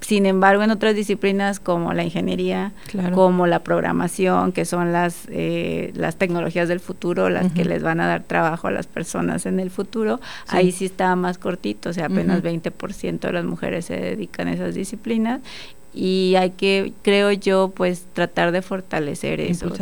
sin 0.00 0.26
embargo, 0.26 0.62
en 0.62 0.70
otras 0.70 0.94
disciplinas 0.94 1.58
como 1.58 1.92
la 1.92 2.04
ingeniería, 2.04 2.72
como 3.14 3.46
la 3.46 3.64
programación, 3.64 4.52
que 4.52 4.64
son 4.64 4.92
las, 4.92 5.26
eh, 5.30 5.92
las 5.94 6.16
tecnologías 6.16 6.68
del 6.68 6.80
futuro, 6.80 7.28
las 7.30 7.52
que 7.52 7.64
les 7.64 7.82
van 7.82 8.00
a 8.00 8.06
dar 8.06 8.22
trabajo 8.22 8.68
a 8.68 8.70
las 8.70 8.86
personas 8.86 9.44
en 9.44 9.58
el 9.58 9.70
futuro, 9.70 10.20
ahí 10.46 10.70
sí 10.72 10.84
está 10.84 11.14
más 11.16 11.38
cortito, 11.38 11.90
o 11.90 11.92
sea, 11.92 12.06
apenas 12.06 12.42
20% 12.42 13.18
de 13.20 13.32
las 13.32 13.44
mujeres 13.44 13.86
se 13.86 13.96
dedican 13.96 14.48
a 14.48 14.52
esas 14.52 14.74
disciplinas 14.74 15.40
y 15.92 16.34
hay 16.36 16.50
que, 16.50 16.92
creo 17.02 17.32
yo, 17.32 17.72
pues 17.74 18.06
tratar 18.12 18.52
de 18.52 18.62
fortalecer 18.62 19.40
eso. 19.40 19.72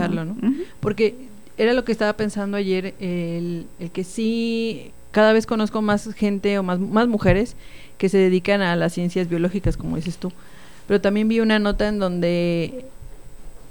Porque 0.81 1.14
era 1.59 1.74
lo 1.74 1.85
que 1.85 1.92
estaba 1.92 2.14
pensando 2.14 2.57
ayer, 2.57 2.94
el, 3.00 3.66
el 3.79 3.90
que 3.90 4.02
sí, 4.02 4.92
cada 5.11 5.33
vez 5.33 5.46
conozco 5.46 5.83
más 5.83 6.12
gente 6.14 6.59
o 6.59 6.62
más, 6.62 6.79
más 6.79 7.07
mujeres 7.07 7.57
que 7.98 8.09
se 8.09 8.18
dedican 8.18 8.62
a 8.62 8.76
las 8.76 8.92
ciencias 8.92 9.28
biológicas, 9.28 9.76
como 9.76 9.96
dices 9.96 10.18
tú. 10.18 10.32
Pero 10.87 11.00
también 11.00 11.28
vi 11.28 11.40
una 11.40 11.59
nota 11.59 11.88
en 11.88 11.98
donde 11.98 12.85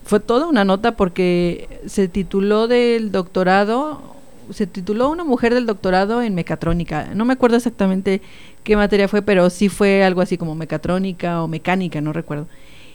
fue 0.06 0.20
toda 0.20 0.48
una 0.48 0.64
nota 0.66 0.96
porque 0.96 1.82
se 1.88 2.08
tituló 2.08 2.68
del 2.68 3.12
doctorado, 3.12 4.16
se 4.52 4.68
tituló 4.68 5.10
una 5.10 5.24
mujer 5.24 5.54
del 5.54 5.66
doctorado 5.66 6.22
en 6.22 6.36
mecatrónica. 6.36 7.10
No 7.16 7.26
me 7.26 7.34
acuerdo 7.34 7.58
exactamente 7.58 8.22
qué 8.64 8.76
materia 8.76 9.08
fue, 9.08 9.24
pero 9.24 9.50
sí 9.50 9.68
fue 9.70 10.04
algo 10.04 10.22
así 10.22 10.38
como 10.38 10.56
mecatrónica 10.56 11.42
o 11.42 11.48
mecánica, 11.48 12.02
no 12.02 12.14
recuerdo. 12.14 12.48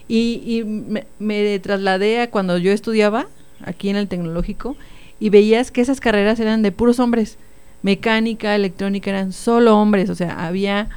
Y, 0.07 0.63
me, 0.65 1.05
me, 1.19 1.57
trasladé 1.59 2.21
a 2.21 2.29
cuando 2.29 2.57
yo 2.57 2.71
estudiaba 2.71 3.27
aquí 3.63 3.89
en 3.89 3.95
el 3.95 4.09
tecnológico 4.09 4.75
y 5.19 5.29
veías 5.29 5.71
que 5.71 5.79
esas 5.79 6.01
carreras 6.01 6.39
eran 6.39 6.61
de 6.61 6.71
puros 6.71 6.99
hombres. 6.99 7.37
Mecánica, 7.81 8.53
electrónica 8.55 9.09
eran 9.09 9.31
solo 9.31 9.77
hombres, 9.77 10.09
o 10.09 10.15
sea, 10.15 10.45
había 10.45 10.89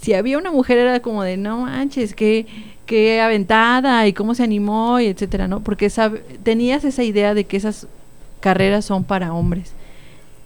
si 0.00 0.14
había 0.14 0.38
una 0.38 0.52
mujer 0.52 0.78
era 0.78 1.00
como 1.00 1.22
de, 1.22 1.36
no 1.36 1.58
manches, 1.62 2.14
qué, 2.14 2.46
qué 2.86 3.20
aventada 3.20 4.06
y 4.06 4.12
cómo 4.12 4.34
se 4.34 4.42
animó 4.42 5.00
y 5.00 5.06
etcétera, 5.06 5.48
¿no? 5.48 5.60
Porque 5.60 5.90
tenías 6.42 6.84
esa 6.84 7.02
idea 7.02 7.34
de 7.34 7.44
que 7.44 7.56
esas 7.56 7.88
carreras 8.40 8.84
son 8.84 9.04
para 9.04 9.34
hombres. 9.34 9.72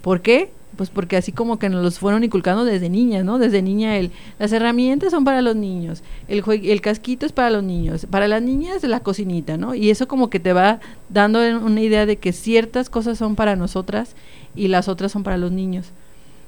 ¿Por 0.03 0.23
qué? 0.23 0.51
Pues 0.77 0.89
porque 0.89 1.17
así 1.17 1.33
como 1.33 1.59
que 1.59 1.69
nos 1.69 1.83
los 1.83 1.99
fueron 1.99 2.25
inculcando 2.25 2.65
desde 2.65 2.89
niñas, 2.89 3.25
¿no? 3.25 3.39
Desde 3.39 3.61
niña 3.61 3.99
el, 3.99 4.13
las 4.39 4.53
herramientas 4.53 5.11
son 5.11 5.25
para 5.25 5.43
los 5.43 5.57
niños, 5.57 6.03
el, 6.29 6.43
el 6.49 6.81
casquito 6.81 7.27
es 7.27 7.33
para 7.33 7.51
los 7.51 7.63
niños, 7.63 8.07
para 8.09 8.29
las 8.29 8.41
niñas 8.41 8.83
la 8.85 9.01
cocinita, 9.01 9.59
¿no? 9.59 9.75
Y 9.75 9.91
eso 9.91 10.09
como 10.09 10.31
que 10.31 10.41
te 10.41 10.55
va 10.55 10.81
dando 11.11 11.41
una 11.41 11.81
idea 11.83 12.07
de 12.07 12.17
que 12.17 12.33
ciertas 12.33 12.89
cosas 12.89 13.19
son 13.19 13.35
para 13.37 13.57
nosotras 13.57 14.15
y 14.55 14.69
las 14.69 14.89
otras 14.89 15.13
son 15.13 15.23
para 15.23 15.37
los 15.37 15.53
niños 15.53 15.93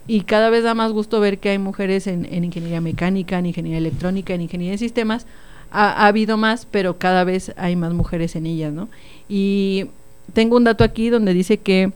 y 0.07 0.23
cada 0.23 0.51
vez 0.51 0.65
da 0.65 0.75
más 0.75 0.93
gusto 0.93 1.21
ver 1.21 1.39
que 1.39 1.51
hay 1.51 1.59
mujeres 1.59 2.07
en, 2.07 2.27
ingeniería 2.45 2.81
mecánica, 2.81 3.39
en 3.39 3.47
ingeniería 3.47 3.79
electrónica, 3.79 4.35
en 4.35 4.43
ingeniería 4.43 4.73
de 4.73 4.79
sistemas. 4.79 5.27
Ha, 5.71 6.07
habido 6.07 6.37
más, 6.37 6.67
pero 6.71 6.99
cada 6.99 7.25
vez 7.25 7.53
hay 7.57 7.77
más 7.77 7.95
mujeres 7.95 8.37
en 8.37 8.47
ellas, 8.47 8.73
¿no? 8.73 8.89
Y 9.29 9.87
tengo 10.33 10.57
un 10.57 10.65
dato 10.65 10.85
aquí 10.85 11.09
donde 11.09 11.33
dice 11.33 11.59
que, 11.59 11.93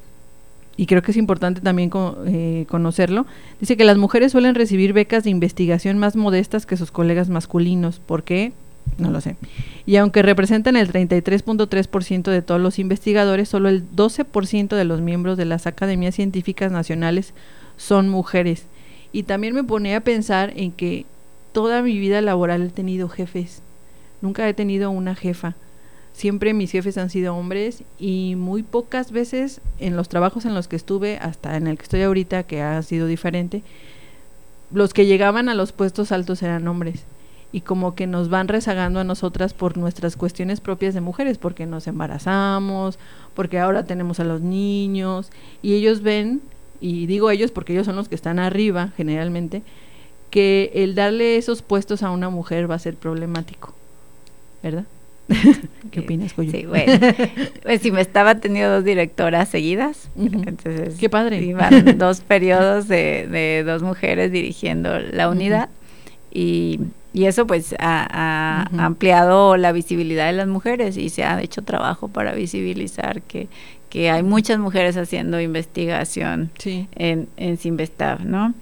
y 0.76 0.86
creo 0.86 1.02
que 1.02 1.10
es 1.10 1.16
importante 1.16 1.60
también 1.60 1.90
eh, 2.26 2.64
conocerlo, 2.68 3.26
dice 3.60 3.76
que 3.76 3.84
las 3.84 3.98
mujeres 3.98 4.32
suelen 4.32 4.54
recibir 4.54 4.92
becas 4.92 5.24
de 5.24 5.30
investigación 5.30 5.98
más 5.98 6.16
modestas 6.16 6.64
que 6.64 6.76
sus 6.76 6.90
colegas 6.90 7.28
masculinos. 7.28 7.98
¿Por 7.98 8.22
qué? 8.22 8.52
No 8.98 9.10
lo 9.10 9.20
sé. 9.20 9.36
Y 9.84 9.96
aunque 9.96 10.22
representan 10.22 10.76
el 10.76 10.90
33.3% 10.90 12.30
de 12.30 12.40
todos 12.40 12.60
los 12.60 12.78
investigadores, 12.78 13.48
solo 13.48 13.68
el 13.68 13.84
12% 13.90 14.74
de 14.74 14.84
los 14.84 15.00
miembros 15.00 15.36
de 15.36 15.44
las 15.44 15.66
academias 15.66 16.14
científicas 16.14 16.72
nacionales 16.72 17.34
son 17.76 18.08
mujeres. 18.08 18.64
Y 19.12 19.24
también 19.24 19.54
me 19.54 19.64
ponía 19.64 19.98
a 19.98 20.00
pensar 20.00 20.52
en 20.56 20.72
que 20.72 21.06
toda 21.52 21.82
mi 21.82 21.98
vida 21.98 22.20
laboral 22.20 22.62
he 22.62 22.68
tenido 22.68 23.08
jefes. 23.08 23.62
Nunca 24.20 24.48
he 24.48 24.54
tenido 24.54 24.90
una 24.90 25.14
jefa. 25.14 25.54
Siempre 26.12 26.54
mis 26.54 26.70
jefes 26.70 26.96
han 26.98 27.10
sido 27.10 27.36
hombres 27.36 27.82
y 27.98 28.34
muy 28.36 28.62
pocas 28.62 29.12
veces 29.12 29.60
en 29.78 29.96
los 29.96 30.08
trabajos 30.08 30.46
en 30.46 30.54
los 30.54 30.66
que 30.68 30.76
estuve, 30.76 31.18
hasta 31.18 31.56
en 31.56 31.66
el 31.66 31.76
que 31.76 31.82
estoy 31.82 32.02
ahorita, 32.02 32.44
que 32.44 32.62
ha 32.62 32.82
sido 32.82 33.06
diferente, 33.06 33.62
los 34.72 34.94
que 34.94 35.06
llegaban 35.06 35.48
a 35.48 35.54
los 35.54 35.72
puestos 35.72 36.12
altos 36.12 36.42
eran 36.42 36.66
hombres 36.68 37.04
y 37.52 37.60
como 37.60 37.94
que 37.94 38.06
nos 38.06 38.28
van 38.28 38.48
rezagando 38.48 39.00
a 39.00 39.04
nosotras 39.04 39.54
por 39.54 39.76
nuestras 39.76 40.16
cuestiones 40.16 40.60
propias 40.60 40.94
de 40.94 41.00
mujeres, 41.00 41.38
porque 41.38 41.66
nos 41.66 41.86
embarazamos, 41.86 42.98
porque 43.34 43.58
ahora 43.58 43.84
tenemos 43.84 44.20
a 44.20 44.24
los 44.24 44.40
niños 44.40 45.30
y 45.62 45.74
ellos 45.74 46.02
ven 46.02 46.40
y 46.80 47.06
digo 47.06 47.30
ellos 47.30 47.50
porque 47.50 47.72
ellos 47.72 47.86
son 47.86 47.96
los 47.96 48.08
que 48.08 48.14
están 48.14 48.38
arriba 48.38 48.92
generalmente, 48.96 49.62
que 50.30 50.70
el 50.74 50.94
darle 50.94 51.36
esos 51.36 51.62
puestos 51.62 52.02
a 52.02 52.10
una 52.10 52.30
mujer 52.30 52.70
va 52.70 52.74
a 52.74 52.78
ser 52.78 52.96
problemático, 52.96 53.74
¿verdad? 54.62 54.84
¿Qué 55.90 56.00
opinas, 56.00 56.32
Coyo? 56.34 56.52
Sí, 56.52 56.66
bueno, 56.66 56.92
pues 57.62 57.82
si 57.82 57.90
me 57.90 58.00
estaba 58.00 58.36
teniendo 58.36 58.74
dos 58.74 58.84
directoras 58.84 59.48
seguidas, 59.48 60.10
entonces... 60.16 60.96
Qué 60.98 61.08
padre. 61.08 61.42
Iban 61.42 61.98
dos 61.98 62.20
periodos 62.20 62.86
de, 62.86 63.26
de, 63.28 63.64
dos 63.64 63.82
mujeres 63.82 64.30
dirigiendo 64.30 64.98
la 64.98 65.28
unidad 65.28 65.68
y, 66.30 66.80
y, 67.12 67.24
eso 67.24 67.46
pues 67.46 67.74
ha, 67.78 68.06
ha 68.10 68.84
ampliado 68.84 69.56
la 69.56 69.72
visibilidad 69.72 70.26
de 70.26 70.32
las 70.32 70.48
mujeres 70.48 70.96
y 70.96 71.08
se 71.08 71.24
ha 71.24 71.42
hecho 71.42 71.62
trabajo 71.62 72.08
para 72.08 72.32
visibilizar 72.32 73.22
que 73.22 73.48
que 73.88 74.10
hay 74.10 74.22
muchas 74.22 74.58
mujeres 74.58 74.96
haciendo 74.96 75.40
investigación 75.40 76.50
en, 76.64 77.28
en 77.36 77.58
¿no? 78.24 78.54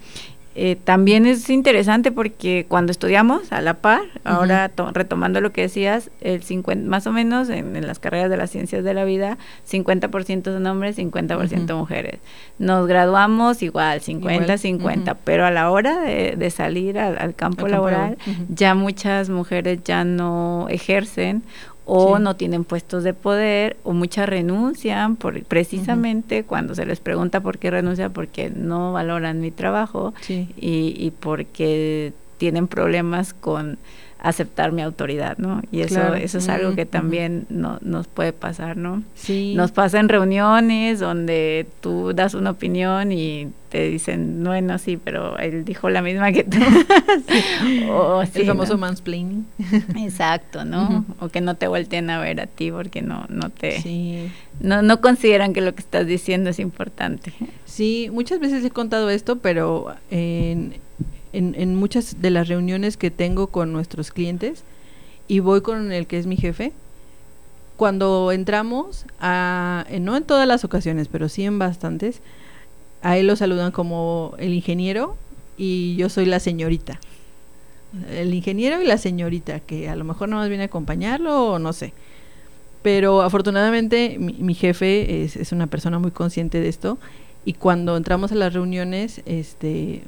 Eh, 0.57 0.77
también 0.85 1.27
es 1.27 1.51
interesante 1.51 2.13
porque 2.13 2.65
cuando 2.69 2.93
estudiamos 2.93 3.51
a 3.51 3.61
la 3.61 3.75
par, 3.75 4.03
ahora 4.23 4.71
retomando 4.93 5.41
lo 5.41 5.53
que 5.53 5.63
decías, 5.63 6.11
el 6.21 6.45
50, 6.45 6.89
más 6.89 7.09
o 7.09 7.13
menos 7.13 7.49
en, 7.49 7.85
las 7.85 7.99
carreras 7.99 8.31
de 8.31 8.37
las 8.37 8.51
ciencias 8.51 8.85
de 8.85 8.95
la 8.95 9.05
vida, 9.05 9.37
50% 9.69 10.45
son 10.45 10.67
hombres, 10.67 10.97
50% 10.97 11.75
mujeres. 11.77 12.21
Nos 12.61 12.87
graduamos 12.87 13.63
igual, 13.63 14.01
50-50, 14.01 15.17
pero 15.25 15.45
a 15.45 15.51
la 15.51 15.71
hora 15.71 16.03
de, 16.03 16.51
salir 16.51 17.01
al, 17.01 17.35
campo 17.35 17.67
laboral, 17.67 18.17
ya 18.49 18.77
muchas 18.77 19.31
mujeres 19.31 19.81
ya 19.83 20.05
no 20.05 20.69
ejercen 20.69 21.43
o 21.87 22.19
no 22.19 22.37
tienen 22.37 22.65
puestos 22.65 23.05
de 23.05 23.15
poder 23.15 23.77
o 23.85 23.93
muchas 23.93 24.29
renuncian 24.29 25.17
por 25.17 25.43
precisamente 25.45 26.45
cuando 26.45 26.75
se 26.75 26.87
les 26.87 27.01
pregunta 27.01 27.41
por 27.41 27.59
qué 27.59 27.71
renuncia 27.71 28.09
porque 28.09 28.51
no 28.51 28.93
valoran 28.93 29.41
mi 29.41 29.51
trabajo 29.51 30.15
y, 30.29 30.47
y 30.57 31.11
porque 31.11 32.13
tienen 32.45 32.69
problemas 32.69 33.33
con 33.33 33.79
aceptar 34.19 34.71
mi 34.71 34.83
autoridad, 34.83 35.39
¿no? 35.39 35.63
Y 35.73 35.81
eso, 35.81 36.15
eso 36.15 36.37
es 36.37 36.49
algo 36.51 36.75
que 36.75 36.85
también 36.85 37.47
no, 37.49 37.79
nos 37.81 38.07
puede 38.07 38.35
pasar, 38.35 38.77
¿no? 38.77 39.03
Sí. 39.15 39.55
Nos 39.57 39.73
pasa 39.73 39.99
en 39.99 40.11
reuniones 40.11 41.01
donde 41.01 41.67
tú 41.81 42.13
das 42.13 42.35
una 42.35 42.51
opinión 42.51 43.13
y 43.13 43.49
te 43.71 43.89
dicen, 43.89 44.43
bueno, 44.45 44.79
sí, 44.79 44.99
pero 45.03 45.39
él 45.39 45.65
dijo 45.65 45.89
la 45.89 46.03
misma 46.03 46.33
que 46.33 46.45
tú. 46.45 46.59
o, 47.91 48.23
El 48.23 48.47
famoso 48.47 48.77
mansplaining. 48.77 49.47
Exacto, 49.97 50.67
¿no? 50.67 51.07
O 51.21 51.29
que 51.29 51.41
no 51.41 51.55
te 51.57 51.67
volteen 51.67 52.11
a 52.11 52.21
ver 52.21 52.43
a 52.43 52.47
ti 52.47 52.71
porque 52.71 53.01
no, 53.01 53.25
no 53.31 53.49
te... 53.49 54.31
No, 54.61 54.83
no 54.83 55.01
consideran 55.01 55.55
que 55.55 55.63
lo 55.63 55.75
que 55.75 55.81
estás 55.81 56.07
diciendo 56.07 56.51
es 56.51 56.59
importante. 56.61 57.33
Sí, 57.65 58.11
muchas 58.13 58.39
veces 58.39 58.65
he 58.65 58.71
contado 58.71 59.11
esto, 59.11 59.37
pero 59.37 59.95
en 60.11 60.75
en, 61.35 61.75
muchas 61.75 62.21
de 62.21 62.31
las 62.31 62.49
reuniones 62.49 62.97
que 62.97 63.11
tengo 63.11 63.49
con 63.49 63.73
nuestros 63.73 64.11
clientes 64.11 64.63
y 65.29 65.41
voy 65.41 65.61
con 65.61 65.93
el 65.93 66.07
que 66.07 66.19
es 66.19 66.27
mi 66.27 66.37
jefe, 66.37 66.73
cuando 67.77 68.31
entramos, 68.31 69.05
a, 69.21 69.87
no 70.01 70.17
en 70.17 70.23
todas 70.25 70.47
las 70.47 70.65
ocasiones, 70.65 71.09
pero 71.09 71.29
sí 71.29 71.45
en 71.45 71.59
bastantes, 71.59 72.21
a 73.03 73.19
él 73.19 73.27
lo 73.27 73.37
saludan 73.37 73.73
como 73.73 74.35
el 74.39 74.55
ingeniero 74.55 75.17
y 75.57 75.97
yo 75.97 76.09
soy 76.09 76.27
la 76.27 76.41
señorita. 76.41 77.01
El 78.11 78.33
ingeniero 78.35 78.81
y 78.81 78.87
la 78.87 78.99
señorita, 78.99 79.61
que 79.61 79.89
a 79.89 79.97
lo 79.97 80.05
mejor 80.05 80.29
no 80.29 80.37
más 80.37 80.49
viene 80.49 80.65
a 80.65 80.67
acompañarlo 80.67 81.53
o 81.53 81.59
no 81.59 81.73
sé. 81.73 81.93
Pero 82.83 83.23
afortunadamente 83.23 84.17
mi, 84.19 84.35
mi 84.35 84.55
jefe 84.55 85.25
es, 85.25 85.37
es, 85.37 85.53
una 85.53 85.67
persona 85.67 85.99
muy 85.99 86.11
consciente 86.11 86.61
de 86.61 86.69
esto 86.69 86.99
y 87.45 87.55
cuando 87.55 87.97
entramos 87.97 88.33
a 88.33 88.37
las 88.37 88.53
reuniones, 88.53 89.23
este, 89.27 90.03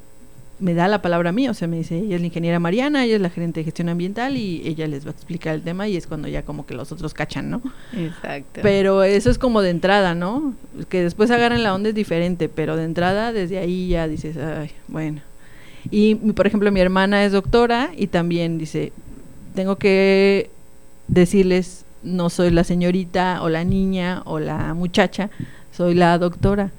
me 0.59 0.73
da 0.73 0.87
la 0.87 1.01
palabra 1.01 1.29
a 1.29 1.33
mí, 1.33 1.47
o 1.47 1.53
sea, 1.53 1.67
me 1.67 1.77
dice, 1.77 1.99
ella 1.99 2.15
es 2.15 2.21
la 2.21 2.27
ingeniera 2.27 2.59
Mariana, 2.59 3.05
ella 3.05 3.15
es 3.15 3.21
la 3.21 3.29
gerente 3.29 3.59
de 3.59 3.65
gestión 3.65 3.89
ambiental 3.89 4.37
y 4.37 4.63
ella 4.65 4.87
les 4.87 5.05
va 5.05 5.09
a 5.09 5.13
explicar 5.13 5.53
el 5.53 5.61
tema 5.61 5.87
y 5.87 5.95
es 5.95 6.07
cuando 6.07 6.27
ya 6.27 6.43
como 6.43 6.65
que 6.65 6.73
los 6.73 6.91
otros 6.91 7.13
cachan, 7.13 7.49
¿no? 7.49 7.61
Exacto. 7.95 8.61
Pero 8.63 9.03
eso 9.03 9.29
es 9.29 9.37
como 9.37 9.61
de 9.61 9.69
entrada, 9.69 10.15
¿no? 10.15 10.55
Que 10.89 11.03
después 11.03 11.29
agarren 11.29 11.61
la 11.63 11.75
onda 11.75 11.89
es 11.89 11.95
diferente, 11.95 12.49
pero 12.49 12.75
de 12.75 12.85
entrada 12.85 13.33
desde 13.33 13.59
ahí 13.59 13.89
ya 13.89 14.07
dices, 14.07 14.37
ay, 14.37 14.71
bueno. 14.87 15.21
Y 15.91 16.15
por 16.15 16.47
ejemplo, 16.47 16.71
mi 16.71 16.79
hermana 16.79 17.23
es 17.23 17.31
doctora 17.31 17.91
y 17.95 18.07
también 18.07 18.57
dice, 18.57 18.91
tengo 19.53 19.75
que 19.75 20.49
decirles, 21.07 21.85
no 22.01 22.29
soy 22.29 22.49
la 22.49 22.63
señorita 22.63 23.43
o 23.43 23.49
la 23.49 23.63
niña 23.63 24.23
o 24.25 24.39
la 24.39 24.73
muchacha, 24.73 25.29
soy 25.71 25.93
la 25.93 26.17
doctora. 26.17 26.71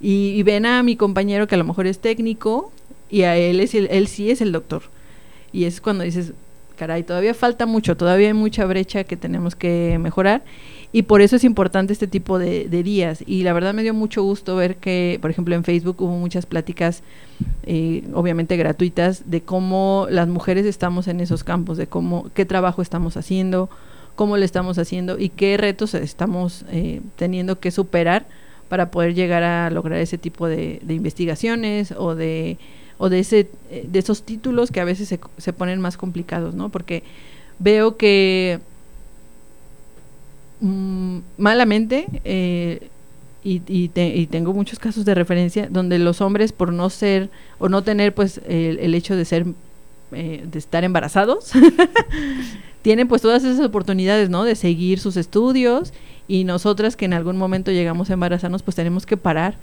Y, 0.00 0.34
y 0.36 0.42
ven 0.44 0.64
a 0.66 0.84
mi 0.84 0.94
compañero 0.94 1.48
que 1.48 1.56
a 1.56 1.58
lo 1.58 1.64
mejor 1.64 1.88
es 1.88 1.98
técnico 1.98 2.70
y 3.10 3.22
a 3.22 3.36
él 3.36 3.60
es 3.60 3.74
él 3.74 4.06
sí 4.08 4.30
es 4.30 4.40
el 4.40 4.52
doctor. 4.52 4.82
Y 5.52 5.64
es 5.64 5.80
cuando 5.80 6.04
dices, 6.04 6.32
caray, 6.76 7.02
todavía 7.02 7.34
falta 7.34 7.66
mucho, 7.66 7.96
todavía 7.96 8.28
hay 8.28 8.34
mucha 8.34 8.64
brecha 8.66 9.04
que 9.04 9.16
tenemos 9.16 9.56
que 9.56 9.98
mejorar 10.00 10.42
y 10.90 11.02
por 11.02 11.20
eso 11.20 11.36
es 11.36 11.44
importante 11.44 11.92
este 11.92 12.06
tipo 12.06 12.38
de, 12.38 12.66
días. 12.68 13.22
Y 13.26 13.42
la 13.42 13.52
verdad 13.52 13.74
me 13.74 13.82
dio 13.82 13.92
mucho 13.92 14.22
gusto 14.22 14.56
ver 14.56 14.76
que, 14.76 15.18
por 15.20 15.30
ejemplo, 15.30 15.54
en 15.54 15.64
Facebook 15.64 15.96
hubo 16.00 16.16
muchas 16.16 16.46
pláticas, 16.46 17.02
eh, 17.64 18.04
obviamente 18.14 18.56
gratuitas, 18.56 19.30
de 19.30 19.42
cómo 19.42 20.06
las 20.10 20.28
mujeres 20.28 20.64
estamos 20.64 21.06
en 21.08 21.20
esos 21.20 21.44
campos, 21.44 21.76
de 21.76 21.86
cómo, 21.86 22.30
qué 22.32 22.46
trabajo 22.46 22.80
estamos 22.80 23.18
haciendo, 23.18 23.68
cómo 24.14 24.38
lo 24.38 24.44
estamos 24.44 24.78
haciendo 24.78 25.18
y 25.18 25.28
qué 25.28 25.58
retos 25.58 25.92
estamos 25.92 26.64
eh, 26.70 27.02
teniendo 27.16 27.60
que 27.60 27.70
superar 27.70 28.26
para 28.70 28.90
poder 28.90 29.14
llegar 29.14 29.42
a 29.42 29.70
lograr 29.70 29.98
ese 29.98 30.16
tipo 30.16 30.48
de, 30.48 30.80
investigaciones 30.88 31.92
o 31.92 32.14
de 32.14 32.56
o 32.98 33.08
de 33.08 33.20
ese 33.20 33.48
eh, 33.70 33.86
de 33.90 33.98
esos 33.98 34.22
títulos 34.22 34.70
que 34.70 34.80
a 34.80 34.84
veces 34.84 35.08
se, 35.08 35.20
se 35.38 35.52
ponen 35.52 35.80
más 35.80 35.96
complicados, 35.96 36.54
¿no? 36.54 36.68
Porque 36.68 37.02
veo 37.58 37.96
que 37.96 38.60
mm, 40.60 41.18
malamente 41.38 42.06
eh, 42.24 42.88
y, 43.42 43.62
y, 43.68 44.26
tengo 44.26 44.52
muchos 44.52 44.78
casos 44.78 45.04
de 45.04 45.14
referencia 45.14 45.68
donde 45.70 45.98
los 45.98 46.20
hombres 46.20 46.52
por 46.52 46.72
no 46.72 46.90
ser 46.90 47.30
o 47.58 47.68
no 47.68 47.82
tener 47.82 48.14
pues 48.14 48.40
el, 48.46 48.94
hecho 48.94 49.16
de 49.16 49.24
ser 49.24 49.46
eh, 50.12 50.44
de 50.44 50.58
estar 50.58 50.84
embarazados 50.84 51.52
tienen 52.82 53.08
pues 53.08 53.22
todas 53.22 53.44
esas 53.44 53.64
oportunidades 53.64 54.28
no 54.28 54.44
de 54.44 54.56
seguir 54.56 54.98
sus 54.98 55.16
estudios 55.16 55.92
y 56.28 56.44
nosotras 56.44 56.94
que 56.94 57.06
en 57.06 57.14
algún 57.14 57.38
momento 57.38 57.72
llegamos 57.72 58.10
a 58.10 58.12
embarazarnos, 58.12 58.62
pues 58.62 58.76
tenemos 58.76 59.06
que 59.06 59.16
parar, 59.16 59.56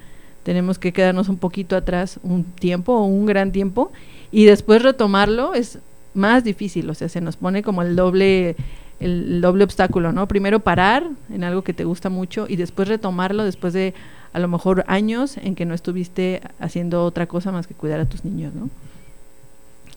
tenemos 0.45 0.77
que 0.77 0.93
quedarnos 0.93 1.27
un 1.27 1.37
poquito 1.37 1.75
atrás 1.75 2.19
un 2.21 2.43
tiempo 2.43 2.93
o 2.93 3.05
un 3.05 3.25
gran 3.25 3.51
tiempo 3.51 3.91
y 4.31 4.45
después 4.45 4.83
retomarlo 4.83 5.55
es 5.55 5.79
más 6.13 6.43
difícil, 6.43 6.87
o 6.87 6.93
sea, 6.93 7.09
se 7.09 7.19
nos 7.19 7.35
pone 7.35 7.63
como 7.63 7.81
el 7.81 7.95
doble 7.95 8.55
el, 8.99 9.41
doble 9.41 9.63
obstáculo, 9.63 10.11
¿no? 10.11 10.27
Primero 10.27 10.59
parar 10.59 11.09
en 11.33 11.43
algo 11.43 11.63
que 11.63 11.73
te 11.73 11.83
gusta 11.83 12.09
mucho 12.09 12.45
y 12.47 12.57
después 12.57 12.87
retomarlo 12.87 13.43
después 13.43 13.73
de 13.73 13.95
a 14.33 14.39
lo 14.39 14.47
mejor 14.47 14.85
años 14.87 15.37
en 15.37 15.55
que 15.55 15.65
no 15.65 15.73
estuviste 15.73 16.41
haciendo 16.59 17.03
otra 17.05 17.25
cosa 17.25 17.51
más 17.51 17.65
que 17.65 17.73
cuidar 17.73 17.99
a 17.99 18.05
tus 18.05 18.23
niños, 18.23 18.53
¿no? 18.53 18.69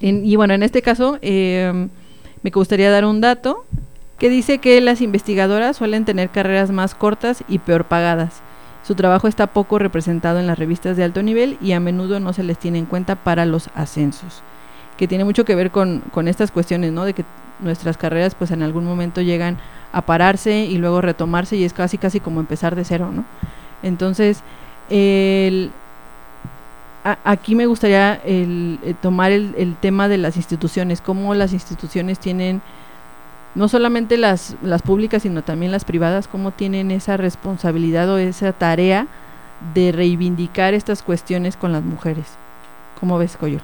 y 0.00 0.36
bueno, 0.36 0.54
en 0.54 0.62
este 0.62 0.80
caso 0.80 1.18
eh, 1.22 1.88
me 2.42 2.50
gustaría 2.50 2.90
dar 2.90 3.04
un 3.04 3.20
dato 3.20 3.66
que 4.18 4.30
dice 4.30 4.58
que 4.58 4.80
las 4.80 5.02
investigadoras 5.02 5.76
suelen 5.76 6.04
tener 6.04 6.30
carreras 6.30 6.70
más 6.70 6.94
cortas 6.94 7.44
y 7.48 7.58
peor 7.58 7.84
pagadas. 7.84 8.42
Su 8.88 8.94
trabajo 8.94 9.28
está 9.28 9.48
poco 9.48 9.78
representado 9.78 10.40
en 10.40 10.46
las 10.46 10.58
revistas 10.58 10.96
de 10.96 11.04
alto 11.04 11.22
nivel 11.22 11.58
y 11.60 11.72
a 11.72 11.78
menudo 11.78 12.20
no 12.20 12.32
se 12.32 12.42
les 12.42 12.56
tiene 12.56 12.78
en 12.78 12.86
cuenta 12.86 13.16
para 13.16 13.44
los 13.44 13.68
ascensos, 13.74 14.40
que 14.96 15.06
tiene 15.06 15.26
mucho 15.26 15.44
que 15.44 15.54
ver 15.54 15.70
con, 15.70 16.02
estas 16.26 16.50
cuestiones, 16.50 16.90
¿no? 16.90 17.04
De 17.04 17.12
que 17.12 17.26
nuestras 17.60 17.98
carreras 17.98 18.34
pues 18.34 18.50
en 18.50 18.62
algún 18.62 18.86
momento 18.86 19.20
llegan 19.20 19.58
a 19.92 20.00
pararse 20.00 20.64
y 20.64 20.78
luego 20.78 21.02
retomarse 21.02 21.54
y 21.56 21.64
es 21.64 21.74
casi 21.74 21.98
casi 21.98 22.18
como 22.18 22.40
empezar 22.40 22.76
de 22.76 22.84
cero, 22.86 23.10
¿no? 23.12 23.26
Entonces, 23.82 24.42
aquí 27.24 27.54
me 27.54 27.66
gustaría 27.66 28.22
eh, 28.24 28.94
tomar 29.02 29.32
el, 29.32 29.76
tema 29.82 30.08
de 30.08 30.16
las 30.16 30.38
instituciones, 30.38 31.02
cómo 31.02 31.34
las 31.34 31.52
instituciones 31.52 32.18
tienen 32.20 32.62
no 33.54 33.68
solamente 33.68 34.16
las, 34.16 34.56
las 34.62 34.82
públicas, 34.82 35.22
sino 35.22 35.42
también 35.42 35.72
las 35.72 35.84
privadas, 35.84 36.28
cómo 36.28 36.52
tienen 36.52 36.90
esa 36.90 37.16
responsabilidad 37.16 38.08
o 38.10 38.18
esa 38.18 38.52
tarea 38.52 39.06
de 39.74 39.92
reivindicar 39.92 40.74
estas 40.74 41.02
cuestiones 41.02 41.56
con 41.56 41.72
las 41.72 41.82
mujeres. 41.82 42.26
¿Cómo 43.00 43.18
ves, 43.18 43.36
Coyo? 43.36 43.60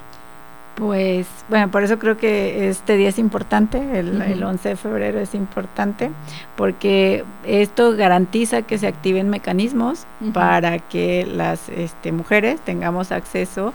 Pues 0.75 1.25
bueno, 1.47 1.71
por 1.71 1.85
eso 1.85 1.97
creo 1.99 2.17
que 2.17 2.67
este 2.67 2.97
día 2.97 3.07
es 3.07 3.17
importante, 3.17 3.99
el, 3.99 4.43
11 4.43 4.69
de 4.69 4.75
febrero 4.75 5.19
es 5.21 5.33
importante, 5.33 6.11
porque 6.57 7.23
esto 7.45 7.95
garantiza 7.95 8.63
que 8.63 8.77
se 8.77 8.87
activen 8.87 9.29
mecanismos 9.29 10.05
para 10.33 10.79
que 10.79 11.25
las 11.25 11.69
este, 11.69 12.11
mujeres 12.11 12.59
tengamos 12.59 13.13
acceso 13.13 13.73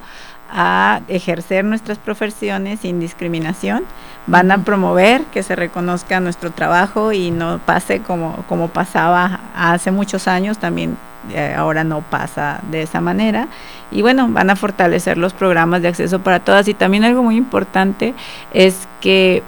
a 0.52 1.00
ejercer 1.08 1.64
nuestras 1.64 1.98
profesiones 1.98 2.80
sin 2.80 3.00
discriminación, 3.00 3.84
van 4.26 4.50
a 4.50 4.58
promover 4.64 5.22
que 5.26 5.42
se 5.42 5.56
reconozca 5.56 6.20
nuestro 6.20 6.50
trabajo 6.50 7.12
y 7.12 7.30
no 7.30 7.58
pase 7.58 8.00
como, 8.00 8.44
como 8.48 8.68
pasaba 8.68 9.40
hace 9.54 9.90
muchos 9.90 10.28
años, 10.28 10.58
también 10.58 10.96
eh, 11.32 11.54
ahora 11.56 11.84
no 11.84 12.00
pasa 12.00 12.60
de 12.70 12.82
esa 12.82 13.00
manera. 13.00 13.48
Y 13.90 14.02
bueno, 14.02 14.28
van 14.28 14.50
a 14.50 14.56
fortalecer 14.56 15.18
los 15.18 15.32
programas 15.32 15.82
de 15.82 15.88
acceso 15.88 16.20
para 16.20 16.40
todas. 16.40 16.66
Y 16.68 16.74
también 16.74 17.04
algo 17.04 17.22
muy 17.22 17.36
importante 17.36 18.14
es 18.52 18.88
que 19.00 19.42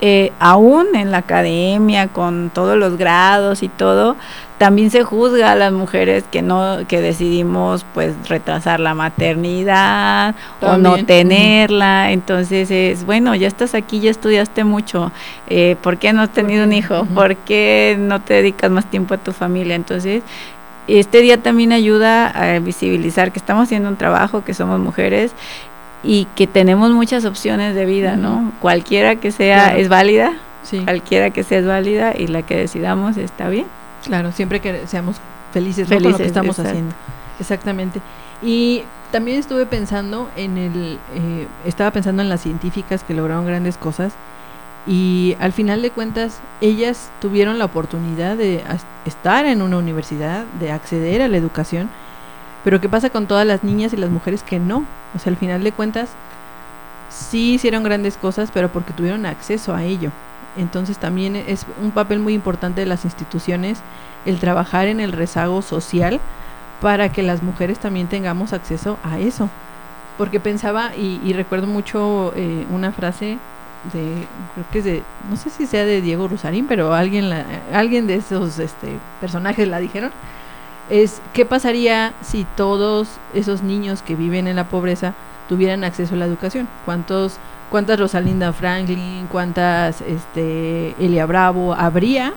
eh, 0.00 0.32
aún 0.38 0.94
en 0.94 1.10
la 1.10 1.18
academia, 1.18 2.08
con 2.08 2.50
todos 2.50 2.76
los 2.76 2.96
grados 2.96 3.62
y 3.62 3.68
todo, 3.68 4.16
también 4.56 4.90
se 4.90 5.02
juzga 5.02 5.52
a 5.52 5.54
las 5.56 5.72
mujeres 5.72 6.24
que 6.30 6.42
no, 6.42 6.86
que 6.86 7.00
decidimos 7.00 7.86
pues 7.94 8.14
retrasar 8.28 8.78
la 8.78 8.94
maternidad 8.94 10.34
o 10.60 10.76
no 10.76 11.04
tenerla. 11.04 12.12
Entonces 12.12 12.70
es, 12.70 13.04
bueno, 13.04 13.34
ya 13.34 13.48
estás 13.48 13.74
aquí, 13.74 14.00
ya 14.00 14.10
estudiaste 14.10 14.64
mucho, 14.64 15.12
eh, 15.48 15.76
¿por 15.82 15.96
qué 15.96 16.12
no 16.12 16.22
has 16.22 16.30
tenido 16.30 16.64
un 16.64 16.72
hijo? 16.72 17.04
¿Por 17.14 17.36
qué 17.36 17.96
no 17.98 18.20
te 18.20 18.34
dedicas 18.34 18.70
más 18.70 18.84
tiempo 18.86 19.14
a 19.14 19.18
tu 19.18 19.32
familia? 19.32 19.74
Entonces, 19.74 20.22
este 20.88 21.20
día 21.20 21.40
también 21.40 21.72
ayuda 21.72 22.28
a 22.28 22.58
visibilizar 22.58 23.32
que 23.32 23.38
estamos 23.38 23.64
haciendo 23.64 23.88
un 23.88 23.96
trabajo, 23.96 24.44
que 24.44 24.54
somos 24.54 24.80
mujeres 24.80 25.32
y 26.02 26.26
que 26.34 26.46
tenemos 26.46 26.90
muchas 26.92 27.24
opciones 27.24 27.74
de 27.74 27.84
vida, 27.84 28.16
¿no? 28.16 28.52
Cualquiera 28.60 29.16
que 29.16 29.32
sea 29.32 29.76
es 29.76 29.88
válida, 29.88 30.34
cualquiera 30.84 31.30
que 31.30 31.42
sea 31.42 31.58
es 31.58 31.66
válida 31.66 32.14
y 32.16 32.26
la 32.26 32.42
que 32.42 32.56
decidamos 32.56 33.16
está 33.16 33.48
bien. 33.48 33.66
Claro, 34.04 34.32
siempre 34.32 34.60
que 34.60 34.86
seamos 34.86 35.16
felices, 35.52 35.88
con 35.88 36.02
lo 36.02 36.16
que 36.16 36.24
estamos 36.24 36.58
haciendo. 36.58 36.94
Exactamente. 37.38 38.00
Y 38.42 38.84
también 39.10 39.38
estuve 39.38 39.66
pensando 39.66 40.30
en 40.36 40.56
el, 40.56 40.98
eh, 41.14 41.46
estaba 41.66 41.90
pensando 41.90 42.22
en 42.22 42.28
las 42.28 42.40
científicas 42.40 43.04
que 43.04 43.12
lograron 43.12 43.46
grandes 43.46 43.76
cosas 43.76 44.12
y 44.86 45.36
al 45.40 45.52
final 45.52 45.82
de 45.82 45.90
cuentas 45.90 46.40
ellas 46.62 47.10
tuvieron 47.20 47.58
la 47.58 47.66
oportunidad 47.66 48.36
de 48.36 48.64
estar 49.04 49.44
en 49.44 49.60
una 49.60 49.76
universidad, 49.76 50.46
de 50.58 50.72
acceder 50.72 51.20
a 51.20 51.28
la 51.28 51.36
educación 51.36 51.90
pero 52.64 52.80
¿qué 52.80 52.88
pasa 52.88 53.10
con 53.10 53.26
todas 53.26 53.46
las 53.46 53.64
niñas 53.64 53.92
y 53.92 53.96
las 53.96 54.10
mujeres 54.10 54.42
que 54.42 54.58
no? 54.58 54.84
O 55.14 55.18
sea, 55.18 55.30
al 55.30 55.36
final 55.36 55.64
de 55.64 55.72
cuentas, 55.72 56.10
sí 57.08 57.54
hicieron 57.54 57.82
grandes 57.82 58.16
cosas, 58.16 58.50
pero 58.52 58.70
porque 58.70 58.92
tuvieron 58.92 59.26
acceso 59.26 59.74
a 59.74 59.84
ello. 59.84 60.10
Entonces 60.56 60.98
también 60.98 61.36
es 61.36 61.66
un 61.82 61.92
papel 61.92 62.18
muy 62.18 62.34
importante 62.34 62.80
de 62.80 62.86
las 62.86 63.04
instituciones 63.04 63.78
el 64.26 64.38
trabajar 64.38 64.88
en 64.88 65.00
el 65.00 65.12
rezago 65.12 65.62
social 65.62 66.20
para 66.80 67.10
que 67.12 67.22
las 67.22 67.42
mujeres 67.42 67.78
también 67.78 68.08
tengamos 68.08 68.52
acceso 68.52 68.98
a 69.02 69.18
eso. 69.18 69.48
Porque 70.18 70.40
pensaba, 70.40 70.94
y, 70.96 71.32
recuerdo 71.32 71.66
mucho 71.66 72.32
eh, 72.36 72.66
una 72.70 72.92
frase 72.92 73.38
de, 73.92 74.26
creo 74.54 74.66
que 74.70 74.78
es 74.80 74.84
de, 74.84 75.02
no 75.30 75.36
sé 75.36 75.48
si 75.48 75.66
sea 75.66 75.86
de 75.86 76.02
Diego 76.02 76.28
Rusarín, 76.28 76.66
pero 76.66 76.92
alguien, 76.92 77.30
la, 77.30 77.46
alguien 77.72 78.06
de 78.06 78.16
esos 78.16 78.58
este, 78.58 78.98
personajes 79.20 79.66
la 79.66 79.78
dijeron, 79.78 80.10
es 80.90 81.22
qué 81.32 81.46
pasaría 81.46 82.12
si 82.20 82.44
todos 82.56 83.08
esos 83.32 83.62
niños 83.62 84.02
que 84.02 84.16
viven 84.16 84.48
en 84.48 84.56
la 84.56 84.64
pobreza 84.68 85.14
tuvieran 85.48 85.84
acceso 85.84 86.14
a 86.14 86.18
la 86.18 86.26
educación. 86.26 86.68
¿Cuántos, 86.84 87.38
cuántas 87.70 87.98
Rosalinda 87.98 88.52
Franklin, 88.52 89.26
cuántas 89.30 90.00
este, 90.02 90.94
Elia 90.98 91.26
Bravo 91.26 91.74
habría? 91.74 92.34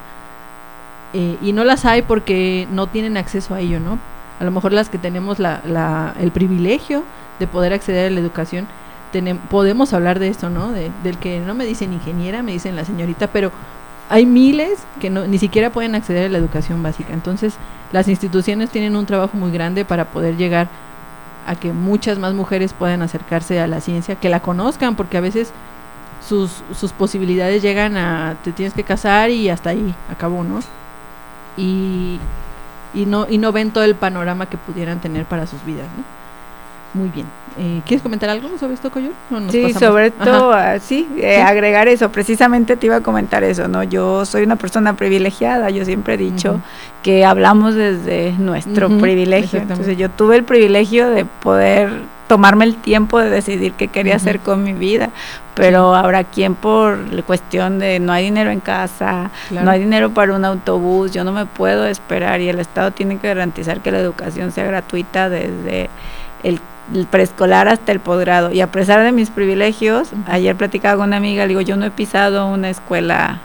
Eh, 1.14 1.38
y 1.41 1.51
no 1.54 1.64
las 1.64 1.86
hay 1.86 2.04
porque 2.04 2.68
no 2.72 2.88
tienen 2.88 3.18
acceso 3.18 3.54
a 3.54 3.60
ello, 3.60 3.80
¿no? 3.80 3.99
A 4.39 4.43
lo 4.43 4.51
mejor 4.51 4.72
las 4.72 4.89
que 4.89 4.97
tenemos 4.97 5.39
la, 5.39 5.62
la, 5.66 6.16
el 6.20 6.32
privilegio 6.32 7.04
de 7.39 7.47
poder 7.47 7.74
acceder 7.74 8.08
a 8.08 8.10
la 8.10 8.20
educación, 8.20 8.68
podemos 9.49 9.93
hablar 9.93 10.18
de 10.18 10.28
esto, 10.28 10.49
¿no? 10.49 10.72
De, 10.72 10.91
del 11.04 11.18
que 11.18 11.39
no 11.39 11.54
me 11.54 11.66
dicen 11.66 11.93
ingeniera, 11.93 12.41
me 12.41 12.51
dicen 12.51 12.76
la 12.76 12.84
señorita, 12.84 13.28
pero 13.28 13.51
hay 14.10 14.26
miles 14.26 14.80
que 14.99 15.10
no, 15.10 15.26
ni 15.28 15.38
siquiera 15.38 15.72
pueden 15.72 15.95
acceder 15.95 16.26
a 16.26 16.30
la 16.30 16.38
educación 16.38 16.84
básica. 16.84 17.14
Entonces, 17.14 17.56
las 17.91 18.08
instituciones 18.08 18.70
tienen 18.70 18.95
un 18.95 19.06
trabajo 19.06 19.38
muy 19.38 19.51
grande 19.51 19.86
para 19.86 20.06
poder 20.06 20.38
llegar 20.38 20.68
a 21.45 21.56
que 21.56 21.74
muchas 21.74 22.20
más 22.20 22.34
mujeres 22.34 22.74
puedan 22.74 23.01
acercarse 23.01 23.60
a 23.60 23.68
la 23.68 23.82
ciencia, 23.82 24.16
que 24.16 24.30
la 24.30 24.41
conozcan, 24.41 24.95
porque 24.95 25.18
a 25.18 25.22
veces 25.22 25.51
sus, 26.28 26.64
sus 26.74 26.91
posibilidades 26.91 27.62
llegan 27.62 27.97
a 27.97 28.36
te 28.43 28.51
tienes 28.51 28.74
que 28.74 28.84
casar 28.84 29.30
y 29.30 29.49
hasta 29.49 29.72
ahí 29.72 29.93
acabó, 30.10 30.43
¿no? 30.43 30.60
Y, 31.58 32.20
no 32.93 33.28
y 33.30 33.38
no 33.38 33.51
ven 33.51 33.72
todo 33.72 33.84
el 33.84 33.95
panorama 33.95 34.45
que 34.47 34.58
pudieran 34.58 34.99
tener 34.99 35.26
para 35.26 35.47
sus 35.47 35.64
vidas, 35.66 35.88
¿no? 35.97 36.04
Muy 36.94 37.10
bien. 37.10 37.26
Eh, 37.58 37.82
¿Quieres 37.86 38.02
comentar 38.02 38.30
algo 38.30 38.50
sobre 38.58 38.74
esto, 38.74 38.91
Coyol? 38.91 39.14
Sí, 39.50 39.74
sobre 39.74 40.12
todo, 40.12 40.54
ah, 40.54 40.80
sí, 40.80 41.08
eh, 41.18 41.41
agregar 41.41 41.88
eso. 41.88 42.12
Precisamente 42.12 42.76
te 42.78 42.88
iba 42.88 42.98
a 42.98 43.02
comentar 43.02 43.44
eso, 43.44 43.68
¿no? 43.68 43.84
Yo 43.84 44.26
soy 44.26 44.44
una 44.44 44.56
persona 44.56 44.96
privilegiada. 44.96 45.70
Yo 45.70 45.86
siempre 45.86 46.16
he 46.16 46.18
dicho 46.18 46.60
que 47.02 47.26
hablamos 47.26 47.76
desde 47.76 48.34
nuestro 48.34 48.89
privilegio. 48.98 49.60
Entonces, 49.60 49.98
yo 49.98 50.10
tuve 50.10 50.36
el 50.36 50.44
privilegio 50.44 51.10
de 51.10 51.26
poder 51.26 52.14
tomarme 52.28 52.66
el 52.66 52.76
tiempo 52.76 53.20
de 53.20 53.30
decidir 53.30 53.74
qué 53.74 53.88
quería 53.88 54.16
hacer 54.16 54.39
con 54.39 54.64
mi 54.64 54.74
vida. 54.74 55.10
Pero 55.56 55.94
habrá 55.94 56.24
quien 56.24 56.56
por 56.56 56.98
la 57.14 57.22
cuestión 57.22 57.78
de 57.78 58.00
no 58.00 58.12
hay 58.12 58.26
dinero 58.26 58.50
en 58.50 58.60
casa, 58.60 59.30
no 59.52 59.70
hay 59.70 59.80
dinero 59.80 60.10
para 60.12 60.34
un 60.34 60.46
autobús, 60.46 61.12
yo 61.12 61.24
no 61.24 61.32
me 61.32 61.46
puedo 61.46 61.86
esperar 61.86 62.41
y 62.41 62.50
el 62.50 62.60
Estado 62.60 62.89
tiene 62.89 63.18
que 63.20 63.28
garantizar 63.28 63.82
que 63.82 63.91
la 63.91 64.00
educación 64.00 64.52
sea 64.52 64.66
gratuita 64.66 65.30
desde 65.30 65.91
el, 66.44 66.60
preescolar 67.10 67.68
hasta 67.68 67.91
el 67.91 68.00
posgrado. 68.00 68.52
Y 68.52 68.62
a 68.62 68.68
pesar 68.68 69.04
de 69.04 69.12
mis 69.12 69.30
privilegios, 69.30 70.10
ayer 70.28 70.56
platicaba 70.56 70.98
con 70.98 71.08
una 71.08 71.18
amiga, 71.18 71.44
le 71.44 71.50
digo, 71.50 71.62
yo 71.62 71.78
no 71.78 71.86
he 71.86 71.91
pisado 71.91 72.48
una 72.48 72.70
escuela 72.70 73.39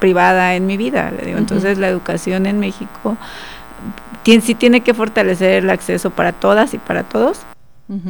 privada 0.00 0.54
en 0.54 0.66
mi 0.66 0.76
vida. 0.76 1.12
Le 1.16 1.26
digo, 1.26 1.38
entonces 1.38 1.78
la 1.78 1.88
educación 1.88 2.46
en 2.46 2.58
México 2.58 3.16
tiene, 4.22 4.42
sí 4.42 4.54
tiene 4.54 4.80
que 4.80 4.92
fortalecer 4.92 5.64
el 5.64 5.70
acceso 5.70 6.10
para 6.10 6.32
todas 6.32 6.74
y 6.74 6.78
para 6.78 7.04
todos, 7.04 7.42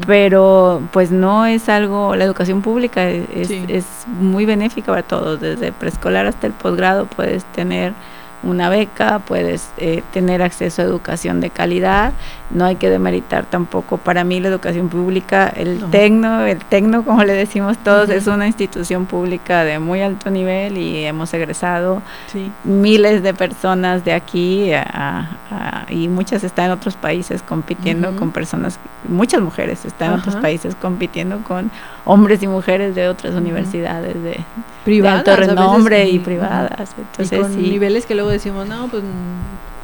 pero 0.06 0.80
pues 0.90 1.10
no 1.10 1.44
es 1.44 1.68
algo, 1.68 2.16
la 2.16 2.24
educación 2.24 2.62
pública 2.62 3.06
es, 3.10 3.50
es 3.50 3.84
muy 4.18 4.46
benéfica 4.46 4.86
para 4.86 5.02
todos, 5.02 5.38
desde 5.38 5.72
preescolar 5.72 6.24
hasta 6.24 6.46
el 6.46 6.54
posgrado 6.54 7.04
puedes 7.04 7.44
tener 7.52 7.92
una 8.42 8.68
beca, 8.68 9.18
puedes 9.20 9.70
eh, 9.78 10.02
tener 10.12 10.42
acceso 10.42 10.82
a 10.82 10.84
educación 10.84 11.40
de 11.40 11.50
calidad, 11.50 12.12
no 12.50 12.64
hay 12.64 12.76
que 12.76 12.90
demeritar 12.90 13.44
tampoco 13.44 13.96
para 13.96 14.24
mí 14.24 14.40
la 14.40 14.48
educación 14.48 14.88
pública, 14.88 15.48
el 15.48 15.84
tecno, 15.90 16.44
el 16.44 16.58
tecno 16.58 17.04
como 17.04 17.24
le 17.24 17.32
decimos 17.32 17.76
todos, 17.78 18.08
es 18.08 18.26
una 18.26 18.46
institución 18.46 19.06
pública 19.06 19.64
de 19.64 19.78
muy 19.78 20.00
alto 20.00 20.30
nivel 20.30 20.78
y 20.78 21.04
hemos 21.04 21.32
egresado 21.34 22.02
miles 22.64 23.22
de 23.22 23.34
personas 23.34 24.04
de 24.04 24.12
aquí 24.12 24.70
y 25.88 26.08
muchas 26.08 26.44
están 26.44 26.66
en 26.66 26.70
otros 26.72 26.94
países 26.94 27.42
compitiendo 27.42 28.14
con 28.16 28.30
personas, 28.30 28.78
muchas 29.08 29.40
mujeres 29.40 29.84
están 29.84 30.12
en 30.12 30.20
otros 30.20 30.36
países 30.36 30.74
compitiendo 30.76 31.42
con 31.42 31.70
hombres 32.04 32.42
y 32.42 32.46
mujeres 32.46 32.94
de 32.94 33.08
otras 33.08 33.34
universidades 33.34 34.22
de, 34.22 34.40
privadas, 34.86 35.26
alto 35.26 35.36
renombre 35.36 36.08
y 36.08 36.18
privadas. 36.20 36.94
Entonces, 36.96 37.40
con 37.40 37.60
niveles 37.60 38.06
que 38.06 38.14
luego 38.14 38.25
decimos, 38.28 38.68
no, 38.68 38.88
pues 38.88 39.02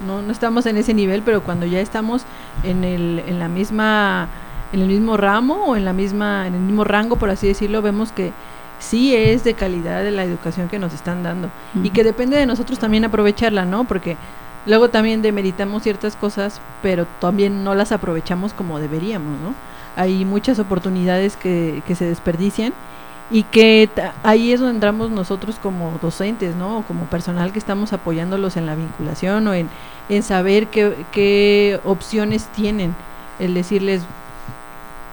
no, 0.07 0.22
no 0.22 0.32
estamos 0.32 0.66
en 0.66 0.76
ese 0.76 0.95
nivel, 0.95 1.22
pero 1.22 1.43
cuando 1.43 1.66
ya 1.66 1.80
estamos 1.80 2.24
en, 2.64 2.84
el, 2.84 3.22
en 3.26 3.38
la 3.38 3.49
misma 3.49 4.28
en 4.72 4.80
el 4.80 4.88
mismo 4.88 5.16
ramo 5.16 5.66
o 5.66 5.76
en 5.76 5.84
la 5.84 5.93
misma 5.93 6.47
en 6.47 6.55
el 6.55 6.61
mismo 6.61 6.84
rango 6.84 7.16
por 7.16 7.30
así 7.30 7.47
decirlo 7.47 7.82
vemos 7.82 8.11
que 8.11 8.32
sí 8.78 9.14
es 9.14 9.45
de 9.45 9.55
calidad 9.55 10.03
de 10.03 10.11
la 10.11 10.24
educación 10.24 10.68
que 10.68 10.78
nos 10.78 10.93
están 10.93 11.22
dando 11.22 11.51
y 11.82 11.90
que 11.90 12.03
depende 12.03 12.36
de 12.36 12.47
nosotros 12.47 12.78
también 12.78 13.05
aprovecharla 13.05 13.64
no 13.64 13.84
porque 13.84 14.16
luego 14.66 14.88
también 14.88 15.22
demeritamos 15.22 15.82
ciertas 15.82 16.16
cosas 16.16 16.61
pero 16.82 17.07
también 17.20 17.64
no 17.64 17.74
las 17.74 17.93
aprovechamos 17.93 18.55
como 18.55 18.80
deberíamos 18.80 19.38
no 19.40 19.55
hay 19.95 20.24
muchas 20.24 20.59
oportunidades 20.59 21.36
que, 21.36 21.82
que 21.86 21.95
se 21.95 22.07
desperdician 22.07 22.72
y 23.33 23.45
que 23.45 23.89
ahí 24.22 24.53
es 24.53 24.61
donde 24.61 24.74
entramos 24.74 25.11
nosotros 25.11 25.57
como 25.61 25.99
docentes, 26.03 26.55
¿no? 26.55 26.85
Como 26.87 27.07
personal 27.07 27.51
que 27.51 27.59
estamos 27.59 27.95
apoyándolos 27.95 28.59
en 28.59 28.66
la 28.66 28.74
vinculación 28.74 29.47
o 29.47 29.55
en, 29.55 29.70
en 30.11 30.22
saber 30.22 30.66
qué, 30.66 30.95
qué 31.12 31.80
opciones 31.85 32.49
tienen. 32.49 32.95
El 33.39 33.55
decirles, 33.55 34.03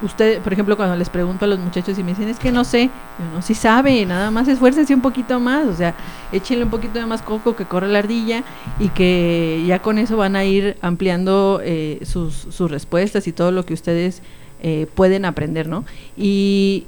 usted, 0.02 0.42
por 0.42 0.52
ejemplo, 0.52 0.76
cuando 0.76 0.98
les 0.98 1.10
pregunto 1.10 1.46
a 1.46 1.48
los 1.48 1.60
muchachos 1.60 1.98
y 1.98 2.04
me 2.04 2.12
dicen, 2.12 2.28
es 2.28 2.40
que 2.40 2.52
no 2.52 2.66
sé, 2.66 2.90
yo 3.20 3.26
no, 3.34 3.42
si 3.42 3.56
sabe, 3.56 4.06
nada 4.06 4.32
más 4.32 4.50
esfuércense 4.50 4.94
un 4.94 5.02
poquito 5.02 5.40
más, 5.40 5.66
o 5.68 5.74
sea, 5.74 5.96
échenle 6.34 6.66
un 6.66 6.70
poquito 6.70 7.00
de 7.00 7.06
más 7.06 7.22
coco 7.22 7.56
que 7.56 7.64
corre 7.64 7.88
la 7.88 8.00
ardilla 8.00 8.44
y 8.80 8.90
que 8.90 9.64
ya 9.66 9.80
con 9.80 9.98
eso 9.98 10.18
van 10.18 10.36
a 10.36 10.44
ir 10.44 10.76
ampliando 10.82 11.62
eh, 11.64 12.02
sus, 12.04 12.34
sus 12.36 12.70
respuestas 12.70 13.28
y 13.28 13.32
todo 13.32 13.52
lo 13.52 13.66
que 13.66 13.74
ustedes 13.74 14.22
eh, 14.62 14.88
pueden 14.94 15.24
aprender, 15.24 15.70
¿no? 15.70 15.86
Y, 16.18 16.86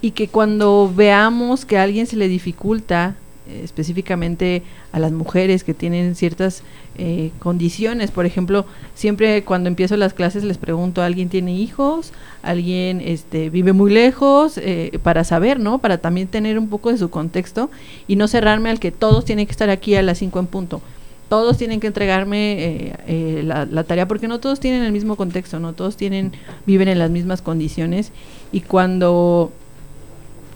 y 0.00 0.12
que 0.12 0.28
cuando 0.28 0.92
veamos 0.94 1.64
que 1.64 1.78
a 1.78 1.82
alguien 1.82 2.06
se 2.06 2.16
le 2.16 2.28
dificulta, 2.28 3.16
eh, 3.48 3.60
específicamente 3.62 4.64
a 4.90 4.98
las 4.98 5.12
mujeres 5.12 5.62
que 5.62 5.72
tienen 5.72 6.16
ciertas 6.16 6.64
eh, 6.98 7.30
condiciones, 7.38 8.10
por 8.10 8.26
ejemplo, 8.26 8.66
siempre 8.96 9.44
cuando 9.44 9.68
empiezo 9.68 9.96
las 9.96 10.14
clases 10.14 10.42
les 10.42 10.58
pregunto, 10.58 11.00
¿alguien 11.00 11.28
tiene 11.28 11.54
hijos? 11.54 12.12
¿Alguien 12.42 13.00
este, 13.00 13.48
vive 13.48 13.72
muy 13.72 13.92
lejos? 13.92 14.58
Eh, 14.58 14.98
para 15.04 15.22
saber, 15.22 15.60
¿no? 15.60 15.78
Para 15.78 15.98
también 15.98 16.26
tener 16.26 16.58
un 16.58 16.68
poco 16.68 16.90
de 16.90 16.98
su 16.98 17.08
contexto 17.08 17.70
y 18.08 18.16
no 18.16 18.26
cerrarme 18.26 18.68
al 18.68 18.80
que 18.80 18.90
todos 18.90 19.24
tienen 19.24 19.46
que 19.46 19.52
estar 19.52 19.70
aquí 19.70 19.94
a 19.94 20.02
las 20.02 20.18
5 20.18 20.40
en 20.40 20.46
punto 20.46 20.80
todos 21.28 21.58
tienen 21.58 21.80
que 21.80 21.88
entregarme 21.88 22.94
la, 23.42 23.66
la, 23.66 23.82
tarea 23.82 24.06
porque 24.06 24.28
no 24.28 24.38
todos 24.38 24.60
tienen 24.60 24.84
el 24.84 24.92
mismo 24.92 25.16
contexto, 25.16 25.58
no 25.58 25.72
todos 25.72 25.96
tienen 25.96 26.30
viven 26.66 26.86
en 26.86 27.00
las 27.00 27.10
mismas 27.10 27.42
condiciones 27.42 28.12
y 28.52 28.60
cuando 28.60 29.50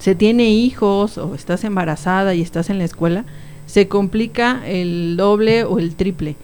se 0.01 0.15
tiene 0.15 0.51
hijos 0.51 1.19
o 1.19 1.35
estás 1.35 1.63
embarazada 1.63 2.35
y 2.35 2.41
estás 2.41 2.71
en 2.71 2.79
la 2.79 2.85
escuela, 2.85 3.27
se 3.67 3.87
complica 3.87 4.63
el 4.67 5.17
doble 5.17 5.65
o 5.65 5.79
el 5.79 5.95
triple. 5.95 6.37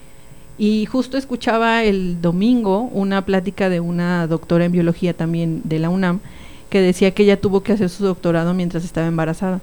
Y 0.59 0.85
justo 0.85 1.17
escuchaba 1.17 1.83
el 1.83 2.21
domingo 2.21 2.81
una 2.93 3.25
plática 3.25 3.69
de 3.69 3.79
una 3.79 4.27
doctora 4.27 4.65
en 4.65 4.71
biología 4.71 5.13
también 5.13 5.61
de 5.65 5.79
la 5.79 5.89
UNAM 5.89 6.19
que 6.69 6.81
decía 6.81 7.11
que 7.11 7.23
ella 7.23 7.41
tuvo 7.41 7.63
que 7.63 7.73
hacer 7.73 7.89
su 7.89 8.03
doctorado 8.05 8.53
mientras 8.53 8.85
estaba 8.85 9.07
embarazada. 9.07 9.59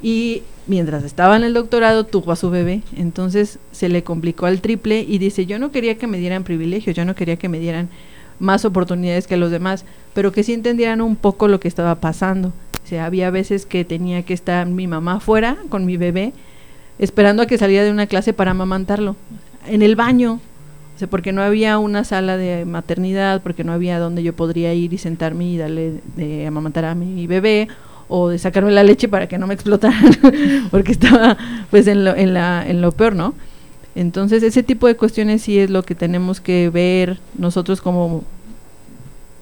Y 0.00 0.42
mientras 0.68 1.02
estaba 1.02 1.36
en 1.36 1.42
el 1.42 1.54
doctorado 1.54 2.04
tuvo 2.04 2.32
a 2.32 2.36
su 2.36 2.50
bebé, 2.50 2.82
entonces 2.96 3.58
se 3.72 3.88
le 3.88 4.04
complicó 4.04 4.46
al 4.46 4.60
triple 4.60 5.00
y 5.00 5.18
dice, 5.18 5.46
yo 5.46 5.58
no 5.58 5.72
quería 5.72 5.98
que 5.98 6.06
me 6.06 6.18
dieran 6.18 6.44
privilegios, 6.44 6.94
yo 6.94 7.04
no 7.04 7.16
quería 7.16 7.36
que 7.36 7.48
me 7.48 7.58
dieran 7.58 7.88
más 8.38 8.64
oportunidades 8.64 9.26
que 9.26 9.36
los 9.36 9.50
demás, 9.50 9.84
pero 10.14 10.30
que 10.32 10.44
sí 10.44 10.52
entendieran 10.52 11.00
un 11.00 11.16
poco 11.16 11.48
lo 11.48 11.58
que 11.58 11.68
estaba 11.68 11.96
pasando 11.96 12.52
había 13.00 13.30
veces 13.30 13.66
que 13.66 13.84
tenía 13.84 14.22
que 14.22 14.34
estar 14.34 14.66
mi 14.66 14.86
mamá 14.86 15.20
fuera 15.20 15.56
con 15.68 15.84
mi 15.84 15.96
bebé, 15.96 16.32
esperando 16.98 17.42
a 17.42 17.46
que 17.46 17.58
saliera 17.58 17.84
de 17.84 17.90
una 17.90 18.06
clase 18.06 18.32
para 18.32 18.52
amamantarlo, 18.52 19.16
en 19.66 19.82
el 19.82 19.96
baño, 19.96 20.40
o 20.94 20.98
sea, 20.98 21.08
porque 21.08 21.32
no 21.32 21.42
había 21.42 21.78
una 21.78 22.04
sala 22.04 22.36
de 22.36 22.64
maternidad, 22.64 23.42
porque 23.42 23.64
no 23.64 23.72
había 23.72 23.98
donde 23.98 24.22
yo 24.22 24.34
podría 24.34 24.74
ir 24.74 24.92
y 24.92 24.98
sentarme 24.98 25.46
y 25.46 25.56
darle 25.56 26.00
de 26.16 26.46
amamantar 26.46 26.84
a 26.84 26.94
mi 26.94 27.26
bebé, 27.26 27.68
o 28.14 28.28
de 28.28 28.38
sacarme 28.38 28.70
la 28.72 28.84
leche 28.84 29.08
para 29.08 29.26
que 29.26 29.38
no 29.38 29.46
me 29.46 29.54
explotaran, 29.54 30.18
porque 30.70 30.92
estaba 30.92 31.38
pues 31.70 31.86
en 31.86 32.04
lo, 32.04 32.14
en, 32.14 32.34
la, 32.34 32.62
en 32.68 32.82
lo 32.82 32.92
peor, 32.92 33.14
¿no? 33.14 33.34
Entonces 33.94 34.42
ese 34.42 34.62
tipo 34.62 34.86
de 34.86 34.96
cuestiones 34.96 35.40
sí 35.40 35.58
es 35.58 35.70
lo 35.70 35.82
que 35.82 35.94
tenemos 35.94 36.40
que 36.40 36.68
ver 36.68 37.20
nosotros 37.38 37.80
como 37.80 38.22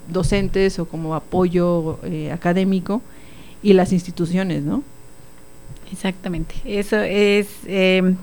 docentes 0.09 0.79
o 0.79 0.87
como 0.87 1.17
apoyo 1.17 1.99
eh, 2.05 2.31
académico 2.31 3.03
y 3.63 3.73
las 3.73 3.93
instituciones, 3.93 4.63
¿no? 4.63 4.83
Exactamente. 5.93 6.55
Eso 6.65 7.01
es 7.01 7.49
eh, 7.67 8.15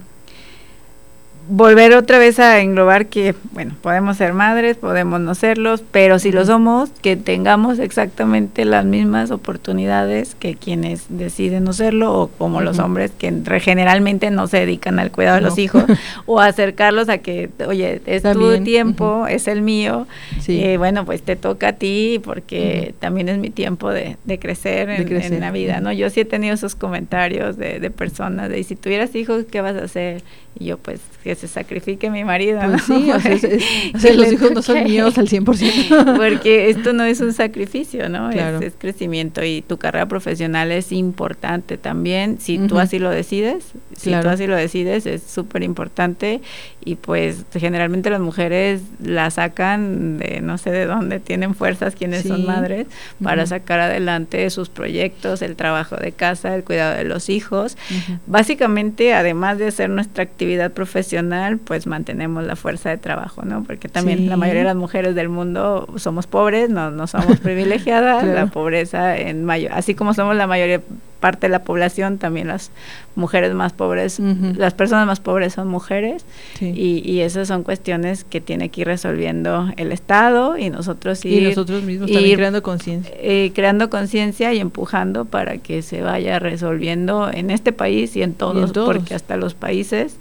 volver 1.50 1.94
otra 1.94 2.20
vez 2.20 2.40
a 2.40 2.60
englobar 2.60 3.08
que, 3.08 3.36
bueno, 3.52 3.76
podemos 3.82 4.18
ser 4.18 4.34
madres, 4.34 4.78
podemos 4.78 5.20
no 5.20 5.36
serlos, 5.36 5.84
pero 5.92 6.20
si 6.20 6.32
lo 6.32 6.46
somos, 6.46 6.90
que 7.02 7.16
tengamos 7.16 7.80
exactamente 7.80 8.66
las 8.66 8.86
mismas 8.86 9.32
oportunidades 9.32 10.36
que 10.36 10.56
quienes 10.56 11.06
deciden 11.10 11.64
no 11.64 11.74
serlo, 11.74 12.14
o 12.14 12.28
como 12.28 12.62
los 12.62 12.80
hombres 12.80 13.12
que 13.18 13.34
generalmente 13.60 14.30
no 14.32 14.48
se 14.48 14.58
dedican 14.58 15.00
al 15.00 15.12
cuidado 15.12 15.36
de 15.36 15.42
los 15.42 15.58
hijos, 15.58 15.84
o 16.26 16.40
acercarlos 16.40 17.10
a 17.10 17.20
que, 17.20 17.50
oye, 17.66 18.02
es 18.06 18.24
tu 18.24 18.64
tiempo, 18.64 19.28
es 19.28 19.48
el 19.48 19.62
mío, 19.62 20.08
eh, 20.48 20.78
bueno, 20.78 21.06
pues 21.06 21.22
te 21.22 21.36
toca 21.36 21.70
a 21.70 21.74
ti, 21.74 22.20
porque 22.24 22.94
también 23.00 23.30
es 23.30 23.38
mi 23.38 23.50
tiempo 23.50 23.92
de, 23.92 24.18
crecer, 24.40 24.90
en, 24.90 25.40
la 25.40 25.52
vida, 25.52 25.80
¿no? 25.80 25.92
Yo 25.92 26.10
sí 26.10 26.22
he 26.22 26.26
tenido 26.26 26.54
esos 26.54 26.76
comentarios 26.76 27.58
de, 27.58 27.80
de 27.80 27.92
personas 27.92 28.50
de, 28.50 28.64
si 28.64 28.76
tuvieras 28.76 29.16
hijos, 29.16 29.46
¿qué 29.50 29.62
vas 29.62 29.76
a 29.76 29.86
hacer? 29.86 30.24
Y 30.60 30.66
yo, 30.66 30.78
pues, 30.78 31.02
que 31.24 31.36
se 31.38 31.48
sacrifique 31.48 32.10
mi 32.10 32.24
marido. 32.24 32.60
Pues 32.66 32.84
sí, 32.84 33.12
o 33.12 33.20
sea, 33.20 34.14
los 34.14 34.32
hijos 34.32 34.52
no 34.52 34.62
son 34.62 34.84
míos 34.84 35.18
al 35.18 35.28
100%. 35.28 36.18
Porque 36.18 36.70
esto 36.70 36.94
no 36.94 37.04
es 37.04 37.22
un 37.22 37.34
sacrificio, 37.34 38.10
¿no? 38.10 38.32
Es, 38.32 38.74
crecimiento 38.78 39.44
y 39.44 39.62
tu 39.62 39.78
carrera 39.78 40.08
profesional 40.08 40.72
es 40.72 40.92
importante 40.92 41.78
también, 41.78 42.40
si 42.40 42.58
tú 42.60 42.80
así 42.80 43.00
lo 43.00 43.10
decides, 43.10 43.66
si 43.96 44.12
tú 44.12 44.28
así 44.28 44.48
lo 44.48 44.56
decides, 44.56 45.06
es 45.06 45.24
súper 45.24 45.64
importante 45.64 46.42
y 46.88 46.96
pues 46.96 47.44
generalmente 47.52 48.10
las 48.10 48.22
mujeres 48.22 48.82
la 49.04 49.30
sacan 49.30 50.18
de 50.18 50.40
no 50.40 50.58
sé 50.58 50.72
de 50.72 50.86
dónde, 50.86 51.20
tienen 51.20 51.54
fuerzas 51.54 51.96
quienes 51.96 52.26
son 52.26 52.46
madres 52.46 52.88
para 53.22 53.46
sacar 53.46 53.82
adelante 53.82 54.50
sus 54.50 54.70
proyectos, 54.70 55.42
el 55.42 55.58
trabajo 55.58 55.98
de 55.98 56.14
casa, 56.14 56.56
el 56.56 56.64
cuidado 56.64 56.96
de 56.96 57.04
los 57.04 57.28
hijos. 57.30 57.78
Básicamente, 58.26 59.14
además 59.14 59.58
de 59.58 59.68
hacer 59.68 59.90
nuestra 59.90 60.24
actividad 60.24 60.72
profesional, 60.72 61.58
pues 61.58 61.88
mantenemos 61.88 62.46
la 62.46 62.56
fuerza 62.56 62.90
de 62.90 62.98
trabajo, 62.98 63.44
¿no? 63.44 63.64
Porque 63.64 63.90
también 63.90 64.30
la 64.30 64.38
mayoría 64.38 64.62
de 64.62 64.68
las 64.68 64.78
mujeres 64.78 65.14
del 65.14 65.28
mundo 65.28 65.90
somos 65.98 66.26
pobres, 66.26 66.70
no, 66.70 66.90
no 66.90 67.06
somos 67.08 67.38
privilegiadas, 67.42 68.24
la 68.24 68.46
pobreza 68.46 69.18
en 69.18 69.44
mayor, 69.44 69.74
así 69.74 69.94
como 69.94 70.14
somos 70.14 70.38
la 70.38 70.48
mayoría 70.48 70.80
parte 71.20 71.48
de 71.48 71.52
la 71.52 71.64
población, 71.64 72.18
también 72.18 72.48
las 72.48 72.72
mujeres 73.16 73.54
más 73.54 73.74
pobres, 73.74 74.20
las 74.20 74.74
personas 74.74 75.08
más 75.08 75.20
pobres 75.20 75.54
son 75.54 75.68
mujeres 75.68 76.24
y, 76.62 77.02
y, 77.04 77.22
esas 77.22 77.48
son 77.48 77.64
cuestiones 77.64 78.24
que 78.24 78.42
tiene 78.42 78.70
que 78.70 78.82
ir 78.82 78.88
resolviendo 78.88 79.70
el 79.78 79.92
Estado 79.92 80.58
y 80.58 80.70
nosotros 80.70 81.26
ir, 81.26 81.44
y 81.44 81.46
nosotros 81.48 81.84
mismos 81.84 82.12
también 82.12 82.36
creando 82.36 82.62
conciencia. 82.62 83.14
Eh, 83.18 83.52
creando 83.56 83.90
conciencia 83.90 84.54
y 84.54 84.60
empujando 84.60 85.26
para 85.26 85.58
que 85.58 85.82
se 85.82 86.02
vaya 86.02 86.40
resolviendo 86.40 87.30
en 87.32 87.50
este 87.50 87.74
país 87.74 88.16
y 88.16 88.22
en 88.22 88.34
todos, 88.34 88.72
porque 88.72 89.16
hasta 89.16 89.36
los 89.36 89.56
países 89.56 90.18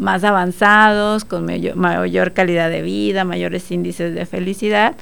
más 0.00 0.24
avanzados, 0.24 1.24
con 1.24 1.46
mayor 1.76 2.32
calidad 2.32 2.70
de 2.70 2.82
vida, 2.82 3.24
mayores 3.24 3.70
índices 3.70 4.14
de 4.14 4.26
felicidad, 4.26 4.96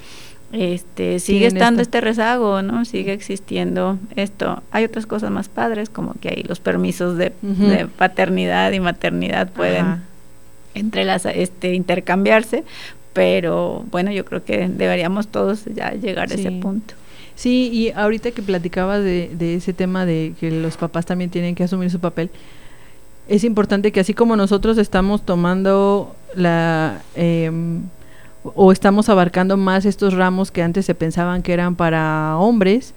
este 0.51 1.19
sigue 1.19 1.47
estando 1.47 1.81
este 1.81 2.01
rezago, 2.01 2.61
¿no? 2.61 2.85
Sigue 2.85 3.13
existiendo 3.13 3.97
esto. 4.15 4.63
Hay 4.71 4.85
otras 4.85 5.05
cosas 5.05 5.31
más 5.31 5.49
padres, 5.49 5.89
como 5.89 6.13
que 6.19 6.29
hay 6.29 6.43
los 6.43 6.59
permisos 6.59 7.17
de, 7.17 7.31
paternidad 7.97 8.71
y 8.71 8.79
maternidad 8.79 9.49
pueden 9.49 10.01
entre 10.73 11.03
las 11.05 11.25
este 11.25 11.73
intercambiarse, 11.73 12.63
pero 13.13 13.85
bueno, 13.91 14.11
yo 14.11 14.25
creo 14.25 14.43
que 14.43 14.67
deberíamos 14.67 15.27
todos 15.27 15.65
ya 15.65 15.91
llegar 15.91 16.31
a 16.31 16.35
ese 16.35 16.51
punto. 16.51 16.93
Sí, 17.35 17.69
y 17.71 17.91
ahorita 17.91 18.31
que 18.31 18.41
platicabas 18.41 19.03
de, 19.03 19.31
de 19.33 19.55
ese 19.55 19.71
tema 19.73 20.05
de 20.05 20.33
que 20.39 20.51
los 20.51 20.75
papás 20.75 21.05
también 21.05 21.29
tienen 21.29 21.55
que 21.55 21.63
asumir 21.63 21.89
su 21.89 21.99
papel, 21.99 22.29
es 23.29 23.43
importante 23.43 23.91
que 23.91 23.99
así 23.99 24.13
como 24.13 24.35
nosotros 24.35 24.77
estamos 24.79 25.23
tomando 25.23 26.15
la 26.35 27.03
eh, 27.15 27.51
o 28.43 28.71
estamos 28.71 29.09
abarcando 29.09 29.57
más 29.57 29.85
estos 29.85 30.13
ramos 30.13 30.51
que 30.51 30.63
antes 30.63 30.85
se 30.85 30.95
pensaban 30.95 31.41
que 31.41 31.53
eran 31.53 31.75
para 31.75 32.37
hombres, 32.37 32.93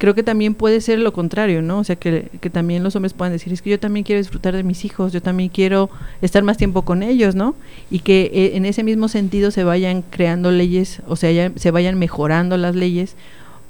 creo 0.00 0.14
que 0.14 0.22
también 0.22 0.54
puede 0.54 0.80
ser 0.80 0.98
lo 0.98 1.12
contrario, 1.12 1.60
¿no? 1.60 1.78
O 1.78 1.84
sea, 1.84 1.94
que, 1.94 2.22
también 2.50 2.82
los 2.82 2.96
hombres 2.96 3.12
puedan 3.12 3.34
decir, 3.34 3.52
es 3.52 3.60
que 3.60 3.68
yo 3.68 3.78
también 3.78 4.02
quiero 4.02 4.18
disfrutar 4.18 4.56
de 4.56 4.62
mis 4.62 4.86
hijos, 4.86 5.12
yo 5.12 5.20
también 5.20 5.50
quiero 5.50 5.90
estar 6.22 6.42
más 6.42 6.56
tiempo 6.56 6.82
con 6.82 7.02
ellos, 7.02 7.34
¿no? 7.34 7.54
Y 7.90 7.98
que 7.98 8.30
eh, 8.32 8.56
en 8.56 8.64
ese 8.64 8.82
mismo 8.82 9.08
sentido 9.08 9.50
se 9.50 9.62
vayan 9.62 10.02
creando 10.02 10.50
leyes, 10.50 11.02
o 11.06 11.16
sea, 11.16 11.52
se 11.54 11.70
vayan 11.70 11.98
mejorando 11.98 12.56
las 12.56 12.74
leyes 12.74 13.14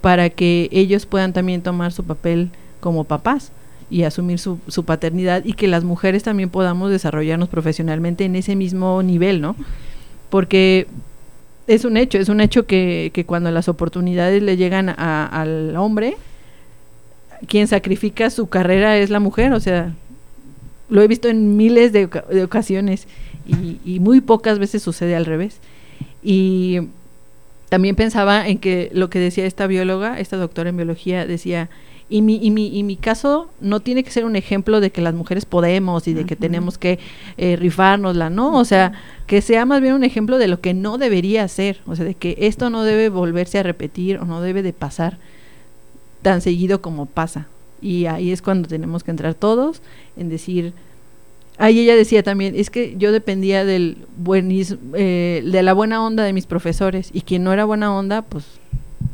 para 0.00 0.30
que 0.30 0.68
ellos 0.70 1.04
puedan 1.04 1.32
también 1.32 1.62
tomar 1.62 1.90
su 1.90 2.04
papel 2.04 2.50
como 2.78 3.02
papás 3.02 3.50
y 3.90 4.04
asumir 4.04 4.38
su, 4.38 4.60
su 4.68 4.84
paternidad 4.84 5.44
y 5.44 5.54
que 5.54 5.66
las 5.66 5.82
mujeres 5.82 6.22
también 6.22 6.48
podamos 6.48 6.92
desarrollarnos 6.92 7.48
profesionalmente 7.48 8.24
en 8.24 8.36
ese 8.36 8.54
mismo 8.54 9.02
nivel, 9.02 9.40
¿no? 9.40 9.56
Porque 10.30 10.86
es 11.66 11.84
un 11.84 11.96
hecho, 11.96 12.18
es 12.18 12.28
un 12.28 12.40
hecho 12.40 12.66
que, 12.66 13.24
cuando 13.26 13.50
las 13.50 13.68
oportunidades 13.68 14.42
le 14.42 14.56
llegan 14.56 14.88
al 14.88 15.76
hombre, 15.76 16.16
quien 17.46 17.68
sacrifica 17.68 18.30
su 18.30 18.48
carrera 18.48 18.96
es 18.98 19.10
la 19.10 19.20
mujer, 19.20 19.52
o 19.52 19.60
sea, 19.60 19.94
lo 20.88 21.02
he 21.02 21.08
visto 21.08 21.28
en 21.28 21.56
miles 21.56 21.92
de, 21.92 22.08
ocasiones 22.44 23.06
y, 23.46 24.00
muy 24.00 24.20
pocas 24.20 24.58
veces 24.58 24.82
sucede 24.82 25.14
al 25.14 25.26
revés. 25.26 25.58
Y 26.22 26.88
también 27.68 27.94
pensaba 27.94 28.48
en 28.48 28.58
que 28.58 28.90
lo 28.92 29.08
que 29.10 29.20
decía 29.20 29.46
esta 29.46 29.66
bióloga, 29.66 30.18
esta 30.18 30.36
doctora 30.36 30.70
en 30.70 30.76
biología, 30.76 31.26
decía, 31.26 31.70
y 32.10 32.22
mi, 32.22 32.40
y, 32.42 32.50
mi, 32.50 32.76
y 32.76 32.82
mi 32.82 32.96
caso 32.96 33.50
no 33.60 33.78
tiene 33.78 34.02
que 34.02 34.10
ser 34.10 34.24
un 34.24 34.34
ejemplo 34.34 34.80
de 34.80 34.90
que 34.90 35.00
las 35.00 35.14
mujeres 35.14 35.44
podemos 35.44 36.08
y 36.08 36.12
de 36.12 36.26
que 36.26 36.34
tenemos 36.34 36.76
que 36.76 36.98
eh, 37.38 37.54
rifárnosla, 37.54 38.30
¿no? 38.30 38.58
O 38.58 38.64
sea, 38.64 38.92
que 39.28 39.40
sea 39.40 39.64
más 39.64 39.80
bien 39.80 39.94
un 39.94 40.02
ejemplo 40.02 40.36
de 40.36 40.48
lo 40.48 40.60
que 40.60 40.74
no 40.74 40.98
debería 40.98 41.46
ser, 41.46 41.78
o 41.86 41.94
sea, 41.94 42.04
de 42.04 42.14
que 42.14 42.34
esto 42.40 42.68
no 42.68 42.82
debe 42.82 43.10
volverse 43.10 43.60
a 43.60 43.62
repetir 43.62 44.18
o 44.18 44.24
no 44.24 44.40
debe 44.40 44.64
de 44.64 44.72
pasar 44.72 45.18
tan 46.22 46.40
seguido 46.40 46.82
como 46.82 47.06
pasa. 47.06 47.46
Y 47.80 48.06
ahí 48.06 48.32
es 48.32 48.42
cuando 48.42 48.68
tenemos 48.68 49.04
que 49.04 49.12
entrar 49.12 49.34
todos 49.34 49.80
en 50.16 50.28
decir, 50.28 50.72
ahí 51.58 51.78
ella 51.78 51.94
decía 51.94 52.24
también, 52.24 52.56
es 52.56 52.70
que 52.70 52.96
yo 52.98 53.12
dependía 53.12 53.64
del 53.64 53.98
buenis, 54.16 54.76
eh, 54.94 55.44
de 55.46 55.62
la 55.62 55.74
buena 55.74 56.04
onda 56.04 56.24
de 56.24 56.32
mis 56.32 56.46
profesores 56.46 57.10
y 57.12 57.20
quien 57.20 57.44
no 57.44 57.52
era 57.52 57.64
buena 57.64 57.96
onda, 57.96 58.22
pues 58.22 58.46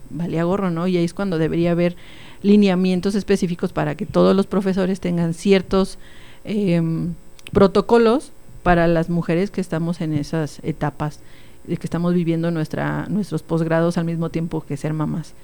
valía 0.09 0.45
gorro, 0.45 0.71
¿no? 0.71 0.87
Y 0.87 0.97
ahí 0.97 1.05
es 1.05 1.13
cuando 1.13 1.37
debería 1.37 1.73
haber 1.73 1.95
lineamientos 2.43 3.15
específicos 3.15 3.73
para 3.73 3.95
que 3.95 4.07
todos 4.07 4.35
los 4.35 4.47
profesores 4.47 5.01
tengan 5.01 5.35
ciertos 5.35 5.99
em, 6.45 7.15
protocolos 7.53 8.33
para 8.63 8.87
las 8.87 9.09
mujeres 9.09 9.51
que 9.51 9.61
estamos 9.61 10.01
en 10.01 10.13
esas 10.13 10.61
etapas 10.63 11.21
de 11.67 11.77
que 11.77 11.87
estamos 11.87 12.15
viviendo 12.15 12.51
nuestra, 12.51 13.07
nuestros 13.09 13.43
posgrados 13.43 13.99
al 13.99 14.05
mismo 14.05 14.31
tiempo 14.31 14.65
que 14.67 14.77
ser 14.77 14.93
mamás. 14.93 15.35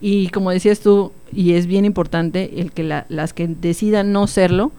Y 0.00 0.28
como 0.28 0.50
decías 0.50 0.80
tú, 0.80 1.12
y 1.32 1.52
es 1.52 1.66
bien 1.66 1.84
importante 1.84 2.60
el 2.60 2.72
que 2.72 2.84
las 3.08 3.32
que 3.32 3.46
decidan 3.48 4.12
no 4.12 4.26
serlo, 4.26 4.72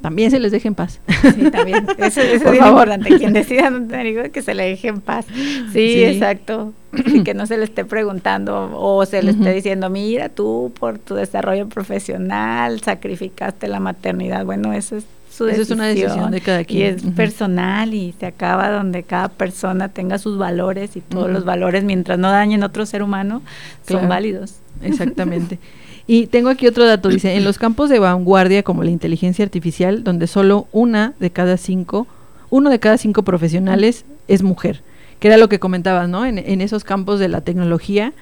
también 0.00 0.30
se 0.30 0.38
les 0.38 0.52
deje 0.52 0.68
en 0.68 0.74
paz. 0.74 1.00
Sí, 1.34 1.50
también. 1.50 1.86
Eso, 1.98 2.20
es 2.20 2.42
importante. 2.42 3.16
Quien 3.18 3.32
decida 3.32 3.70
no 3.70 3.86
tener 3.86 4.30
que 4.30 4.42
se 4.42 4.54
le 4.54 4.64
deje 4.64 4.88
en 4.88 5.00
paz. 5.00 5.26
Sí, 5.72 6.04
exacto. 6.04 6.72
Y 6.92 7.24
que 7.24 7.34
no 7.34 7.46
se 7.46 7.58
le 7.58 7.64
esté 7.64 7.84
preguntando 7.84 8.70
o 8.74 9.04
se 9.04 9.22
le 9.22 9.32
esté 9.32 9.52
diciendo, 9.52 9.90
mira, 9.90 10.28
tú 10.28 10.72
por 10.78 10.98
tu 10.98 11.14
desarrollo 11.14 11.68
profesional 11.68 12.80
sacrificaste 12.80 13.66
la 13.68 13.80
maternidad. 13.80 14.44
Bueno, 14.44 14.72
eso 14.72 14.96
es 14.96 15.04
su 15.30 15.44
decisión. 15.44 15.64
es 15.64 15.70
una 15.72 15.86
decisión 15.88 16.30
de 16.30 16.40
cada 16.40 16.64
quien. 16.64 16.80
Y 16.80 16.82
es 16.84 17.02
personal 17.14 17.92
y 17.92 18.14
se 18.18 18.26
acaba 18.26 18.70
donde 18.70 19.02
cada 19.02 19.28
persona 19.28 19.88
tenga 19.88 20.18
sus 20.18 20.38
valores 20.38 20.96
y 20.96 21.00
todos 21.00 21.30
los 21.30 21.44
valores, 21.44 21.84
mientras 21.84 22.18
no 22.18 22.30
dañen 22.30 22.62
a 22.62 22.66
otro 22.66 22.86
ser 22.86 23.02
humano, 23.02 23.42
son 23.86 24.08
válidos. 24.08 24.60
Exactamente. 24.82 25.58
Y 26.06 26.28
tengo 26.28 26.48
aquí 26.50 26.66
otro 26.66 26.86
dato, 26.86 27.08
dice, 27.08 27.34
en 27.34 27.44
los 27.44 27.58
campos 27.58 27.90
de 27.90 27.98
vanguardia 27.98 28.62
como 28.62 28.84
la 28.84 28.90
inteligencia 28.90 29.44
artificial, 29.44 30.04
donde 30.04 30.28
solo 30.28 30.68
una 30.70 31.14
de 31.18 31.30
cada 31.30 31.56
cinco, 31.56 32.06
uno 32.48 32.70
de 32.70 32.78
cada 32.78 32.96
cinco 32.96 33.22
profesionales 33.22 34.04
es 34.28 34.42
mujer, 34.42 34.82
que 35.18 35.28
era 35.28 35.36
lo 35.36 35.48
que 35.48 35.58
comentabas, 35.58 36.08
¿no? 36.08 36.24
En, 36.24 36.60
esos 36.60 36.84
campos 36.84 37.18
de 37.18 37.28
la 37.28 37.40
tecnología, 37.40 38.12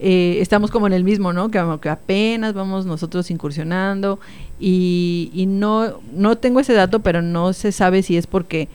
eh, 0.00 0.38
estamos 0.40 0.70
como 0.70 0.86
en 0.86 0.94
el 0.94 1.04
mismo, 1.04 1.34
¿no? 1.34 1.50
Que, 1.50 1.62
que 1.82 1.88
apenas 1.90 2.54
vamos 2.54 2.86
nosotros 2.86 3.30
incursionando 3.30 4.18
y, 4.58 5.30
y, 5.34 5.44
no, 5.44 6.00
no 6.14 6.38
tengo 6.38 6.60
ese 6.60 6.72
dato, 6.72 7.00
pero 7.00 7.20
no 7.20 7.52
se 7.52 7.72
sabe 7.72 8.02
si 8.02 8.16
es 8.16 8.26
porque 8.26 8.68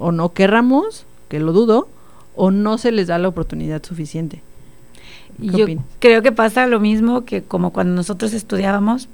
o 0.00 0.10
no 0.10 0.32
querramos, 0.32 1.06
que 1.28 1.38
lo 1.38 1.52
dudo, 1.52 1.86
o 2.34 2.50
no 2.50 2.76
se 2.78 2.90
les 2.90 3.06
da 3.06 3.18
la 3.18 3.28
oportunidad 3.28 3.84
suficiente. 3.84 4.42
Yo 5.38 5.66
creo 5.98 6.22
que 6.22 6.32
pasa 6.32 6.66
lo 6.66 6.80
mismo 6.80 7.24
que 7.24 7.42
como 7.42 7.72
cuando 7.72 7.94
nosotros 7.94 8.32
estudiábamos, 8.32 9.08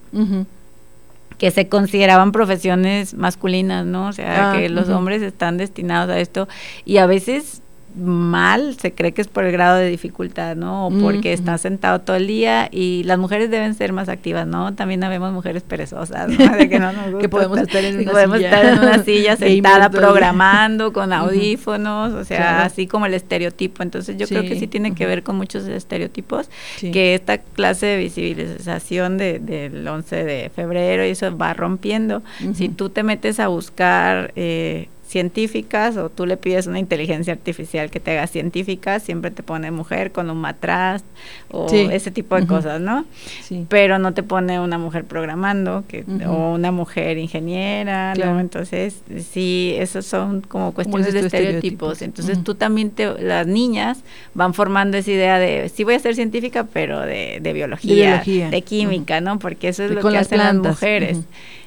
que 1.38 1.50
se 1.50 1.68
consideraban 1.68 2.32
profesiones 2.32 3.14
masculinas, 3.14 3.86
¿no? 3.86 4.08
O 4.08 4.12
sea, 4.12 4.50
ah, 4.50 4.56
que 4.56 4.68
los 4.68 4.88
hombres 4.88 5.22
están 5.22 5.56
destinados 5.56 6.10
a 6.10 6.18
esto. 6.18 6.48
Y 6.84 6.98
a 6.98 7.06
veces 7.06 7.62
mal, 7.98 8.76
se 8.78 8.92
cree 8.92 9.12
que 9.12 9.22
es 9.22 9.28
por 9.28 9.44
el 9.44 9.52
grado 9.52 9.76
de 9.76 9.88
dificultad, 9.88 10.56
¿no? 10.56 10.86
O 10.86 10.90
porque 10.90 11.32
está 11.32 11.58
sentado 11.58 12.00
todo 12.00 12.16
el 12.16 12.26
día 12.26 12.68
y 12.70 13.02
las 13.04 13.18
mujeres 13.18 13.50
deben 13.50 13.74
ser 13.74 13.92
más 13.92 14.08
activas, 14.08 14.46
¿no? 14.46 14.74
También 14.74 15.02
habemos 15.04 15.32
mujeres 15.32 15.62
perezosas, 15.62 16.28
¿no? 16.28 16.56
De 16.56 16.68
que 16.68 16.78
no 16.78 16.92
nos 16.92 17.04
gusta 17.10 17.18
que 17.20 17.28
podemos 17.28 17.58
estar 17.58 17.84
en 17.84 18.00
una 18.00 18.10
podemos 18.10 18.36
silla, 18.38 18.48
estar 18.48 18.72
en 18.72 18.78
una 18.78 19.04
silla 19.04 19.36
sentada 19.36 19.90
programando 19.90 20.92
con 20.92 21.12
audífonos, 21.12 22.14
o 22.14 22.24
sea, 22.24 22.64
así 22.64 22.86
como 22.86 23.06
el 23.06 23.14
estereotipo. 23.14 23.82
Entonces 23.82 24.16
yo 24.16 24.26
creo 24.26 24.42
que 24.42 24.58
sí 24.58 24.66
tiene 24.66 24.94
que 24.94 25.06
ver 25.06 25.22
con 25.22 25.36
muchos 25.36 25.66
estereotipos, 25.66 26.48
que 26.80 27.14
esta 27.14 27.38
clase 27.38 27.86
de 27.86 27.98
visibilización 27.98 29.18
de, 29.18 29.38
del 29.38 29.86
11 29.86 30.24
de 30.24 30.50
febrero 30.54 31.04
y 31.04 31.10
eso 31.10 31.36
va 31.36 31.54
rompiendo. 31.54 32.22
Si 32.54 32.68
tú 32.68 32.90
te 32.90 33.02
metes 33.02 33.40
a 33.40 33.48
buscar... 33.48 34.32
Eh, 34.36 34.88
científicas 35.08 35.96
o 35.96 36.10
tú 36.10 36.26
le 36.26 36.36
pides 36.36 36.66
una 36.66 36.78
inteligencia 36.78 37.32
artificial 37.32 37.90
que 37.90 37.98
te 37.98 38.12
haga 38.12 38.26
científica, 38.26 39.00
siempre 39.00 39.30
te 39.30 39.42
pone 39.42 39.70
mujer 39.70 40.12
con 40.12 40.28
un 40.28 40.36
matraz 40.36 41.02
o 41.50 41.66
ese 41.72 42.10
tipo 42.10 42.36
de 42.36 42.46
cosas, 42.46 42.78
¿no? 42.80 43.06
Sí. 43.42 43.64
Pero 43.70 43.98
no 43.98 44.12
te 44.12 44.22
pone 44.22 44.60
una 44.60 44.76
mujer 44.76 45.04
programando 45.04 45.84
que, 45.88 46.04
o 46.26 46.52
una 46.52 46.72
mujer 46.72 47.16
ingeniera, 47.16 48.14
¿no? 48.14 48.38
Entonces, 48.38 49.00
sí, 49.30 49.74
esos 49.78 50.04
son 50.04 50.42
como 50.42 50.72
cuestiones 50.72 51.14
de 51.14 51.20
estereotipos. 51.20 52.02
Entonces, 52.02 52.44
tú 52.44 52.54
también, 52.54 52.90
te, 52.90 53.18
las 53.22 53.46
niñas 53.46 54.00
van 54.34 54.52
formando 54.52 54.98
esa 54.98 55.10
idea 55.10 55.38
de, 55.38 55.70
sí 55.70 55.84
voy 55.84 55.94
a 55.94 56.00
ser 56.00 56.16
científica, 56.16 56.64
pero 56.70 57.00
de, 57.00 57.38
de, 57.40 57.52
biología, 57.54 58.22
de, 58.22 58.62
química, 58.62 59.22
¿no? 59.22 59.38
Porque 59.38 59.68
eso 59.68 59.84
es 59.84 59.90
lo 59.90 60.06
que 60.06 60.18
hacen 60.18 60.38
las 60.38 60.54
mujeres. 60.54 61.20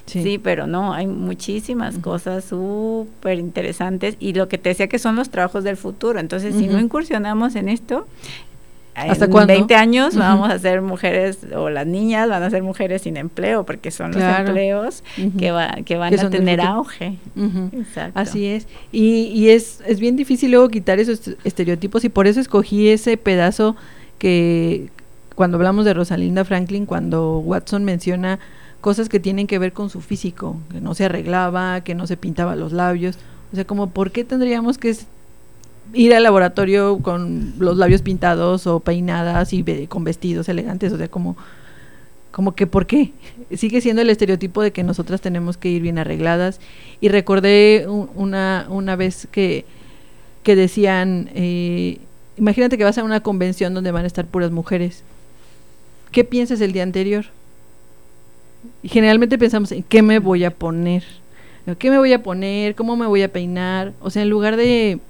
Sí. 0.06 0.38
pero 0.38 0.66
no, 0.66 0.92
hay 0.92 1.06
muchísimas 1.06 1.98
cosas 1.98 2.44
súper 2.44 3.38
interesantes 3.38 4.16
y 4.18 4.34
lo 4.34 4.48
que 4.48 4.58
te 4.58 4.70
decía 4.70 4.88
que 4.88 4.98
son 4.98 5.16
los 5.16 5.30
trabajos 5.30 5.64
del 5.64 5.76
futuro. 5.76 6.18
Entonces, 6.18 6.54
si 6.54 6.66
no 6.66 6.78
incursionamos 6.78 7.54
en 7.54 7.68
esto, 7.68 8.06
¿Hasta 8.94 9.24
en 9.24 9.46
20 9.46 9.74
años 9.74 10.14
vamos 10.16 10.50
a 10.50 10.58
ser 10.58 10.82
mujeres, 10.82 11.38
o 11.56 11.70
las 11.70 11.86
niñas 11.86 12.28
van 12.28 12.42
a 12.42 12.50
ser 12.50 12.62
mujeres 12.62 13.02
sin 13.02 13.16
empleo, 13.16 13.64
porque 13.64 13.90
son 13.90 14.12
los 14.12 14.22
empleos 14.22 15.02
que, 15.16 15.52
que 15.86 15.96
van 15.96 16.18
a 16.18 16.30
tener 16.30 16.60
auge. 16.60 17.16
Así 18.14 18.46
es. 18.46 18.66
Y, 18.90 19.28
y 19.28 19.48
es, 19.48 19.82
es 19.86 19.98
bien 19.98 20.16
difícil 20.16 20.50
luego 20.50 20.68
quitar 20.68 21.00
esos 21.00 21.30
estereotipos 21.42 22.04
y 22.04 22.10
por 22.10 22.26
eso 22.26 22.40
escogí 22.40 22.88
ese 22.88 23.16
pedazo 23.16 23.76
que 24.18 24.90
cuando 25.34 25.56
hablamos 25.56 25.86
de 25.86 25.94
Rosalinda 25.94 26.44
Franklin, 26.44 26.84
cuando 26.84 27.38
Watson 27.38 27.84
menciona 27.84 28.38
cosas 28.82 29.08
que 29.08 29.18
tienen 29.18 29.46
que 29.46 29.58
ver 29.58 29.72
con 29.72 29.88
su 29.88 30.02
físico, 30.02 30.58
que 30.70 30.82
no 30.82 30.94
se 30.94 31.06
arreglaba, 31.06 31.80
que 31.80 31.94
no 31.94 32.06
se 32.06 32.18
pintaba 32.18 32.54
los 32.54 32.72
labios, 32.72 33.16
o 33.52 33.56
sea, 33.56 33.64
como 33.64 33.88
por 33.88 34.10
qué 34.10 34.24
tendríamos 34.24 34.76
que 34.76 34.94
ir 35.94 36.14
al 36.14 36.22
laboratorio 36.22 36.98
con 36.98 37.54
los 37.58 37.78
labios 37.78 38.02
pintados 38.02 38.66
o 38.66 38.80
peinadas 38.80 39.54
y 39.54 39.86
con 39.86 40.04
vestidos 40.04 40.50
elegantes, 40.50 40.92
o 40.92 40.98
sea, 40.98 41.08
como 41.08 41.36
como 42.30 42.54
que 42.54 42.66
por 42.66 42.86
qué 42.86 43.12
sigue 43.54 43.82
siendo 43.82 44.00
el 44.02 44.08
estereotipo 44.08 44.62
de 44.62 44.72
que 44.72 44.82
nosotras 44.82 45.20
tenemos 45.20 45.58
que 45.58 45.68
ir 45.68 45.82
bien 45.82 45.98
arregladas. 45.98 46.60
Y 46.98 47.10
recordé 47.10 47.86
una, 47.86 48.66
una 48.70 48.96
vez 48.96 49.28
que, 49.30 49.66
que 50.42 50.56
decían 50.56 51.28
eh, 51.34 51.98
imagínate 52.38 52.78
que 52.78 52.84
vas 52.84 52.96
a 52.96 53.04
una 53.04 53.20
convención 53.20 53.74
donde 53.74 53.92
van 53.92 54.04
a 54.04 54.06
estar 54.06 54.26
puras 54.26 54.50
mujeres. 54.50 55.04
¿qué 56.12 56.24
piensas 56.24 56.60
el 56.60 56.72
día 56.72 56.82
anterior? 56.82 57.24
Y 58.82 58.88
generalmente 58.88 59.38
pensamos 59.38 59.72
en 59.72 59.82
qué 59.82 60.02
me 60.02 60.18
voy 60.18 60.44
a 60.44 60.50
poner 60.50 61.04
qué 61.78 61.90
me 61.90 61.98
voy 61.98 62.12
a 62.12 62.22
poner 62.22 62.74
cómo 62.74 62.96
me 62.96 63.06
voy 63.06 63.22
a 63.22 63.32
peinar 63.32 63.92
o 64.00 64.10
sea 64.10 64.22
en 64.22 64.30
lugar 64.30 64.56
de 64.56 65.00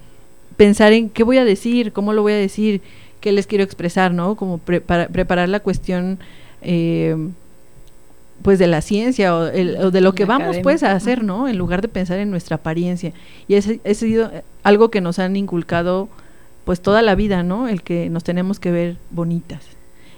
pensar 0.53 0.93
en 0.93 1.09
qué 1.11 1.23
voy 1.25 1.39
a 1.39 1.45
decir, 1.45 1.93
cómo 1.93 2.13
lo 2.13 2.23
voy 2.23 2.33
a 2.33 2.37
decir, 2.37 2.83
qué 3.21 3.33
les 3.33 3.47
quiero 3.47 3.65
expresar, 3.65 4.13
¿no? 4.13 4.37
Como 4.37 4.59
preparar 4.59 5.49
la 5.49 5.61
cuestión, 5.61 6.19
eh, 6.61 7.17
pues 8.43 8.59
de 8.59 8.67
la 8.67 8.81
ciencia 8.81 9.35
o, 9.35 9.45
de 9.45 10.01
lo 10.01 10.15
que 10.15 10.25
vamos 10.25 10.59
pues 10.63 10.83
a 10.83 10.93
hacer, 10.93 11.23
¿no? 11.23 11.49
En 11.49 11.59
lugar 11.59 11.83
de 11.83 11.89
pensar 11.89 12.19
en 12.19 12.31
nuestra 12.31 12.57
apariencia. 12.57 13.13
Y 13.49 13.55
ese 13.55 13.81
ha 13.89 13.95
sido 13.95 14.31
algo 14.63 14.91
que 14.91 15.01
nos 15.01 15.19
han 15.19 15.37
inculcado 15.37 16.09
pues 16.65 16.81
toda 16.81 17.03
la 17.03 17.15
vida, 17.15 17.43
¿no? 17.43 17.69
El 17.69 17.83
que 17.83 18.09
nos 18.09 18.25
tenemos 18.25 18.61
que 18.61 18.71
ver 18.71 18.97
bonitas. 19.11 19.61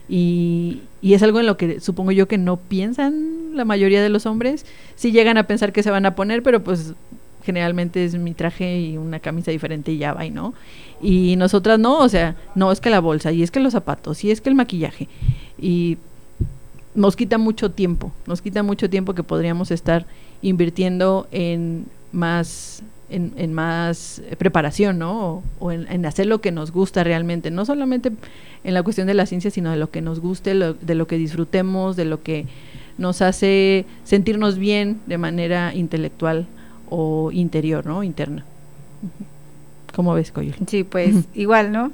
Y, 0.09 0.83
y, 1.01 1.15
es 1.15 1.23
algo 1.23 1.41
en 1.41 1.47
lo 1.47 1.57
que 1.57 1.81
supongo 1.81 2.13
yo 2.13 2.29
que 2.29 2.37
no 2.37 2.59
piensan 2.59 3.57
la 3.57 3.65
mayoría 3.65 4.03
de 4.03 4.11
los 4.11 4.27
hombres. 4.27 4.67
Sí 4.97 5.13
llegan 5.13 5.39
a 5.39 5.47
pensar 5.47 5.73
que 5.73 5.83
se 5.83 5.91
van 5.91 6.05
a 6.05 6.15
poner, 6.15 6.43
pero 6.43 6.63
pues 6.63 6.95
generalmente 7.45 8.05
es 8.05 8.15
mi 8.15 8.35
traje 8.35 8.81
y 8.81 8.97
una 8.97 9.21
camisa 9.21 9.51
diferente 9.51 9.93
y 9.93 9.99
ya 9.99 10.15
va, 10.15 10.25
¿no? 10.29 10.55
Y 11.01 11.37
nosotras 11.37 11.79
no, 11.79 11.99
o 11.99 12.09
sea, 12.09 12.37
no 12.55 12.73
es 12.73 12.81
que 12.81 12.91
la 12.91 13.01
bolsa, 13.01 13.33
y 13.33 13.43
es 13.43 13.51
que 13.51 13.61
los 13.61 13.73
zapatos, 13.73 14.25
y 14.25 14.31
es 14.31 14.41
que 14.41 14.49
el 14.49 14.55
maquillaje. 14.55 15.09
Y 15.59 15.99
nos 16.95 17.17
quita 17.17 17.39
mucho 17.39 17.71
tiempo, 17.71 18.13
nos 18.27 18.41
quita 18.41 18.63
mucho 18.63 18.89
tiempo 18.89 19.15
que 19.15 19.23
podríamos 19.23 19.71
estar 19.71 20.07
invirtiendo 20.43 21.29
en 21.33 21.87
más 22.13 22.83
en, 23.11 23.53
más 23.53 24.23
preparación, 24.39 24.99
¿no? 24.99 25.43
O, 25.59 25.73
en, 25.73 26.07
hacer 26.07 26.27
lo 26.27 26.41
que 26.41 26.53
nos 26.53 26.73
gusta 26.73 27.05
realmente, 27.05 27.51
no 27.51 27.65
solamente 27.65 28.13
en 28.65 28.75
la 28.75 28.83
cuestión 28.83 29.07
de 29.07 29.15
la 29.15 29.27
ciencia, 29.27 29.51
sino 29.51 29.71
de 29.71 29.77
lo 29.77 29.91
que 29.91 30.01
nos 30.01 30.21
guste, 30.21 30.55
de 30.55 30.95
lo 30.95 31.07
que 31.07 31.17
disfrutemos, 31.17 31.97
de 31.97 32.05
lo 32.05 32.23
que 32.23 32.47
nos 32.99 33.23
hace 33.23 33.87
sentirnos 34.05 34.59
bien 34.59 35.01
de 35.07 35.19
manera 35.19 35.75
intelectual 35.75 36.47
o 36.89 37.31
interior, 37.33 37.87
¿no? 37.87 38.03
Interna. 38.03 38.45
¿Cómo 39.95 40.15
ves, 40.15 40.33
Coyol? 40.33 40.55
Sí, 40.67 40.85
pues 40.85 41.15
igual, 41.35 41.73
¿no? 41.73 41.93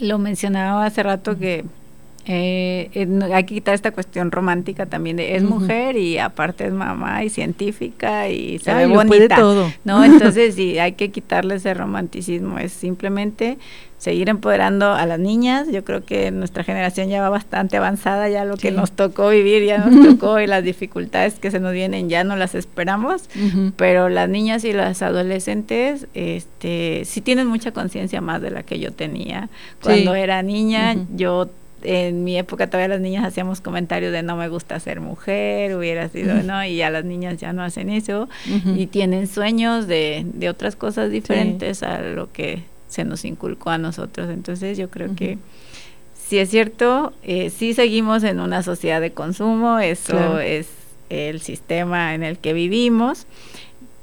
Lo 0.00 0.18
mencionaba 0.18 0.84
hace 0.84 1.02
rato 1.02 1.38
que 1.38 1.64
eh, 2.24 3.08
hay 3.32 3.44
que 3.44 3.54
quitar 3.54 3.74
esta 3.74 3.90
cuestión 3.90 4.30
romántica 4.30 4.86
también 4.86 5.16
de 5.16 5.34
es 5.34 5.42
mujer 5.42 5.96
y 5.96 6.18
aparte 6.18 6.66
es 6.66 6.72
mamá 6.72 7.24
y 7.24 7.30
científica 7.30 8.28
y 8.28 8.60
se 8.60 8.72
ve 8.72 8.86
bonita, 8.86 9.36
todo. 9.36 9.72
¿no? 9.84 10.04
Entonces 10.04 10.54
sí, 10.54 10.78
hay 10.78 10.92
que 10.92 11.10
quitarle 11.10 11.56
ese 11.56 11.74
romanticismo, 11.74 12.58
es 12.58 12.72
simplemente 12.72 13.58
seguir 13.98 14.28
empoderando 14.28 14.92
a 14.92 15.06
las 15.06 15.18
niñas. 15.18 15.68
Yo 15.70 15.84
creo 15.84 16.04
que 16.04 16.32
nuestra 16.32 16.64
generación 16.64 17.08
ya 17.08 17.22
va 17.22 17.28
bastante 17.28 17.76
avanzada, 17.76 18.28
ya 18.28 18.44
lo 18.44 18.56
que 18.56 18.72
nos 18.72 18.92
tocó 18.92 19.28
vivir 19.28 19.64
ya 19.64 19.78
nos 19.78 20.04
tocó 20.04 20.40
y 20.40 20.46
las 20.48 20.64
dificultades 20.64 21.34
que 21.34 21.50
se 21.52 21.60
nos 21.60 21.72
vienen 21.72 22.08
ya 22.08 22.24
no 22.24 22.36
las 22.36 22.54
esperamos, 22.56 23.28
pero 23.76 24.08
las 24.08 24.28
niñas 24.28 24.64
y 24.64 24.72
las 24.72 25.02
adolescentes 25.02 26.06
este 26.14 27.02
sí 27.04 27.20
tienen 27.20 27.46
mucha 27.46 27.72
conciencia 27.72 28.20
más 28.20 28.42
de 28.42 28.50
la 28.50 28.62
que 28.62 28.78
yo 28.78 28.92
tenía. 28.92 29.48
Cuando 29.80 30.14
era 30.16 30.42
niña, 30.42 30.96
yo 31.14 31.48
en 31.82 32.24
mi 32.24 32.38
época 32.38 32.68
todavía 32.68 32.88
las 32.88 33.00
niñas 33.00 33.24
hacíamos 33.24 33.60
comentarios 33.60 34.12
de 34.12 34.22
no 34.22 34.36
me 34.36 34.48
gusta 34.48 34.78
ser 34.80 35.00
mujer, 35.00 35.76
hubiera 35.76 36.08
sido, 36.08 36.42
¿no? 36.42 36.64
Y 36.64 36.76
ya 36.76 36.90
las 36.90 37.04
niñas 37.04 37.38
ya 37.38 37.52
no 37.52 37.62
hacen 37.62 37.90
eso. 37.90 38.28
Y 38.76 38.86
tienen 38.86 39.26
sueños 39.26 39.86
de, 39.86 40.26
de 40.32 40.48
otras 40.48 40.76
cosas 40.76 41.10
diferentes 41.10 41.82
a 41.82 42.00
lo 42.00 42.32
que 42.32 42.64
se 42.88 43.04
nos 43.04 43.24
inculcó 43.24 43.70
a 43.70 43.78
nosotros. 43.78 44.30
Entonces 44.30 44.78
yo 44.78 44.90
creo 44.90 45.14
que 45.14 45.38
si 46.14 46.38
es 46.38 46.50
cierto, 46.50 47.12
eh, 47.22 47.50
sí 47.50 47.74
seguimos 47.74 48.22
en 48.22 48.40
una 48.40 48.62
sociedad 48.62 49.00
de 49.00 49.12
consumo, 49.12 49.78
eso 49.78 50.38
es 50.40 50.68
el 51.10 51.40
sistema 51.40 52.14
en 52.14 52.22
el 52.22 52.38
que 52.38 52.54
vivimos 52.54 53.26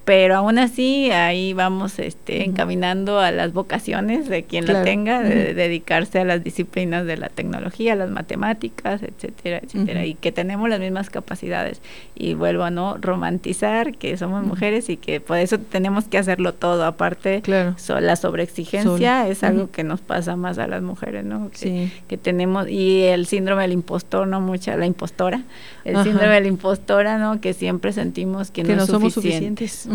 pero 0.06 0.38
aún 0.38 0.58
así 0.58 1.12
ahí 1.12 1.54
vamos 1.54 2.00
este, 2.00 2.44
encaminando 2.44 3.20
a 3.20 3.32
las 3.32 3.54
vocaciones 3.54 4.28
de 4.28 4.44
quien 4.44 4.66
la 4.66 4.84
tenga, 4.84 5.22
de, 5.22 5.54
dedicarse 5.54 6.20
a 6.20 6.26
las 6.26 6.44
disciplinas 6.44 7.06
de 7.06 7.16
la 7.18 7.30
tecnología, 7.30 7.96
las 7.96 8.10
matemáticas, 8.10 9.04
etcétera, 9.04 9.62
etcétera, 9.64 10.06
y 10.06 10.16
que 10.16 10.32
tenemos 10.32 10.68
las 10.68 10.80
mismas 10.80 11.12
capacidades. 11.12 11.82
Y 12.16 12.34
vuelvo 12.34 12.64
a 12.64 12.72
no 12.72 12.98
romantizar 12.98 13.96
que 13.98 14.18
somos 14.18 14.44
mujeres 14.44 14.90
y 14.90 14.98
que 14.98 15.22
por 15.22 15.38
eso 15.38 15.60
tenemos 15.60 16.06
que 16.06 16.18
hacerlo 16.18 16.54
todo. 16.56 16.86
Aparte, 16.86 17.44
la 17.46 18.16
sobreexigencia 18.16 19.28
es 19.28 19.44
algo 19.44 19.70
que 19.70 19.84
nos 19.84 20.02
pasa 20.02 20.36
más 20.36 20.58
a 20.58 20.68
las 20.68 20.82
mujeres, 20.82 21.24
¿no? 21.24 21.52
Que, 21.52 21.92
que 22.08 22.18
tenemos, 22.18 22.68
y 22.68 23.04
el 23.04 23.28
síndrome 23.28 23.62
del 23.62 23.74
impostor, 23.74 24.28
¿no? 24.28 24.42
Mucha, 24.42 24.76
la 24.76 24.86
impostora, 24.86 25.44
el 25.86 26.04
síndrome 26.04 26.34
de 26.34 26.42
la 26.42 26.48
impostora, 26.48 27.18
¿no? 27.18 27.42
Que 27.42 27.54
siempre 27.54 27.94
sentimos 27.94 28.52
que, 28.52 28.64
no, 28.64 28.86
somos 28.86 29.14
suficientes. 29.14 29.88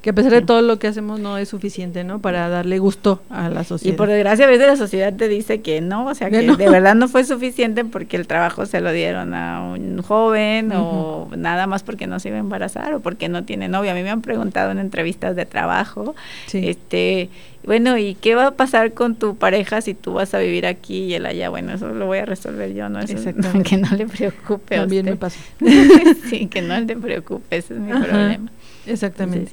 Que 0.00 0.10
a 0.10 0.12
pesar 0.12 0.32
de 0.32 0.42
todo 0.42 0.62
lo 0.62 0.78
que 0.78 0.86
hacemos 0.86 1.20
no 1.20 1.38
es 1.38 1.48
suficiente, 1.48 2.04
¿no? 2.04 2.20
Para 2.20 2.48
darle 2.48 2.78
gusto 2.78 3.22
a 3.30 3.48
la 3.48 3.64
sociedad. 3.64 3.94
Y 3.94 3.96
por 3.96 4.08
desgracia 4.08 4.44
a 4.44 4.48
veces 4.48 4.66
la 4.66 4.76
sociedad 4.76 5.12
te 5.12 5.28
dice 5.28 5.60
que 5.60 5.80
no, 5.80 6.06
o 6.06 6.14
sea, 6.14 6.30
que 6.30 6.42
de 6.42 6.68
verdad 6.68 6.94
no 6.94 7.08
fue 7.08 7.24
suficiente 7.24 7.84
porque 7.84 8.16
el 8.16 8.26
trabajo 8.26 8.66
se 8.66 8.80
lo 8.80 8.92
dieron 8.92 9.34
a 9.34 9.62
un 9.62 10.00
joven 10.02 10.72
o 10.72 11.28
nada 11.36 11.66
más 11.66 11.82
porque 11.82 12.06
no 12.06 12.20
se 12.20 12.28
iba 12.28 12.36
a 12.38 12.40
embarazar 12.40 12.94
o 12.94 13.00
porque 13.00 13.28
no 13.28 13.44
tiene 13.44 13.68
novia. 13.68 13.92
A 13.92 13.94
mí 13.94 14.02
me 14.02 14.10
han 14.10 14.22
preguntado 14.22 14.70
en 14.70 14.78
entrevistas 14.78 15.36
de 15.36 15.46
trabajo, 15.46 16.14
este, 16.52 17.30
bueno, 17.64 17.96
¿y 17.96 18.14
qué 18.14 18.34
va 18.34 18.48
a 18.48 18.50
pasar 18.52 18.92
con 18.92 19.14
tu 19.14 19.36
pareja 19.36 19.80
si 19.80 19.94
tú 19.94 20.14
vas 20.14 20.34
a 20.34 20.38
vivir 20.38 20.66
aquí 20.66 21.04
y 21.04 21.14
él 21.14 21.26
allá? 21.26 21.48
Bueno, 21.48 21.72
eso 21.72 21.88
lo 21.88 22.06
voy 22.06 22.18
a 22.18 22.26
resolver 22.26 22.74
yo, 22.74 22.88
¿no? 22.88 23.00
Eso, 23.00 23.14
que 23.64 23.76
no 23.76 23.88
le 23.96 24.06
preocupe. 24.06 24.76
También 24.76 25.06
me 25.06 25.16
pasa. 25.16 25.38
sí, 26.28 26.46
que 26.46 26.62
no 26.62 26.78
le 26.80 26.96
preocupe, 26.96 27.56
ese 27.56 27.74
es 27.74 27.80
mi 27.80 27.92
problema. 27.92 28.50
Exactamente. 28.86 29.52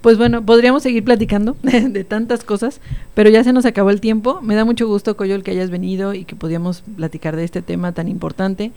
Pues 0.00 0.18
bueno, 0.18 0.44
podríamos 0.44 0.82
seguir 0.82 1.04
platicando 1.04 1.56
de, 1.62 2.04
tantas 2.04 2.42
cosas, 2.42 2.80
pero 3.14 3.30
ya 3.30 3.44
se 3.44 3.52
nos 3.52 3.64
acabó 3.64 3.90
el 3.90 4.00
tiempo. 4.00 4.40
Me 4.42 4.54
da 4.54 4.64
mucho 4.64 4.86
gusto, 4.86 5.16
Coyol, 5.16 5.44
que 5.44 5.52
hayas 5.52 5.70
venido 5.70 6.12
y 6.12 6.24
que 6.24 6.34
podíamos 6.34 6.82
platicar 6.96 7.36
de 7.36 7.44
este 7.44 7.62
tema 7.62 7.92
tan 7.92 8.08
importante, 8.08 8.72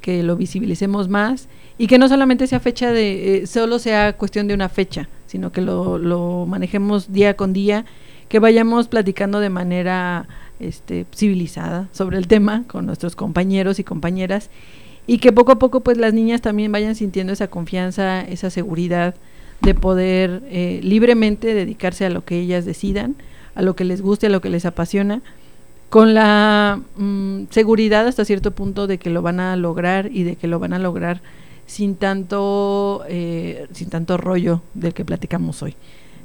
que 0.00 0.22
lo 0.24 0.36
visibilicemos 0.36 1.08
más 1.08 1.48
y 1.78 1.86
que 1.86 1.98
no 1.98 2.08
solamente 2.08 2.48
sea 2.48 2.58
fecha 2.58 2.92
de, 2.92 3.36
eh, 3.36 3.46
solo 3.46 3.78
sea 3.78 4.14
cuestión 4.14 4.48
de 4.48 4.54
una 4.54 4.68
fecha, 4.68 5.08
sino 5.26 5.52
que 5.52 5.60
lo, 5.60 5.98
lo 5.98 6.44
manejemos 6.48 7.12
día 7.12 7.36
con 7.36 7.52
día, 7.52 7.84
que 8.28 8.40
vayamos 8.40 8.88
platicando 8.88 9.38
de 9.38 9.50
manera 9.50 10.26
este, 10.58 11.06
civilizada 11.14 11.88
sobre 11.92 12.18
el 12.18 12.26
tema 12.26 12.64
con 12.66 12.86
nuestros 12.86 13.14
compañeros 13.14 13.78
y 13.78 13.84
compañeras 13.84 14.50
y 15.06 15.18
que 15.18 15.32
poco 15.32 15.52
a 15.52 15.58
poco 15.58 15.80
pues 15.80 15.98
las 15.98 16.14
niñas 16.14 16.40
también 16.40 16.72
vayan 16.72 16.94
sintiendo 16.94 17.32
esa 17.32 17.48
confianza, 17.48 18.22
esa 18.22 18.50
seguridad 18.50 19.14
de 19.64 19.74
poder 19.74 20.42
eh, 20.46 20.80
libremente 20.82 21.54
dedicarse 21.54 22.04
a 22.04 22.10
lo 22.10 22.24
que 22.24 22.38
ellas 22.38 22.64
decidan, 22.64 23.16
a 23.54 23.62
lo 23.62 23.76
que 23.76 23.84
les 23.84 24.02
guste, 24.02 24.26
a 24.26 24.30
lo 24.30 24.40
que 24.40 24.50
les 24.50 24.66
apasiona, 24.66 25.22
con 25.90 26.14
la 26.14 26.80
mm, 26.96 27.44
seguridad 27.50 28.06
hasta 28.06 28.24
cierto 28.24 28.50
punto 28.50 28.86
de 28.86 28.98
que 28.98 29.10
lo 29.10 29.22
van 29.22 29.40
a 29.40 29.56
lograr 29.56 30.10
y 30.12 30.24
de 30.24 30.36
que 30.36 30.48
lo 30.48 30.58
van 30.58 30.72
a 30.72 30.78
lograr 30.78 31.22
sin 31.66 31.96
tanto, 31.96 33.04
eh, 33.08 33.66
sin 33.72 33.90
tanto 33.90 34.16
rollo 34.16 34.60
del 34.74 34.92
que 34.92 35.04
platicamos 35.04 35.62
hoy 35.62 35.76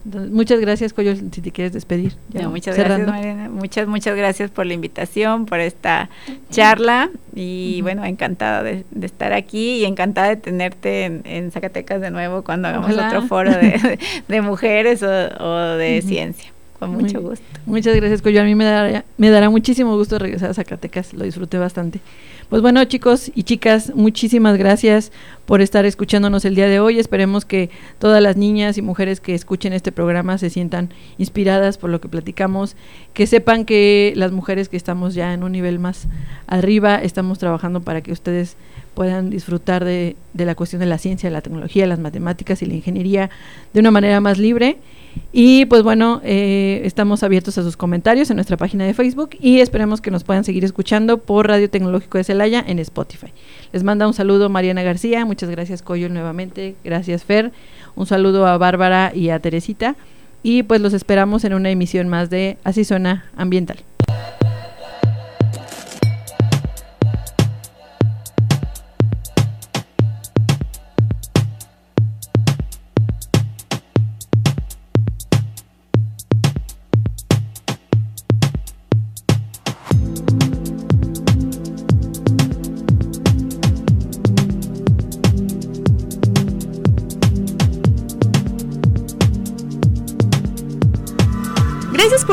muchas 0.06 0.60
gracias, 0.60 0.94
Coyo, 0.94 1.16
si 1.16 1.42
te 1.42 1.52
quieres 1.52 1.74
despedir. 1.74 2.14
muchas 2.50 2.78
gracias, 2.78 3.08
Mariana. 3.08 3.50
Muchas, 3.50 3.88
muchas 3.88 4.16
gracias 4.16 4.52
por 4.52 4.66
la 4.66 4.74
invitación, 4.74 5.46
por 5.46 5.60
esta 5.60 6.10
charla 6.50 7.10
y 7.36 7.82
bueno, 7.82 8.06
encantada 8.06 8.64
de, 8.64 8.86
estar 9.02 9.34
aquí 9.34 9.78
y 9.78 9.86
encantada 9.86 10.30
de 10.30 10.36
tenerte 10.38 11.06
en, 11.06 11.52
Zacatecas 11.52 12.02
de 12.02 12.12
nuevo 12.12 12.44
cuando 12.44 12.68
hagamos 12.68 12.92
otro 12.92 13.24
foro 13.24 13.52
de, 13.52 14.42
mujeres 14.42 15.04
o, 15.04 15.08
de 15.78 16.02
ciencia. 16.02 16.52
Con 16.80 16.92
mucho 16.92 17.22
gusto. 17.22 17.46
Muchas 17.66 17.96
gracias, 17.96 18.22
Coyo. 18.22 18.42
A 18.42 18.46
mí 18.46 18.56
me 18.56 18.64
dará, 18.64 19.06
me 19.18 19.30
dará 19.30 19.50
muchísimo 19.50 19.98
gusto 19.98 20.18
regresar 20.18 20.50
a 20.50 20.54
Zacatecas. 20.54 21.14
Lo 21.14 21.26
disfruté 21.26 21.58
bastante. 21.58 22.00
Pues 22.50 22.64
bueno, 22.64 22.84
chicos 22.86 23.32
y 23.36 23.44
chicas, 23.44 23.94
muchísimas 23.94 24.58
gracias 24.58 25.12
por 25.46 25.62
estar 25.62 25.86
escuchándonos 25.86 26.46
el 26.46 26.56
día 26.56 26.68
de 26.68 26.80
hoy. 26.80 26.98
Esperemos 26.98 27.46
que 27.46 27.70
todas 28.00 28.24
las 28.24 28.38
niñas 28.38 28.78
y 28.78 28.82
mujeres 28.82 29.20
que 29.20 29.36
escuchen 29.36 29.72
este 29.72 29.92
programa 29.92 30.38
se 30.40 30.50
sientan 30.50 30.90
inspiradas 31.20 31.78
por 31.78 31.92
lo 31.92 32.02
que 32.02 32.08
platicamos, 32.08 32.76
que 33.14 33.28
sepan 33.28 33.66
que 33.66 34.14
las 34.16 34.32
mujeres 34.32 34.68
que 34.68 34.78
estamos 34.78 35.14
ya 35.14 35.34
en 35.34 35.44
un 35.44 35.52
nivel 35.52 35.78
más 35.78 36.08
arriba, 36.48 36.96
estamos 36.96 37.38
trabajando 37.38 37.82
para 37.82 38.02
que 38.02 38.12
ustedes 38.12 38.58
puedan 38.94 39.30
disfrutar 39.30 39.86
de, 39.86 40.16
de 40.34 40.46
la 40.46 40.56
cuestión 40.56 40.80
de 40.80 40.86
la 40.86 40.98
ciencia, 40.98 41.30
la 41.30 41.42
tecnología, 41.42 41.88
las 41.88 42.00
matemáticas 42.00 42.62
y 42.62 42.66
la 42.66 42.74
ingeniería 42.74 43.30
de 43.74 43.80
una 43.80 43.92
manera 43.92 44.20
más 44.22 44.38
libre 44.38 44.78
y 45.32 45.66
pues 45.66 45.84
bueno, 45.84 46.22
eh, 46.24 46.82
estamos 46.86 47.22
abiertos 47.22 47.58
a 47.58 47.64
sus 47.64 47.78
comentarios 47.78 48.30
en 48.30 48.38
nuestra 48.38 48.58
página 48.58 48.86
de 48.86 48.94
Facebook 48.94 49.32
y 49.40 49.60
esperemos 49.60 50.02
que 50.02 50.12
nos 50.12 50.24
puedan 50.24 50.44
seguir 50.44 50.66
escuchando 50.66 51.20
por 51.20 51.48
Radio 51.48 51.70
Tecnológico 51.70 52.18
de 52.18 52.24
Celaya 52.24 52.64
en 52.66 52.80
Spotify. 52.80 53.32
Les 53.72 53.84
manda 53.84 54.08
un 54.08 54.14
saludo 54.14 54.50
Mariana 54.50 54.82
García, 54.82 55.26
muchas 55.26 55.50
gracias 55.50 55.82
Coyo 55.84 56.10
nuevamente, 56.10 56.76
gracias 56.84 57.24
Fer, 57.24 57.52
un 57.96 58.08
saludo 58.08 58.48
a 58.48 58.58
Bárbara 58.58 59.12
y 59.14 59.30
a 59.30 59.40
Teresita 59.40 59.96
y 60.42 60.64
pues 60.64 60.82
los 60.82 60.94
esperamos 60.94 61.44
en 61.44 61.54
una 61.54 61.70
emisión 61.70 62.08
más 62.08 62.30
de 62.30 62.58
Así 62.64 62.84
suena 62.84 63.26
ambiental. 63.36 63.89